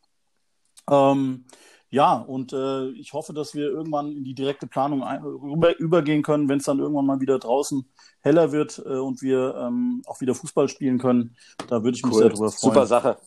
Ähm, 0.91 1.47
ja, 1.93 2.15
und 2.15 2.55
äh, 2.55 2.89
ich 2.93 3.13
hoffe, 3.13 3.35
dass 3.35 3.55
wir 3.55 3.67
irgendwann 3.67 4.13
in 4.13 4.25
die 4.25 4.33
direkte 4.33 4.67
Planung 4.67 5.05
ein, 5.05 5.23
rüber, 5.23 5.79
übergehen 5.79 6.23
können, 6.23 6.49
wenn 6.49 6.57
es 6.57 6.65
dann 6.65 6.79
irgendwann 6.79 7.05
mal 7.05 7.21
wieder 7.21 7.39
draußen 7.39 7.87
heller 8.23 8.51
wird 8.51 8.79
äh, 8.79 8.97
und 8.97 9.21
wir 9.21 9.55
ähm, 9.57 10.03
auch 10.07 10.23
wieder 10.23 10.35
Fußball 10.35 10.71
spielen 10.71 10.97
können. 10.97 11.37
Da 11.69 11.85
würde 11.85 11.95
ich 11.95 12.03
mich 12.03 12.15
cool. 12.15 12.21
sehr 12.21 12.31
drüber 12.31 12.51
freuen. 12.51 12.73
Super 12.73 12.87
Sache. 12.87 13.19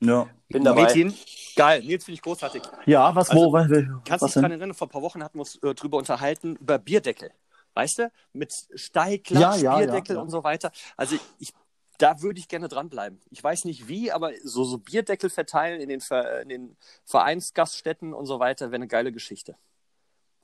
Ja. 0.00 0.26
Bin 0.48 0.64
dabei. 0.64 0.84
Mädchen, 0.84 1.14
geil. 1.56 1.82
Nils 1.84 2.06
finde 2.06 2.14
ich 2.14 2.22
großartig. 2.22 2.62
Ja, 2.86 3.14
was, 3.14 3.28
also, 3.28 3.44
wo? 3.44 3.52
Was, 3.52 3.68
kannst 3.68 4.22
du 4.22 4.26
dich 4.26 4.34
daran 4.34 4.50
erinnern, 4.52 4.72
vor 4.72 4.86
ein 4.86 4.90
paar 4.90 5.02
Wochen 5.02 5.22
hatten 5.22 5.36
wir 5.36 5.40
uns 5.40 5.56
äh, 5.56 5.74
drüber 5.74 5.98
unterhalten, 5.98 6.56
über 6.56 6.78
Bierdeckel. 6.78 7.32
Weißt 7.74 7.98
du? 7.98 8.10
Mit 8.32 8.54
Steigklatsch, 8.76 9.60
ja, 9.60 9.74
ja, 9.74 9.76
Bierdeckel 9.76 10.16
ja, 10.16 10.22
und 10.22 10.30
so 10.30 10.42
weiter. 10.42 10.72
Also 10.96 11.16
ich 11.38 11.52
da 11.98 12.22
würde 12.22 12.38
ich 12.38 12.48
gerne 12.48 12.68
dranbleiben. 12.68 13.20
Ich 13.30 13.42
weiß 13.42 13.64
nicht 13.64 13.88
wie, 13.88 14.10
aber 14.12 14.32
so, 14.42 14.64
so 14.64 14.78
Bierdeckel 14.78 15.30
verteilen 15.30 15.80
in 15.80 15.88
den, 15.88 16.00
Ver, 16.00 16.42
in 16.42 16.48
den 16.48 16.76
Vereinsgaststätten 17.04 18.14
und 18.14 18.26
so 18.26 18.38
weiter 18.38 18.66
wäre 18.66 18.76
eine 18.76 18.88
geile 18.88 19.12
Geschichte. 19.12 19.56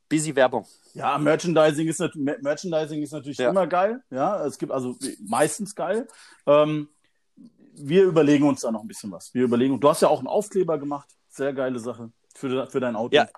Busy 0.09 0.37
Werbung. 0.37 0.67
Ja, 0.93 1.17
Merchandising 1.17 1.89
ist, 1.89 2.03
Merchandising 2.15 3.03
ist 3.03 3.13
natürlich 3.13 3.39
ja. 3.39 3.51
immer 3.51 3.67
geil. 3.67 4.03
Ja, 4.11 4.45
es 4.45 4.59
gibt 4.59 4.71
also 4.71 4.97
meistens 5.27 5.75
geil. 5.75 6.07
Ähm, 6.47 6.89
wir 7.77 8.05
überlegen 8.05 8.47
uns 8.47 8.61
da 8.61 8.71
noch 8.71 8.83
ein 8.83 8.89
bisschen 8.89 9.11
was. 9.11 9.33
Wir 9.33 9.45
überlegen, 9.45 9.81
du 9.81 9.89
hast 9.89 10.03
ja 10.03 10.09
auch 10.09 10.19
einen 10.19 10.29
Aufkleber 10.29 10.79
gemacht. 10.79 11.09
Sehr 11.29 11.53
geile 11.53 11.79
Sache 11.79 12.13
für, 12.35 12.67
für 12.69 12.81
dein 12.81 12.97
Auto. 12.97 13.15
Ja, 13.15 13.29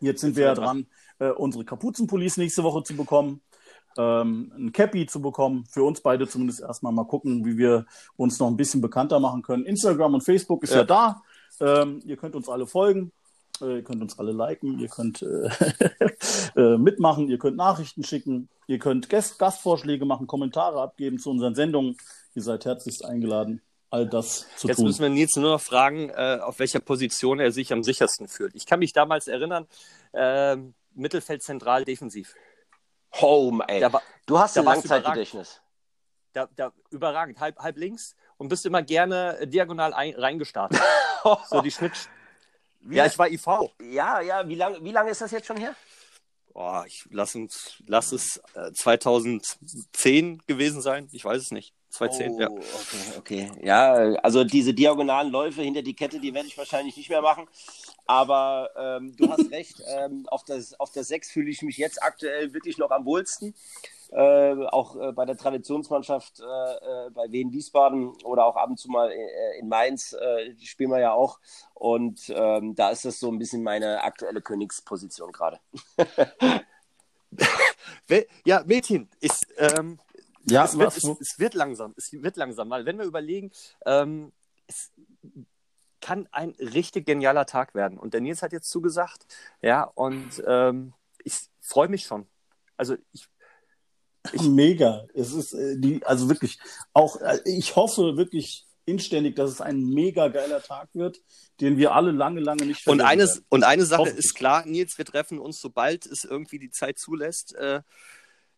Jetzt 0.00 0.20
sind 0.20 0.36
wir 0.36 0.44
ja 0.44 0.54
dran, 0.54 0.86
äh, 1.18 1.28
unsere 1.28 1.64
Kapuzenpolice 1.64 2.40
nächste 2.40 2.62
Woche 2.62 2.82
zu 2.82 2.96
bekommen 2.96 3.42
ähm, 4.00 4.52
ein 4.56 4.72
Cappy 4.72 5.06
zu 5.06 5.20
bekommen. 5.20 5.64
Für 5.70 5.82
uns 5.82 6.00
beide 6.00 6.26
zumindest 6.26 6.60
erstmal 6.60 6.92
mal 6.92 7.04
gucken, 7.04 7.44
wie 7.44 7.58
wir 7.58 7.86
uns 8.16 8.38
noch 8.38 8.48
ein 8.48 8.56
bisschen 8.56 8.80
bekannter 8.80 9.20
machen 9.20 9.42
können. 9.42 9.64
Instagram 9.64 10.14
und 10.14 10.22
Facebook 10.22 10.62
ist 10.62 10.70
ja, 10.70 10.78
ja 10.78 10.84
da. 10.84 11.22
Ähm, 11.60 12.00
ihr 12.04 12.16
könnt 12.16 12.34
uns 12.34 12.48
alle 12.48 12.66
folgen. 12.66 13.12
Äh, 13.60 13.76
ihr 13.76 13.84
könnt 13.84 14.02
uns 14.02 14.18
alle 14.18 14.32
liken. 14.32 14.78
Ihr 14.78 14.88
könnt 14.88 15.22
äh, 15.22 15.50
äh, 16.56 16.78
mitmachen. 16.78 17.28
Ihr 17.28 17.38
könnt 17.38 17.56
Nachrichten 17.56 18.04
schicken. 18.04 18.48
Ihr 18.66 18.78
könnt 18.78 19.08
Gast 19.08 19.38
Gastvorschläge 19.38 20.04
machen, 20.04 20.26
Kommentare 20.26 20.80
abgeben 20.80 21.18
zu 21.18 21.30
unseren 21.30 21.54
Sendungen. 21.54 21.96
Ihr 22.34 22.42
seid 22.42 22.64
herzlichst 22.64 23.04
eingeladen 23.04 23.60
all 23.90 24.06
das 24.06 24.46
zu 24.56 24.68
Jetzt 24.68 24.76
tun. 24.76 24.86
müssen 24.86 25.02
wir 25.02 25.08
Nils 25.08 25.34
nur 25.34 25.50
noch 25.50 25.60
fragen, 25.60 26.10
äh, 26.10 26.38
auf 26.40 26.60
welcher 26.60 26.78
Position 26.78 27.40
er 27.40 27.50
sich 27.50 27.72
am 27.72 27.82
sichersten 27.82 28.28
fühlt. 28.28 28.54
Ich 28.54 28.64
kann 28.64 28.78
mich 28.78 28.92
damals 28.92 29.26
erinnern, 29.26 29.66
äh, 30.12 30.56
Mittelfeld 30.94 31.42
zentral 31.42 31.84
defensiv. 31.84 32.34
Home, 33.14 33.64
ey. 33.68 33.80
Da, 33.80 34.00
du 34.26 34.38
hast 34.38 34.56
ein 34.56 34.64
Langzeitgedächtnis. 34.64 35.60
Da, 36.32 36.48
da, 36.54 36.72
überragend. 36.90 37.40
Halb, 37.40 37.58
halb 37.58 37.76
links 37.76 38.14
und 38.36 38.48
bist 38.48 38.64
immer 38.64 38.82
gerne 38.82 39.46
diagonal 39.46 39.92
ein, 39.92 40.14
reingestartet. 40.14 40.80
so 41.48 41.60
die 41.60 41.70
Schnitt. 41.70 42.08
Wie 42.80 42.96
ja, 42.96 43.06
ich 43.06 43.18
war 43.18 43.28
IV. 43.28 43.46
Ja, 43.82 44.20
ja. 44.20 44.46
Wie 44.48 44.54
lange 44.54 44.82
wie 44.82 44.92
lang 44.92 45.08
ist 45.08 45.20
das 45.20 45.30
jetzt 45.32 45.46
schon 45.46 45.56
her? 45.56 45.74
Oh, 46.54 46.82
ich 46.86 47.04
lass, 47.10 47.34
uns, 47.34 47.76
lass 47.86 48.12
es 48.12 48.40
äh, 48.54 48.72
2010 48.72 50.42
gewesen 50.46 50.80
sein. 50.80 51.08
Ich 51.12 51.24
weiß 51.24 51.42
es 51.42 51.50
nicht. 51.52 51.74
2010, 51.90 52.32
oh, 52.32 52.40
ja. 52.40 52.48
Okay, 52.48 53.18
okay. 53.18 53.52
Ja, 53.62 53.92
also 54.22 54.44
diese 54.44 54.74
diagonalen 54.74 55.30
Läufe 55.30 55.62
hinter 55.62 55.82
die 55.82 55.94
Kette, 55.94 56.20
die 56.20 56.32
werde 56.34 56.48
ich 56.48 56.58
wahrscheinlich 56.58 56.96
nicht 56.96 57.08
mehr 57.08 57.22
machen. 57.22 57.46
Aber 58.10 58.70
ähm, 58.76 59.14
du 59.14 59.30
hast 59.30 59.50
recht, 59.52 59.80
ähm, 59.86 60.26
auf, 60.26 60.42
das, 60.42 60.78
auf 60.80 60.90
der 60.90 61.04
6 61.04 61.30
fühle 61.30 61.48
ich 61.48 61.62
mich 61.62 61.76
jetzt 61.76 62.02
aktuell 62.02 62.52
wirklich 62.52 62.76
noch 62.76 62.90
am 62.90 63.04
wohlsten. 63.04 63.54
Äh, 64.10 64.66
auch 64.66 64.96
äh, 64.96 65.12
bei 65.12 65.24
der 65.24 65.36
Traditionsmannschaft 65.36 66.40
äh, 66.40 66.44
äh 66.44 67.10
bei 67.10 67.30
Wien 67.30 67.52
Wiesbaden 67.52 68.08
oder 68.24 68.46
auch 68.46 68.56
ab 68.56 68.68
und 68.68 68.80
zu 68.80 68.90
mal 68.90 69.12
äh, 69.12 69.60
in 69.60 69.68
Mainz, 69.68 70.12
äh, 70.12 70.56
spielen 70.60 70.90
wir 70.90 70.98
ja 70.98 71.12
auch. 71.12 71.38
Und 71.74 72.32
ähm, 72.34 72.74
da 72.74 72.90
ist 72.90 73.04
das 73.04 73.20
so 73.20 73.30
ein 73.30 73.38
bisschen 73.38 73.62
meine 73.62 74.02
aktuelle 74.02 74.42
Königsposition 74.42 75.30
gerade. 75.30 75.60
ja, 78.44 78.64
Mädchen, 78.66 79.08
ist, 79.20 79.46
ähm, 79.56 80.00
Ja, 80.46 80.64
es 80.64 80.76
wird, 80.76 80.96
es, 80.96 81.04
es, 81.04 81.38
wird 81.38 81.54
langsam. 81.54 81.94
Es 81.96 82.12
wird 82.12 82.36
langsam, 82.36 82.70
weil 82.70 82.86
wenn 82.86 82.98
wir 82.98 83.04
überlegen, 83.04 83.52
ähm, 83.86 84.32
es 84.66 84.90
kann 86.00 86.28
ein 86.32 86.50
richtig 86.58 87.06
genialer 87.06 87.46
Tag 87.46 87.74
werden. 87.74 87.98
Und 87.98 88.14
der 88.14 88.20
Nils 88.20 88.42
hat 88.42 88.52
jetzt 88.52 88.70
zugesagt, 88.70 89.26
ja, 89.62 89.84
und 89.84 90.42
ähm, 90.46 90.94
ich 91.24 91.34
freue 91.60 91.88
mich 91.88 92.04
schon. 92.04 92.26
Also 92.76 92.96
ich, 93.12 93.26
ich 94.32 94.42
Mega. 94.42 95.06
Es 95.14 95.32
ist 95.32 95.52
äh, 95.52 95.76
die, 95.78 96.04
also 96.04 96.28
wirklich, 96.28 96.58
auch 96.92 97.20
äh, 97.20 97.40
ich 97.44 97.76
hoffe 97.76 98.16
wirklich 98.16 98.66
inständig, 98.86 99.36
dass 99.36 99.50
es 99.50 99.60
ein 99.60 99.88
mega 99.88 100.28
geiler 100.28 100.62
Tag 100.62 100.88
wird, 100.94 101.18
den 101.60 101.76
wir 101.76 101.94
alle 101.94 102.10
lange, 102.10 102.40
lange 102.40 102.66
nicht 102.66 102.86
und 102.86 103.00
eines 103.00 103.36
werden. 103.36 103.46
Und 103.50 103.64
eine 103.64 103.84
Sache 103.84 104.08
ist 104.08 104.34
klar, 104.34 104.66
Nils, 104.66 104.98
wir 104.98 105.04
treffen 105.04 105.38
uns, 105.38 105.60
sobald 105.60 106.06
es 106.06 106.24
irgendwie 106.24 106.58
die 106.58 106.70
Zeit 106.70 106.98
zulässt, 106.98 107.54
äh, 107.54 107.82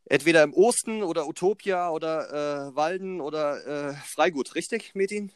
entweder 0.07 0.43
im 0.43 0.55
Osten 0.55 1.03
oder 1.03 1.29
Utopia 1.29 1.91
oder 1.91 2.69
äh, 2.69 2.77
Walden 2.77 3.21
oder 3.21 3.67
äh, 3.67 3.95
Freigut, 4.07 4.55
richtig, 4.55 4.95
Metin? 4.95 5.33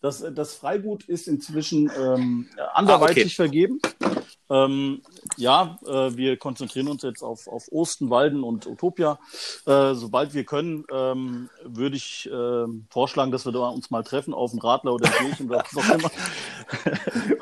Das, 0.00 0.24
das 0.34 0.54
Freigut 0.54 1.04
ist 1.04 1.28
inzwischen 1.28 1.90
ähm, 1.98 2.48
anderweitig 2.72 3.24
ah, 3.24 3.26
okay. 3.26 3.34
vergeben. 3.34 3.80
Ähm, 4.48 5.02
ja, 5.36 5.78
äh, 5.86 6.16
wir 6.16 6.36
konzentrieren 6.36 6.88
uns 6.88 7.02
jetzt 7.02 7.22
auf, 7.22 7.46
auf 7.46 7.70
Osten, 7.70 8.10
Walden 8.10 8.42
und 8.42 8.66
Utopia. 8.66 9.20
Äh, 9.64 9.94
sobald 9.94 10.34
wir 10.34 10.44
können, 10.44 10.84
ähm, 10.90 11.50
würde 11.62 11.96
ich 11.96 12.28
äh, 12.32 12.64
vorschlagen, 12.88 13.30
dass 13.30 13.44
wir 13.44 13.52
da 13.52 13.68
uns 13.68 13.90
mal 13.90 14.02
treffen 14.02 14.34
auf 14.34 14.50
dem 14.50 14.58
Radler 14.58 14.94
oder 14.94 15.08
Kirchen 15.08 15.48
oder 15.48 15.64
was 15.70 15.76
auch 15.76 15.94
immer. 15.94 16.10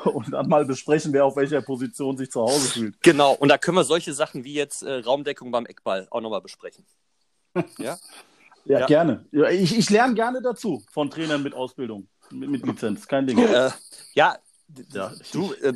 und 0.13 0.31
dann 0.31 0.47
mal 0.47 0.65
besprechen, 0.65 1.11
wer 1.11 1.25
auf 1.25 1.35
welcher 1.35 1.61
Position 1.63 2.15
sich 2.15 2.29
zu 2.29 2.41
Hause 2.41 2.69
fühlt. 2.69 3.01
Genau, 3.01 3.33
und 3.33 3.49
da 3.49 3.57
können 3.57 3.77
wir 3.77 3.85
solche 3.85 4.13
Sachen 4.13 4.43
wie 4.43 4.53
jetzt 4.53 4.83
äh, 4.83 4.99
Raumdeckung 4.99 5.49
beim 5.51 5.65
Eckball 5.65 6.07
auch 6.11 6.21
nochmal 6.21 6.41
besprechen. 6.41 6.85
ja? 7.55 7.63
ja? 7.79 7.97
Ja, 8.65 8.85
gerne. 8.85 9.25
Ich, 9.31 9.75
ich 9.75 9.89
lerne 9.89 10.13
gerne 10.13 10.41
dazu 10.43 10.83
von 10.91 11.09
Trainern 11.09 11.41
mit 11.41 11.55
Ausbildung 11.55 12.07
mit, 12.31 12.49
mit 12.49 12.65
Lizenz, 12.65 13.07
kein 13.07 13.27
Ding. 13.27 13.37
Äh, 13.37 13.71
ja, 14.13 14.37
ja, 14.93 15.13
du, 15.31 15.53
äh, 15.53 15.73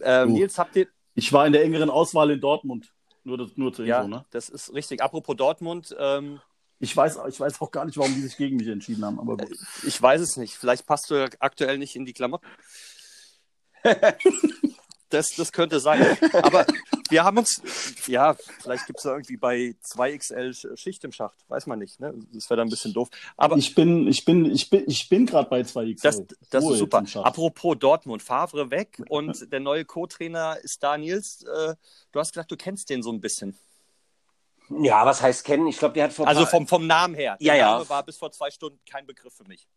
äh, 0.00 0.26
Nils, 0.26 0.58
habt 0.58 0.76
ihr. 0.76 0.88
Ich 1.14 1.32
war 1.32 1.46
in 1.46 1.52
der 1.52 1.64
engeren 1.64 1.90
Auswahl 1.90 2.30
in 2.30 2.40
Dortmund. 2.40 2.92
Nur, 3.22 3.38
das, 3.38 3.56
nur 3.56 3.72
zur 3.72 3.86
ja, 3.86 4.02
Info, 4.02 4.08
ne? 4.08 4.24
Das 4.30 4.48
ist 4.48 4.74
richtig. 4.74 5.02
Apropos 5.02 5.36
Dortmund. 5.36 5.94
Ähm, 5.98 6.40
ich, 6.78 6.94
weiß, 6.94 7.18
ich 7.28 7.40
weiß 7.40 7.60
auch 7.60 7.70
gar 7.70 7.84
nicht, 7.84 7.96
warum 7.96 8.14
die 8.14 8.20
sich 8.20 8.36
gegen 8.36 8.56
mich 8.56 8.68
entschieden 8.68 9.04
haben. 9.04 9.18
Aber 9.18 9.36
gut. 9.36 9.56
Ich 9.86 10.00
weiß 10.00 10.20
es 10.20 10.36
nicht. 10.36 10.54
Vielleicht 10.54 10.86
passt 10.86 11.10
du 11.10 11.28
aktuell 11.38 11.78
nicht 11.78 11.96
in 11.96 12.04
die 12.04 12.12
Klamotten. 12.12 12.46
das, 15.14 15.34
das 15.36 15.52
könnte 15.52 15.80
sein. 15.80 16.18
Aber 16.32 16.66
wir 17.08 17.24
haben 17.24 17.38
uns, 17.38 17.62
ja, 18.06 18.34
vielleicht 18.60 18.86
gibt 18.86 18.98
es 18.98 19.04
da 19.04 19.12
irgendwie 19.12 19.36
bei 19.36 19.74
2XL 19.84 20.76
Schicht 20.76 21.04
im 21.04 21.12
Schacht, 21.12 21.36
weiß 21.48 21.66
man 21.66 21.78
nicht, 21.78 22.00
ne? 22.00 22.14
Das 22.32 22.50
wäre 22.50 22.58
dann 22.58 22.68
ein 22.68 22.70
bisschen 22.70 22.92
doof. 22.92 23.08
Aber 23.36 23.56
ich 23.56 23.74
bin, 23.74 24.08
ich 24.08 24.24
bin, 24.24 24.44
ich 24.46 24.68
bin, 24.70 24.84
ich 24.86 25.08
bin 25.08 25.26
gerade 25.26 25.48
bei 25.48 25.60
2XL. 25.60 26.02
Das, 26.02 26.22
das 26.50 26.64
ist 26.64 26.78
super. 26.78 27.04
Apropos 27.22 27.76
Dortmund, 27.78 28.22
Favre 28.22 28.70
weg 28.70 29.02
und 29.08 29.52
der 29.52 29.60
neue 29.60 29.84
Co-Trainer 29.84 30.58
ist 30.62 30.82
da 30.82 30.98
Nils. 30.98 31.42
Äh, 31.42 31.74
du 32.12 32.18
hast 32.18 32.32
gesagt, 32.32 32.50
du 32.50 32.56
kennst 32.56 32.90
den 32.90 33.02
so 33.02 33.12
ein 33.12 33.20
bisschen. 33.20 33.56
Ja, 34.70 35.04
was 35.04 35.22
heißt 35.22 35.44
kennen? 35.44 35.66
Ich 35.66 35.78
glaube, 35.78 35.94
der 35.94 36.04
hat 36.04 36.12
vor. 36.12 36.26
Also 36.26 36.46
vom, 36.46 36.66
vom 36.66 36.86
Namen 36.86 37.14
her. 37.14 37.36
Der 37.40 37.54
ja, 37.54 37.70
Name 37.70 37.84
ja. 37.84 37.88
war 37.88 38.02
bis 38.02 38.16
vor 38.16 38.32
zwei 38.32 38.50
Stunden 38.50 38.80
kein 38.90 39.06
Begriff 39.06 39.34
für 39.34 39.44
mich. 39.44 39.68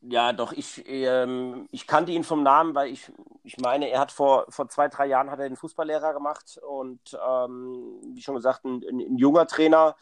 Ja, 0.00 0.32
doch, 0.32 0.52
ich, 0.52 0.84
ähm, 0.86 1.66
ich 1.72 1.86
kannte 1.86 2.12
ihn 2.12 2.22
vom 2.22 2.42
Namen, 2.42 2.74
weil 2.74 2.90
ich, 2.92 3.10
ich 3.42 3.56
meine, 3.58 3.88
er 3.88 3.98
hat 4.00 4.12
vor, 4.12 4.44
vor 4.50 4.68
zwei, 4.68 4.88
drei 4.88 5.06
Jahren 5.06 5.30
hat 5.30 5.40
er 5.40 5.48
den 5.48 5.56
Fußballlehrer 5.56 6.12
gemacht 6.12 6.58
und 6.68 7.00
ähm, 7.26 8.00
wie 8.14 8.22
schon 8.22 8.36
gesagt, 8.36 8.64
ein, 8.64 8.82
ein, 8.88 9.00
ein 9.00 9.16
junger 9.18 9.46
Trainer. 9.46 9.96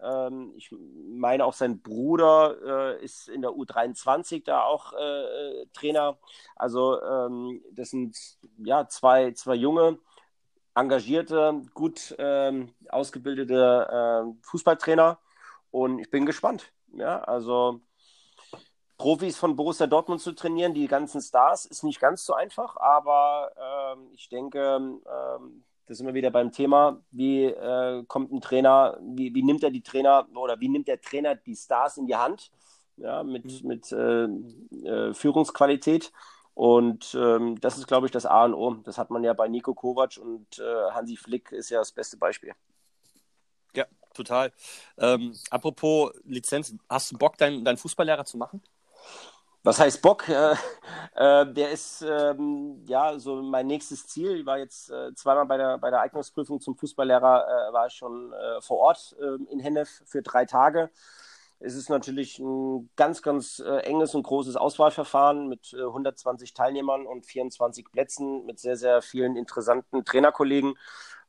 Ähm, 0.00 0.52
ich 0.56 0.70
meine 0.72 1.44
auch 1.44 1.54
sein 1.54 1.80
Bruder 1.82 2.98
äh, 3.00 3.04
ist 3.04 3.28
in 3.28 3.42
der 3.42 3.50
U23 3.52 4.44
da 4.44 4.62
auch 4.62 4.92
äh, 4.92 5.66
Trainer. 5.72 6.18
Also 6.54 7.00
ähm, 7.02 7.62
das 7.72 7.90
sind 7.90 8.16
ja 8.58 8.86
zwei, 8.88 9.32
zwei 9.32 9.54
junge, 9.56 9.98
engagierte, 10.74 11.62
gut 11.74 12.14
ähm, 12.18 12.74
ausgebildete 12.90 14.26
äh, 14.34 14.44
Fußballtrainer 14.46 15.18
und 15.70 15.98
ich 15.98 16.10
bin 16.10 16.26
gespannt. 16.26 16.72
Ja, 16.94 17.20
also 17.20 17.80
Profis 18.98 19.36
von 19.36 19.54
Borussia 19.54 19.86
Dortmund 19.86 20.20
zu 20.20 20.32
trainieren, 20.32 20.74
die 20.74 20.88
ganzen 20.88 21.20
Stars, 21.20 21.64
ist 21.64 21.84
nicht 21.84 22.00
ganz 22.00 22.24
so 22.24 22.34
einfach, 22.34 22.76
aber 22.76 23.52
ähm, 23.56 24.08
ich 24.12 24.28
denke, 24.28 24.58
ähm, 24.76 25.64
da 25.86 25.94
sind 25.94 26.06
wir 26.06 26.14
wieder 26.14 26.30
beim 26.30 26.50
Thema, 26.50 27.00
wie 27.12 27.44
äh, 27.44 28.04
kommt 28.08 28.32
ein 28.32 28.40
Trainer, 28.40 28.98
wie, 29.00 29.34
wie 29.34 29.44
nimmt 29.44 29.62
er 29.62 29.70
die 29.70 29.82
Trainer 29.82 30.28
oder 30.34 30.60
wie 30.60 30.68
nimmt 30.68 30.88
der 30.88 31.00
Trainer 31.00 31.36
die 31.36 31.54
Stars 31.54 31.96
in 31.96 32.06
die 32.06 32.16
Hand, 32.16 32.50
ja, 32.96 33.22
mit, 33.22 33.62
mhm. 33.62 33.68
mit 33.68 33.92
äh, 33.92 34.24
äh, 34.24 35.14
Führungsqualität. 35.14 36.12
Und 36.54 37.14
ähm, 37.14 37.60
das 37.60 37.78
ist, 37.78 37.86
glaube 37.86 38.06
ich, 38.06 38.12
das 38.12 38.26
A 38.26 38.44
und 38.44 38.54
O. 38.54 38.74
Das 38.82 38.98
hat 38.98 39.10
man 39.10 39.22
ja 39.22 39.32
bei 39.32 39.46
Nico 39.46 39.74
Kovac 39.74 40.18
und 40.18 40.58
äh, 40.58 40.90
Hansi 40.90 41.16
Flick 41.16 41.52
ist 41.52 41.70
ja 41.70 41.78
das 41.78 41.92
beste 41.92 42.16
Beispiel. 42.16 42.52
Ja, 43.76 43.86
total. 44.12 44.52
Ähm, 44.98 45.36
apropos 45.50 46.10
Lizenz, 46.24 46.74
hast 46.88 47.12
du 47.12 47.18
Bock, 47.18 47.38
deinen 47.38 47.64
dein 47.64 47.76
Fußballlehrer 47.76 48.24
zu 48.24 48.36
machen? 48.36 48.60
Was 49.64 49.80
heißt 49.80 50.00
Bock? 50.02 50.28
Äh, 50.28 50.52
äh, 51.14 51.52
der 51.52 51.72
ist 51.72 52.02
ähm, 52.02 52.84
ja 52.86 53.18
so 53.18 53.42
mein 53.42 53.66
nächstes 53.66 54.06
Ziel. 54.06 54.36
Ich 54.40 54.46
war 54.46 54.58
jetzt 54.58 54.90
äh, 54.90 55.12
zweimal 55.14 55.46
bei 55.46 55.56
der, 55.56 55.78
bei 55.78 55.90
der 55.90 56.00
Eignungsprüfung 56.00 56.60
zum 56.60 56.76
Fußballlehrer, 56.76 57.44
äh, 57.44 57.72
war 57.72 57.86
ich 57.86 57.94
schon 57.94 58.32
äh, 58.32 58.60
vor 58.60 58.78
Ort 58.78 59.16
ähm, 59.20 59.46
in 59.50 59.60
Hennef 59.60 60.02
für 60.06 60.22
drei 60.22 60.44
Tage. 60.44 60.90
Es 61.60 61.74
ist 61.74 61.90
natürlich 61.90 62.38
ein 62.38 62.88
ganz, 62.94 63.20
ganz 63.20 63.58
äh, 63.58 63.78
enges 63.80 64.14
und 64.14 64.22
großes 64.22 64.56
Auswahlverfahren 64.56 65.48
mit 65.48 65.74
120 65.74 66.54
Teilnehmern 66.54 67.04
und 67.04 67.26
24 67.26 67.90
Plätzen, 67.90 68.46
mit 68.46 68.60
sehr, 68.60 68.76
sehr 68.76 69.02
vielen 69.02 69.36
interessanten 69.36 70.04
Trainerkollegen. 70.04 70.78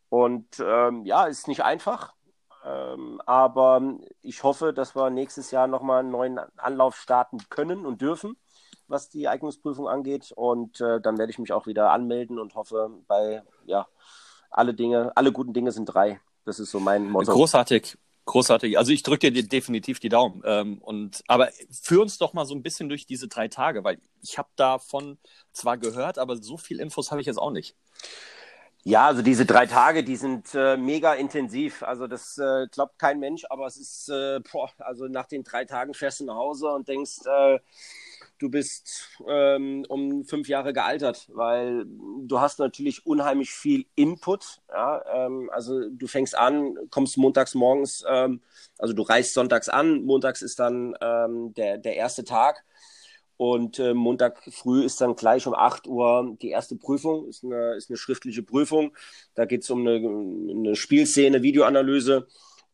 Und 0.10 0.60
ähm, 0.60 1.04
ja, 1.06 1.26
ist 1.26 1.48
nicht 1.48 1.64
einfach. 1.64 2.14
Ähm, 2.70 3.22
aber 3.26 3.82
ich 4.22 4.44
hoffe, 4.44 4.74
dass 4.74 4.96
wir 4.96 5.10
nächstes 5.10 5.52
Jahr 5.52 5.68
nochmal 5.68 6.02
einen 6.02 6.12
neuen 6.12 6.40
Anlauf 6.58 6.98
starten 6.98 7.38
können 7.50 7.86
und 7.86 8.02
dürfen, 8.02 8.38
was 8.88 9.10
die 9.10 9.28
Eignungsprüfung 9.28 9.88
angeht. 9.88 10.32
Und 10.36 10.82
äh, 10.82 11.02
dann 11.02 11.18
werde 11.18 11.32
ich 11.32 11.40
mich 11.40 11.52
auch 11.52 11.66
wieder 11.66 11.92
anmelden 11.92 12.38
und 12.40 12.56
hoffe, 12.56 12.92
bei, 13.08 13.44
ja, 13.66 13.88
alle 14.52 14.74
Dinge, 14.74 15.12
alle 15.16 15.32
guten 15.32 15.54
Dinge 15.54 15.72
sind 15.72 15.86
drei. 15.86 16.20
Das 16.46 16.60
ist 16.60 16.72
so 16.72 16.80
mein 16.80 17.10
Motto. 17.10 17.32
Großartig. 17.32 17.98
Großartig. 18.26 18.78
Also 18.78 18.92
ich 18.92 19.02
drücke 19.02 19.32
dir 19.32 19.48
definitiv 19.48 20.00
die 20.00 20.10
Daumen. 20.10 20.44
Ähm, 20.46 20.78
und 20.80 21.24
aber 21.28 21.50
führ 21.72 22.02
uns 22.04 22.20
doch 22.20 22.34
mal 22.34 22.46
so 22.46 22.54
ein 22.54 22.62
bisschen 22.62 22.88
durch 22.88 23.08
diese 23.08 23.28
drei 23.28 23.48
Tage, 23.48 23.84
weil 23.84 23.98
ich 24.22 24.38
habe 24.38 24.50
davon 24.56 25.18
zwar 25.52 25.80
gehört, 25.80 26.20
aber 26.20 26.38
so 26.38 26.56
viel 26.56 26.80
Infos 26.80 27.10
habe 27.10 27.22
ich 27.22 27.28
jetzt 27.28 27.40
auch 27.40 27.50
nicht. 27.50 27.76
Ja, 28.84 29.08
also 29.08 29.22
diese 29.22 29.46
drei 29.46 29.66
Tage, 29.66 30.04
die 30.04 30.16
sind 30.16 30.56
äh, 30.56 30.78
mega 30.78 31.14
intensiv. 31.14 31.84
Also 31.84 32.08
das 32.08 32.38
äh, 32.38 32.68
glaubt 32.72 32.98
kein 32.98 33.20
Mensch, 33.20 33.46
aber 33.50 33.68
es 33.68 33.78
ist, 33.78 34.10
äh, 34.10 34.40
boah, 34.52 34.72
also 34.80 35.08
nach 35.08 35.26
den 35.26 35.44
drei 35.44 35.66
Tagen 35.66 35.94
fährst 35.94 36.22
du 36.22 36.26
nach 36.26 36.36
Hause 36.36 36.70
und 36.70 36.88
denkst, 36.88 37.26
äh, 37.26 37.60
du 38.40 38.50
bist 38.50 39.10
ähm, 39.28 39.86
um 39.90 40.24
fünf 40.24 40.48
Jahre 40.48 40.72
gealtert, 40.72 41.28
weil 41.34 41.86
du 42.22 42.40
hast 42.40 42.60
natürlich 42.60 43.06
unheimlich 43.06 43.52
viel 43.52 43.86
Input. 43.96 44.62
Ja? 44.70 45.04
Ähm, 45.14 45.50
also 45.52 45.90
du 45.90 46.08
fängst 46.08 46.38
an, 46.38 46.76
kommst 46.90 47.18
montags 47.18 47.56
morgens, 47.56 48.06
ähm, 48.08 48.42
also 48.78 48.94
du 48.94 49.04
reist 49.04 49.34
sonntags 49.34 49.68
an, 49.68 50.04
montags 50.06 50.42
ist 50.42 50.58
dann 50.58 50.96
ähm, 51.02 51.54
der, 51.54 51.78
der 51.78 51.96
erste 51.98 52.24
Tag 52.24 52.64
und 53.40 53.80
äh, 53.80 53.94
Montag 53.94 54.44
früh 54.52 54.84
ist 54.84 55.00
dann 55.00 55.16
gleich 55.16 55.48
um 55.48 55.54
8 55.54 55.88
Uhr 55.88 56.36
die 56.42 56.50
erste 56.50 56.76
Prüfung, 56.76 57.26
ist 57.30 57.46
eine, 57.46 57.76
ist 57.76 57.90
eine 57.90 57.96
schriftliche 57.96 58.44
Prüfung. 58.44 58.94
Da 59.34 59.46
geht 59.46 59.64
es 59.64 59.70
um 59.70 59.88
eine, 59.88 59.96
eine 59.96 60.76
Spielszene, 60.76 61.42
Videoanalyse, 61.42 62.28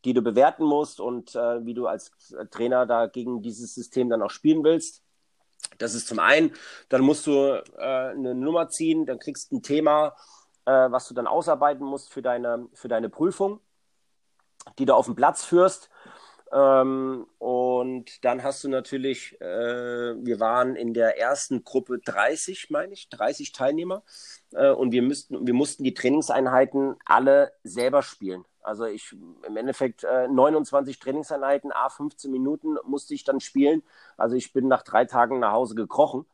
die 0.05 0.15
du 0.15 0.23
bewerten 0.23 0.63
musst 0.63 0.99
und 0.99 1.35
äh, 1.35 1.63
wie 1.63 1.75
du 1.75 1.85
als 1.85 2.11
Trainer 2.49 2.87
da 2.87 3.05
gegen 3.05 3.43
dieses 3.43 3.75
System 3.75 4.09
dann 4.09 4.23
auch 4.23 4.31
spielen 4.31 4.63
willst. 4.63 5.03
Das 5.77 5.93
ist 5.93 6.07
zum 6.07 6.17
einen. 6.17 6.51
Dann 6.89 7.01
musst 7.01 7.27
du 7.27 7.63
äh, 7.77 7.83
eine 7.83 8.33
Nummer 8.33 8.67
ziehen, 8.67 9.05
dann 9.05 9.19
kriegst 9.19 9.51
du 9.51 9.57
ein 9.57 9.61
Thema, 9.61 10.15
äh, 10.65 10.71
was 10.71 11.07
du 11.07 11.13
dann 11.13 11.27
ausarbeiten 11.27 11.85
musst 11.85 12.11
für 12.11 12.23
deine, 12.23 12.67
für 12.73 12.87
deine 12.87 13.09
Prüfung, 13.09 13.59
die 14.79 14.85
du 14.87 14.95
auf 14.95 15.05
den 15.05 15.15
Platz 15.15 15.45
führst. 15.45 15.91
Ähm, 16.55 17.27
und 17.37 18.23
dann 18.23 18.41
hast 18.41 18.63
du 18.63 18.69
natürlich, 18.69 19.39
äh, 19.41 19.45
wir 19.45 20.39
waren 20.39 20.77
in 20.77 20.93
der 20.93 21.19
ersten 21.19 21.65
Gruppe 21.65 21.99
30, 21.99 22.69
meine 22.69 22.93
ich, 22.93 23.09
30 23.09 23.51
Teilnehmer. 23.51 24.03
Äh, 24.53 24.71
und 24.71 24.93
wir, 24.93 25.01
müssten, 25.01 25.45
wir 25.45 25.53
mussten 25.53 25.83
die 25.83 25.93
Trainingseinheiten 25.93 26.95
alle 27.05 27.51
selber 27.63 28.01
spielen. 28.03 28.45
Also 28.61 28.85
ich 28.85 29.13
im 29.45 29.57
Endeffekt 29.57 30.05
äh, 30.05 30.29
29 30.29 30.97
Trainingseinheiten, 30.99 31.71
a 31.73 31.89
15 31.89 32.31
Minuten 32.31 32.77
musste 32.85 33.13
ich 33.13 33.25
dann 33.25 33.41
spielen. 33.41 33.83
Also 34.17 34.35
ich 34.37 34.53
bin 34.53 34.67
nach 34.69 34.83
drei 34.83 35.05
Tagen 35.05 35.39
nach 35.39 35.51
Hause 35.51 35.75
gekrochen. 35.75 36.25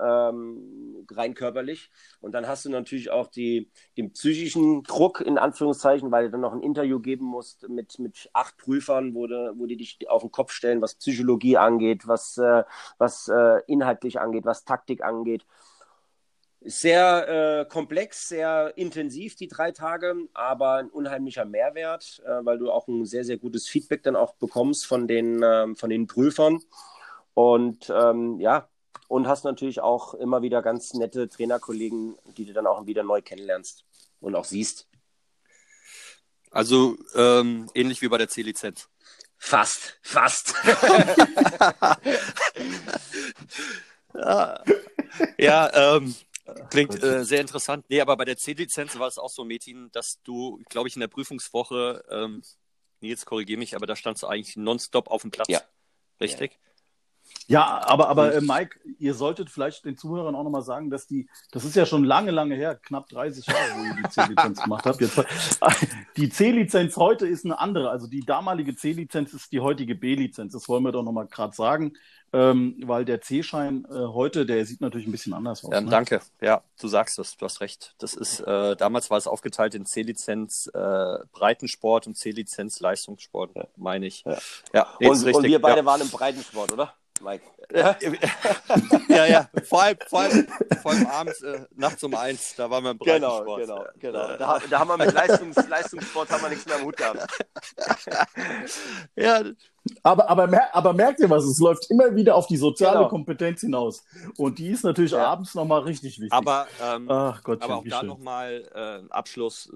Ähm, 0.00 1.06
rein 1.10 1.34
körperlich. 1.34 1.90
Und 2.20 2.32
dann 2.32 2.46
hast 2.46 2.64
du 2.64 2.70
natürlich 2.70 3.10
auch 3.10 3.28
die, 3.28 3.70
den 3.96 4.12
psychischen 4.12 4.82
Druck, 4.82 5.20
in 5.20 5.38
Anführungszeichen, 5.38 6.10
weil 6.10 6.26
du 6.26 6.30
dann 6.32 6.40
noch 6.40 6.52
ein 6.52 6.62
Interview 6.62 7.00
geben 7.00 7.26
musst 7.26 7.68
mit, 7.68 7.98
mit 7.98 8.30
acht 8.32 8.56
Prüfern, 8.56 9.14
wo, 9.14 9.26
du, 9.26 9.54
wo 9.56 9.66
die 9.66 9.76
dich 9.76 9.98
auf 10.08 10.22
den 10.22 10.30
Kopf 10.30 10.52
stellen, 10.52 10.82
was 10.82 10.96
Psychologie 10.96 11.56
angeht, 11.56 12.06
was, 12.06 12.38
äh, 12.38 12.64
was 12.98 13.28
äh, 13.28 13.60
inhaltlich 13.66 14.20
angeht, 14.20 14.44
was 14.44 14.64
Taktik 14.64 15.02
angeht. 15.02 15.46
Sehr 16.60 17.60
äh, 17.60 17.64
komplex, 17.66 18.28
sehr 18.28 18.76
intensiv 18.76 19.36
die 19.36 19.46
drei 19.46 19.70
Tage, 19.70 20.16
aber 20.34 20.74
ein 20.74 20.90
unheimlicher 20.90 21.44
Mehrwert, 21.44 22.20
äh, 22.26 22.44
weil 22.44 22.58
du 22.58 22.72
auch 22.72 22.88
ein 22.88 23.04
sehr, 23.04 23.24
sehr 23.24 23.38
gutes 23.38 23.68
Feedback 23.68 24.02
dann 24.02 24.16
auch 24.16 24.34
bekommst 24.34 24.84
von 24.84 25.06
den, 25.06 25.40
äh, 25.40 25.74
von 25.76 25.88
den 25.88 26.08
Prüfern. 26.08 26.60
Und 27.32 27.88
ähm, 27.90 28.40
ja, 28.40 28.68
und 29.08 29.26
hast 29.26 29.44
natürlich 29.44 29.80
auch 29.80 30.14
immer 30.14 30.42
wieder 30.42 30.62
ganz 30.62 30.94
nette 30.94 31.28
Trainerkollegen, 31.28 32.16
die 32.36 32.44
du 32.44 32.52
dann 32.52 32.66
auch 32.66 32.86
wieder 32.86 33.02
neu 33.02 33.22
kennenlernst 33.22 33.84
und 34.20 34.34
auch 34.34 34.44
siehst. 34.44 34.88
Also 36.50 36.96
ähm, 37.14 37.70
ähnlich 37.74 38.02
wie 38.02 38.08
bei 38.08 38.18
der 38.18 38.28
C-Lizenz. 38.28 38.88
Fast, 39.36 39.98
fast. 40.02 40.54
ja, 44.14 44.64
ja 45.38 45.94
ähm, 45.96 46.14
klingt 46.70 47.02
äh, 47.02 47.24
sehr 47.24 47.40
interessant. 47.40 47.84
Nee, 47.88 48.00
aber 48.00 48.16
bei 48.16 48.24
der 48.24 48.36
C-Lizenz 48.36 48.98
war 48.98 49.06
es 49.06 49.18
auch 49.18 49.30
so, 49.30 49.44
Metin, 49.44 49.90
dass 49.92 50.20
du, 50.22 50.60
glaube 50.68 50.88
ich, 50.88 50.96
in 50.96 51.00
der 51.00 51.08
Prüfungswoche, 51.08 52.04
ähm, 52.10 52.42
Nils, 53.00 53.26
korrigiere 53.26 53.58
mich, 53.58 53.76
aber 53.76 53.86
da 53.86 53.94
standst 53.94 54.22
du 54.24 54.26
eigentlich 54.26 54.56
nonstop 54.56 55.08
auf 55.08 55.22
dem 55.22 55.30
Platz. 55.30 55.48
Ja. 55.48 55.60
Richtig? 56.20 56.52
Ja. 56.52 56.67
Ja, 57.48 57.82
aber, 57.86 58.08
aber 58.08 58.34
äh, 58.34 58.42
Mike, 58.42 58.78
ihr 58.98 59.14
solltet 59.14 59.48
vielleicht 59.48 59.86
den 59.86 59.96
Zuhörern 59.96 60.34
auch 60.34 60.44
nochmal 60.44 60.62
sagen, 60.62 60.90
dass 60.90 61.06
die, 61.06 61.28
das 61.50 61.64
ist 61.64 61.76
ja 61.76 61.86
schon 61.86 62.04
lange, 62.04 62.30
lange 62.30 62.54
her, 62.54 62.74
knapp 62.74 63.08
30 63.08 63.46
Jahre, 63.46 63.58
wo 63.74 63.84
ihr 63.84 64.02
die 64.02 64.10
C-Lizenz 64.10 64.62
gemacht 64.62 64.84
habt. 64.84 65.00
Jetzt, 65.00 65.24
die 66.18 66.28
C-Lizenz 66.28 66.96
heute 66.98 67.26
ist 67.26 67.46
eine 67.46 67.58
andere. 67.58 67.88
Also 67.88 68.06
die 68.06 68.20
damalige 68.20 68.76
C-Lizenz 68.76 69.32
ist 69.32 69.50
die 69.50 69.60
heutige 69.60 69.94
B-Lizenz. 69.94 70.52
Das 70.52 70.68
wollen 70.68 70.84
wir 70.84 70.92
doch 70.92 71.02
nochmal 71.02 71.26
gerade 71.26 71.56
sagen. 71.56 71.94
Ähm, 72.30 72.76
weil 72.84 73.06
der 73.06 73.22
C-Schein 73.22 73.86
äh, 73.90 73.94
heute, 73.94 74.44
der 74.44 74.66
sieht 74.66 74.82
natürlich 74.82 75.06
ein 75.06 75.12
bisschen 75.12 75.32
anders 75.32 75.64
aus. 75.64 75.72
Ja, 75.72 75.80
ne? 75.80 75.88
Danke. 75.88 76.20
Ja, 76.42 76.62
du 76.78 76.86
sagst 76.86 77.18
es, 77.18 77.38
du 77.38 77.46
hast 77.46 77.62
recht. 77.62 77.94
Das 77.96 78.12
ist, 78.12 78.40
äh, 78.40 78.76
damals 78.76 79.08
war 79.08 79.16
es 79.16 79.26
aufgeteilt 79.26 79.74
in 79.74 79.86
C-Lizenz 79.86 80.70
äh, 80.74 81.18
Breitensport 81.32 82.06
und 82.06 82.18
C-Lizenz 82.18 82.80
Leistungssport, 82.80 83.52
ja. 83.56 83.66
meine 83.76 84.06
ich. 84.06 84.24
Ja, 84.26 84.36
ja 84.74 84.86
nee, 85.00 85.08
und, 85.08 85.24
und, 85.24 85.42
wir 85.44 85.58
beide 85.58 85.86
waren 85.86 86.02
im 86.02 86.10
Breitensport, 86.10 86.70
oder? 86.72 86.92
Mike. 87.20 87.44
Ja, 87.72 87.96
ja, 89.08 89.26
ja. 89.26 89.50
Vor, 89.64 89.82
allem, 89.82 89.98
vor, 90.08 90.20
allem, 90.20 90.46
vor 90.82 90.92
allem 90.92 91.06
abends, 91.06 91.42
äh, 91.42 91.66
nachts 91.74 92.02
um 92.02 92.14
eins, 92.14 92.54
da 92.56 92.70
waren 92.70 92.84
wir 92.84 92.90
im 92.92 92.98
genau, 92.98 93.44
Breitensport. 93.44 94.00
Genau, 94.00 94.22
genau, 94.22 94.26
genau. 94.26 94.38
Da, 94.38 94.60
da 94.70 94.78
haben 94.78 94.88
wir 94.88 94.96
mit 94.96 95.12
Leistungs, 95.12 95.56
Leistungssport 95.68 96.30
haben 96.30 96.42
wir 96.42 96.48
nichts 96.48 96.66
mehr 96.66 96.76
am 96.76 96.84
Hut 96.84 96.96
gehabt. 96.96 97.26
ja, 99.16 99.42
aber, 100.02 100.28
aber, 100.28 100.46
mer 100.46 100.74
aber 100.74 100.92
merkt 100.92 101.20
ihr 101.20 101.30
was? 101.30 101.44
Es 101.44 101.58
läuft 101.58 101.90
immer 101.90 102.14
wieder 102.14 102.34
auf 102.34 102.46
die 102.46 102.56
soziale 102.56 102.98
genau. 102.98 103.08
Kompetenz 103.08 103.60
hinaus. 103.60 104.04
Und 104.36 104.58
die 104.58 104.68
ist 104.68 104.84
natürlich 104.84 105.12
ja. 105.12 105.26
abends 105.26 105.54
nochmal 105.54 105.80
richtig 105.80 106.18
wichtig. 106.18 106.32
Aber, 106.32 106.66
ähm, 106.82 107.10
Ach 107.10 107.42
Gott, 107.42 107.62
aber 107.62 107.76
auch 107.76 107.84
da 107.88 108.02
nochmal 108.02 108.68
äh, 108.74 109.12
Abschluss, 109.12 109.72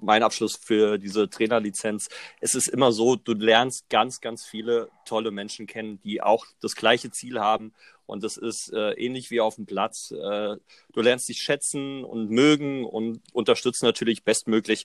mein 0.00 0.22
Abschluss 0.22 0.56
für 0.56 0.98
diese 0.98 1.28
Trainerlizenz. 1.28 2.08
Es 2.40 2.54
ist 2.54 2.68
immer 2.68 2.92
so, 2.92 3.16
du 3.16 3.34
lernst 3.34 3.88
ganz, 3.90 4.20
ganz 4.20 4.44
viele 4.44 4.88
tolle 5.04 5.30
Menschen 5.30 5.66
kennen, 5.66 6.00
die 6.02 6.22
auch 6.22 6.46
das 6.60 6.74
gleiche 6.74 7.10
Ziel 7.10 7.40
haben 7.40 7.72
und 8.06 8.22
das 8.22 8.36
ist 8.36 8.72
äh, 8.72 8.92
ähnlich 8.92 9.30
wie 9.30 9.40
auf 9.40 9.56
dem 9.56 9.66
Platz. 9.66 10.10
Äh, 10.10 10.56
du 10.92 11.00
lernst 11.00 11.28
dich 11.28 11.38
schätzen 11.38 12.04
und 12.04 12.30
mögen 12.30 12.84
und 12.84 13.20
unterstützt 13.32 13.82
natürlich 13.82 14.24
bestmöglich 14.24 14.84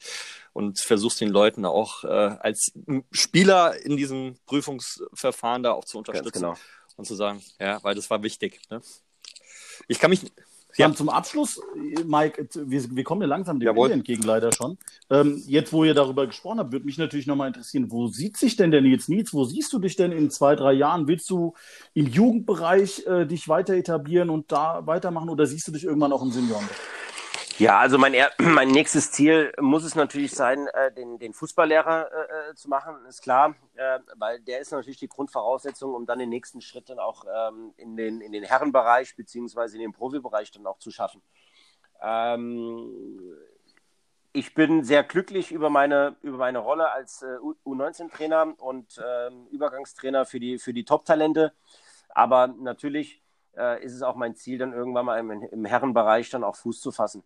und 0.53 0.79
versuchst 0.79 1.21
den 1.21 1.29
Leuten 1.29 1.65
auch 1.65 2.03
äh, 2.03 2.07
als 2.07 2.71
Spieler 3.11 3.75
in 3.83 3.97
diesem 3.97 4.37
Prüfungsverfahren 4.45 5.63
da 5.63 5.71
auch 5.73 5.85
zu 5.85 5.97
unterstützen 5.97 6.41
genau. 6.41 6.55
und 6.97 7.05
zu 7.05 7.15
sagen, 7.15 7.43
ja, 7.59 7.83
weil 7.83 7.95
das 7.95 8.09
war 8.09 8.23
wichtig. 8.23 8.61
Ne? 8.69 8.81
Ich 9.87 9.99
kann 9.99 10.09
mich 10.09 10.21
ja. 10.79 10.95
zum 10.95 11.09
Abschluss, 11.09 11.61
Mike, 12.05 12.47
wir, 12.53 12.95
wir 12.95 13.03
kommen 13.03 13.21
ja 13.21 13.27
langsam 13.27 13.59
dem 13.59 13.67
Jawohl. 13.67 13.87
Ende 13.87 13.99
entgegen 13.99 14.23
leider 14.23 14.51
schon. 14.51 14.77
Ähm, 15.09 15.43
jetzt, 15.47 15.73
wo 15.73 15.83
ihr 15.83 15.93
darüber 15.93 16.25
gesprochen 16.27 16.59
habt, 16.59 16.71
würde 16.71 16.85
mich 16.85 16.97
natürlich 16.97 17.27
nochmal 17.27 17.47
interessieren, 17.47 17.91
wo 17.91 18.07
sieht 18.07 18.37
sich 18.37 18.55
denn 18.55 18.71
der 18.71 18.81
Nils 18.81 19.07
Nietz? 19.07 19.33
Wo 19.33 19.43
siehst 19.45 19.73
du 19.73 19.79
dich 19.79 19.95
denn 19.95 20.11
in 20.11 20.29
zwei, 20.29 20.55
drei 20.55 20.73
Jahren? 20.73 21.07
Willst 21.07 21.29
du 21.29 21.53
im 21.93 22.07
Jugendbereich 22.07 23.05
äh, 23.05 23.25
dich 23.25 23.47
weiter 23.47 23.73
etablieren 23.73 24.29
und 24.29 24.51
da 24.51 24.85
weitermachen 24.85 25.29
oder 25.29 25.45
siehst 25.45 25.67
du 25.67 25.71
dich 25.71 25.83
irgendwann 25.83 26.13
auch 26.13 26.21
im 26.21 26.31
Seniorenbereich? 26.31 26.77
Ja, 27.59 27.77
also 27.77 27.97
mein, 27.97 28.13
mein 28.39 28.69
nächstes 28.69 29.11
Ziel 29.11 29.51
muss 29.59 29.83
es 29.83 29.93
natürlich 29.93 30.31
sein, 30.31 30.67
äh, 30.67 30.93
den, 30.93 31.19
den 31.19 31.33
Fußballlehrer 31.33 32.09
äh, 32.09 32.51
äh, 32.51 32.55
zu 32.55 32.69
machen, 32.69 32.95
ist 33.05 33.21
klar, 33.21 33.53
äh, 33.75 33.99
weil 34.15 34.39
der 34.39 34.61
ist 34.61 34.71
natürlich 34.71 34.97
die 34.97 35.09
Grundvoraussetzung, 35.09 35.93
um 35.93 36.05
dann 36.05 36.19
den 36.19 36.29
nächsten 36.29 36.61
Schritt 36.61 36.89
dann 36.89 36.99
auch 36.99 37.25
ähm, 37.25 37.73
in, 37.75 37.97
den, 37.97 38.21
in 38.21 38.31
den 38.31 38.45
Herrenbereich 38.45 39.13
beziehungsweise 39.17 39.75
in 39.75 39.81
den 39.81 39.91
Profibereich 39.91 40.51
dann 40.51 40.65
auch 40.67 40.79
zu 40.79 40.89
schaffen. 40.89 41.21
Ähm, 42.01 43.35
ich 44.31 44.53
bin 44.53 44.85
sehr 44.85 45.03
glücklich 45.03 45.51
über 45.51 45.69
meine, 45.69 46.15
über 46.21 46.37
meine 46.37 46.59
Rolle 46.59 46.89
als 46.91 47.23
äh, 47.23 47.39
U19-Trainer 47.65 48.53
und 48.57 49.01
ähm, 49.05 49.47
Übergangstrainer 49.47 50.25
für 50.25 50.39
die, 50.39 50.59
für 50.59 50.73
die 50.73 50.85
Top-Talente. 50.85 51.51
Aber 52.07 52.47
natürlich 52.47 53.21
äh, 53.57 53.83
ist 53.83 53.95
es 53.95 54.01
auch 54.01 54.15
mein 54.15 54.35
Ziel, 54.35 54.57
dann 54.59 54.71
irgendwann 54.71 55.05
mal 55.05 55.19
im, 55.19 55.29
im 55.29 55.65
Herrenbereich 55.65 56.29
dann 56.29 56.45
auch 56.45 56.55
Fuß 56.55 56.79
zu 56.79 56.93
fassen. 56.93 57.21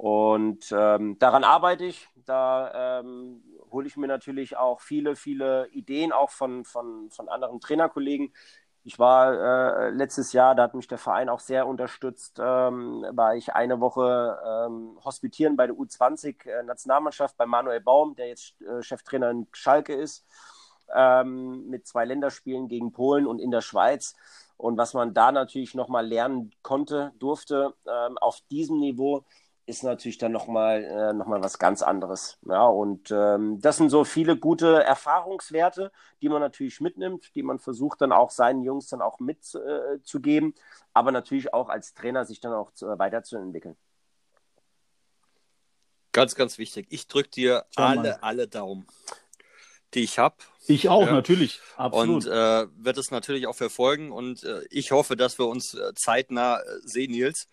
Und 0.00 0.72
ähm, 0.72 1.18
daran 1.18 1.44
arbeite 1.44 1.84
ich. 1.84 2.08
Da 2.24 3.00
ähm, 3.00 3.44
hole 3.70 3.86
ich 3.86 3.98
mir 3.98 4.06
natürlich 4.06 4.56
auch 4.56 4.80
viele, 4.80 5.14
viele 5.14 5.68
Ideen 5.72 6.10
auch 6.10 6.30
von, 6.30 6.64
von, 6.64 7.10
von 7.10 7.28
anderen 7.28 7.60
Trainerkollegen. 7.60 8.32
Ich 8.82 8.98
war 8.98 9.34
äh, 9.34 9.90
letztes 9.90 10.32
Jahr, 10.32 10.54
da 10.54 10.62
hat 10.62 10.74
mich 10.74 10.88
der 10.88 10.96
Verein 10.96 11.28
auch 11.28 11.40
sehr 11.40 11.66
unterstützt, 11.66 12.38
ähm, 12.42 13.04
war 13.10 13.36
ich 13.36 13.52
eine 13.52 13.78
Woche 13.80 14.38
ähm, 14.42 14.98
hospitieren 15.04 15.58
bei 15.58 15.66
der 15.66 15.76
U20-Nationalmannschaft 15.76 17.36
bei 17.36 17.44
Manuel 17.44 17.82
Baum, 17.82 18.16
der 18.16 18.28
jetzt 18.28 18.58
äh, 18.62 18.82
Cheftrainer 18.82 19.28
in 19.28 19.48
Schalke 19.52 19.92
ist, 19.92 20.24
ähm, 20.96 21.68
mit 21.68 21.86
zwei 21.86 22.06
Länderspielen 22.06 22.68
gegen 22.68 22.90
Polen 22.92 23.26
und 23.26 23.38
in 23.38 23.50
der 23.50 23.60
Schweiz. 23.60 24.16
Und 24.56 24.78
was 24.78 24.94
man 24.94 25.12
da 25.12 25.30
natürlich 25.30 25.74
nochmal 25.74 26.06
lernen 26.06 26.52
konnte, 26.62 27.12
durfte, 27.18 27.74
ähm, 27.86 28.16
auf 28.16 28.40
diesem 28.50 28.78
Niveau, 28.78 29.26
ist 29.70 29.84
natürlich 29.84 30.18
dann 30.18 30.32
nochmal 30.32 30.84
äh, 30.84 31.12
noch 31.12 31.26
was 31.28 31.58
ganz 31.58 31.80
anderes. 31.80 32.38
Ja, 32.46 32.66
und 32.66 33.10
ähm, 33.10 33.60
das 33.60 33.76
sind 33.76 33.88
so 33.88 34.04
viele 34.04 34.36
gute 34.36 34.82
Erfahrungswerte, 34.82 35.92
die 36.20 36.28
man 36.28 36.40
natürlich 36.40 36.80
mitnimmt, 36.80 37.34
die 37.34 37.42
man 37.42 37.58
versucht 37.58 38.00
dann 38.00 38.12
auch 38.12 38.30
seinen 38.30 38.62
Jungs 38.62 38.88
dann 38.88 39.00
auch 39.00 39.20
mitzugeben, 39.20 40.50
äh, 40.50 40.60
aber 40.92 41.12
natürlich 41.12 41.54
auch 41.54 41.68
als 41.68 41.94
Trainer 41.94 42.26
sich 42.26 42.40
dann 42.40 42.52
auch 42.52 42.72
zu, 42.72 42.86
äh, 42.88 42.98
weiterzuentwickeln. 42.98 43.76
Ganz, 46.12 46.34
ganz 46.34 46.58
wichtig. 46.58 46.88
Ich 46.90 47.06
drücke 47.06 47.30
dir 47.30 47.64
ja, 47.78 47.86
alle, 47.86 48.10
Mann. 48.10 48.22
alle 48.22 48.48
Daumen, 48.48 48.86
die 49.94 50.02
ich 50.02 50.18
habe. 50.18 50.36
Ich 50.66 50.88
auch, 50.88 51.06
ja. 51.06 51.12
natürlich. 51.12 51.60
Absolut. 51.76 52.26
Und 52.26 52.32
äh, 52.32 52.66
wird 52.76 52.98
es 52.98 53.12
natürlich 53.12 53.46
auch 53.46 53.54
verfolgen. 53.54 54.10
Und 54.10 54.42
äh, 54.42 54.62
ich 54.70 54.90
hoffe, 54.90 55.16
dass 55.16 55.38
wir 55.38 55.46
uns 55.46 55.74
äh, 55.74 55.94
zeitnah 55.94 56.60
sehen, 56.82 57.12
Nils 57.12 57.48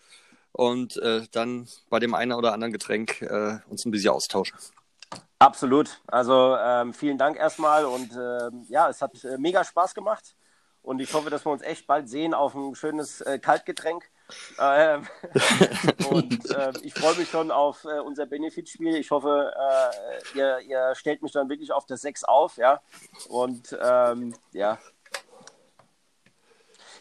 und 0.57 0.97
äh, 0.97 1.21
dann 1.31 1.67
bei 1.89 1.99
dem 1.99 2.15
einen 2.15 2.33
oder 2.33 2.51
anderen 2.51 2.73
Getränk 2.73 3.21
äh, 3.21 3.59
uns 3.69 3.85
ein 3.85 3.91
bisschen 3.91 4.09
austauschen. 4.09 4.57
Absolut. 5.39 6.01
Also 6.07 6.57
ähm, 6.59 6.93
vielen 6.93 7.19
Dank 7.19 7.37
erstmal 7.37 7.85
und 7.85 8.11
äh, 8.11 8.49
ja, 8.67 8.89
es 8.89 9.01
hat 9.01 9.23
äh, 9.23 9.37
mega 9.37 9.63
Spaß 9.63 9.93
gemacht 9.93 10.35
und 10.81 10.99
ich 10.99 11.13
hoffe, 11.13 11.29
dass 11.29 11.45
wir 11.45 11.51
uns 11.51 11.61
echt 11.61 11.85
bald 11.85 12.09
sehen 12.09 12.33
auf 12.33 12.55
ein 12.55 12.73
schönes 12.73 13.21
äh, 13.21 13.37
Kaltgetränk. 13.37 14.09
Ähm, 14.59 15.07
und 16.09 16.49
äh, 16.49 16.73
ich 16.81 16.93
freue 16.95 17.15
mich 17.15 17.29
schon 17.29 17.51
auf 17.51 17.85
unser 18.03 18.25
Benefitspiel. 18.25 18.95
Ich 18.95 19.11
hoffe, 19.11 19.53
ihr, 20.33 20.59
ihr, 20.61 20.95
stellt 20.95 21.21
mich 21.21 21.31
dann 21.31 21.49
wirklich 21.49 21.71
auf 21.71 21.85
der 21.85 21.97
6 21.97 22.23
auf, 22.25 22.57
ja. 22.57 22.81
Und 23.29 23.77
ähm, 23.81 24.33
ja, 24.51 24.79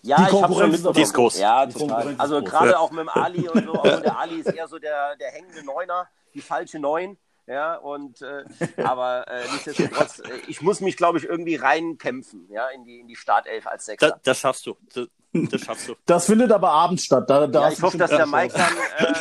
ja, 0.06 0.16
die 0.16 0.22
ich 0.36 0.42
habe 0.42 0.54
schon 0.54 0.70
mitbekommen. 0.70 0.94
Die 0.94 1.02
ist 1.02 1.14
groß. 1.14 1.38
Ja, 1.38 1.66
total. 1.66 2.14
Also 2.18 2.42
gerade 2.42 2.70
ja. 2.70 2.78
auch 2.78 2.90
mit 2.90 3.00
dem 3.00 3.08
Ali 3.08 3.48
und 3.48 3.64
so. 3.64 3.72
Also 3.72 4.02
der 4.02 4.18
Ali 4.18 4.40
ist 4.40 4.52
eher 4.52 4.68
so 4.68 4.78
der, 4.78 5.16
der 5.16 5.30
hängende 5.30 5.64
Neuner, 5.64 6.08
die 6.34 6.40
falsche 6.40 6.78
Neun. 6.78 7.18
Ja, 7.48 7.76
und 7.76 8.22
äh, 8.22 8.44
aber 8.82 9.28
äh, 9.28 9.42
nichtsdestotrotz, 9.52 10.18
äh, 10.18 10.24
ich 10.48 10.62
muss 10.62 10.80
mich, 10.80 10.96
glaube 10.96 11.18
ich, 11.18 11.24
irgendwie 11.24 11.54
reinkämpfen, 11.54 12.48
ja, 12.50 12.66
in 12.70 12.84
die, 12.84 12.98
in 12.98 13.06
die 13.06 13.14
Startelf 13.14 13.68
als 13.68 13.84
Sechser. 13.84 14.10
Das, 14.10 14.22
das 14.22 14.38
schaffst 14.40 14.66
du. 14.66 14.76
Das, 14.92 15.06
das, 15.32 15.60
schaffst 15.60 15.88
du. 15.88 15.94
Das 16.06 16.26
findet 16.26 16.50
aber 16.50 16.70
abends 16.70 17.04
statt. 17.04 17.30
Da, 17.30 17.46
da 17.46 17.62
ja, 17.62 17.70
ich 17.70 17.80
hoffe, 17.80 17.98
dass 17.98 18.10
der 18.10 18.26
Mike 18.26 18.52
dann 18.52 18.72
äh, 18.98 19.14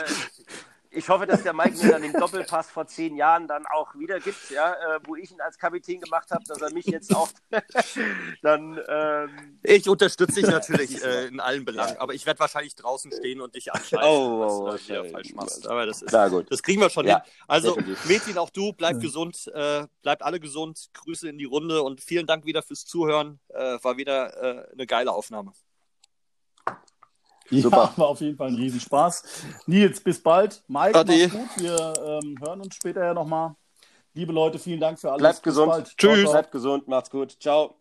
ich 0.96 1.10
hoffe, 1.10 1.28
dass 1.28 1.44
der 1.44 1.54
Mike 1.54 1.78
mir 1.78 1.92
dann 1.92 2.02
den 2.02 2.14
Doppelpass 2.20 2.70
vor 2.70 2.88
zehn 2.88 3.16
Jahren 3.16 3.48
dann 3.48 3.66
auch 3.66 3.94
wieder 3.96 4.20
gibt, 4.20 4.50
ja, 4.50 4.74
äh, 4.74 5.00
wo 5.04 5.16
ich 5.16 5.32
ihn 5.32 5.42
als 5.42 5.58
Kapitän 5.58 6.00
gemacht 6.00 6.32
habe, 6.32 6.44
dass 6.46 6.62
er 6.62 6.72
mich 6.74 6.86
jetzt 6.86 7.16
auch 7.16 7.30
dann. 8.42 8.80
Ähm, 8.88 9.60
ich 9.64 9.88
unterstütze 9.90 10.42
dich 10.42 10.50
natürlich 10.50 11.04
äh, 11.04 11.28
in 11.28 11.40
allen 11.40 11.66
Belangen, 11.66 11.96
ja. 11.96 12.02
aber 12.02 12.14
ich 12.14 12.26
werde 12.26 12.40
wahrscheinlich 12.40 12.76
draußen 12.76 13.12
stehen 13.12 13.42
und 13.42 13.56
dich 13.56 13.74
anschleichen, 13.74 14.10
oh, 14.10 14.66
was 14.66 14.86
du 14.86 15.06
falsch 15.12 15.34
machst. 15.34 15.68
Aber 15.68 15.86
das 15.86 16.02
ist, 16.02 16.12
Na 16.12 16.28
gut. 16.28 16.52
das 16.52 16.64
kriegen 16.64 16.82
wir 16.82 16.90
schon 16.90 17.06
ja, 17.06 17.24
hin. 17.24 17.34
Also, 17.48 17.78
Metin, 18.06 18.38
auch 18.38 18.50
du, 18.50 18.74
bleib 18.74 19.00
gesund, 19.00 19.52
äh, 19.54 19.86
bleibt 20.02 20.24
alle 20.24 20.40
gesund, 20.40 20.90
Grüße 20.94 21.30
in 21.30 21.38
die 21.38 21.46
Runde 21.46 21.82
und 21.84 22.02
vielen 22.02 22.26
Dank 22.26 22.46
wieder 22.46 22.62
fürs 22.62 22.86
Zuhören. 22.86 23.40
Äh, 23.50 23.78
war 23.82 23.98
wieder 23.98 24.42
äh, 24.42 24.72
eine 24.72 24.88
geile 24.88 25.12
Aufnahme. 25.12 25.54
Ja, 27.50 27.62
Super. 27.62 27.94
war 27.98 28.08
auf 28.08 28.22
jeden 28.22 28.38
Fall 28.38 28.48
ein 28.48 28.56
Riesenspaß. 28.56 29.24
Nils, 29.68 30.00
bis 30.02 30.22
bald. 30.22 30.64
Mike, 30.68 30.92
mach's 30.94 31.32
gut. 31.32 31.50
Wir 31.58 31.94
ähm, 32.06 32.36
hören 32.42 32.62
uns 32.62 32.76
später 32.76 33.04
ja 33.04 33.14
nochmal. 33.14 33.56
Liebe 34.14 34.32
Leute, 34.32 34.60
vielen 34.60 34.80
Dank 34.80 35.00
für 35.00 35.10
alles. 35.10 35.20
Bleibt 35.20 35.42
bis 35.42 35.44
gesund. 35.44 35.70
Bald. 35.70 35.98
Tschüss. 35.98 36.22
Ciao, 36.22 36.32
Bleibt 36.32 36.52
gesund. 36.52 36.88
Macht's 36.88 37.10
gut. 37.10 37.38
Ciao. 37.40 37.76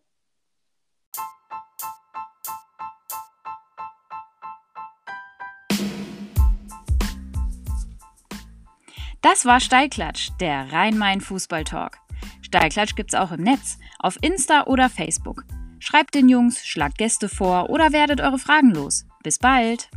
Das 9.21 9.43
war 9.43 9.59
Steilklatsch, 9.59 10.29
der 10.39 10.71
Rhein-Main-Fußball-Talk. 10.71 11.97
Steilklatsch 12.43 12.95
gibt's 12.95 13.15
auch 13.15 13.31
im 13.31 13.41
Netz, 13.41 13.79
auf 13.97 14.17
Insta 14.21 14.65
oder 14.67 14.87
Facebook. 14.87 15.45
Schreibt 15.79 16.13
den 16.13 16.29
Jungs, 16.29 16.63
schlagt 16.63 16.99
Gäste 16.99 17.27
vor 17.27 17.71
oder 17.71 17.91
werdet 17.91 18.21
eure 18.21 18.37
Fragen 18.37 18.69
los. 18.71 19.07
Bis 19.25 19.39
bald! 19.39 19.89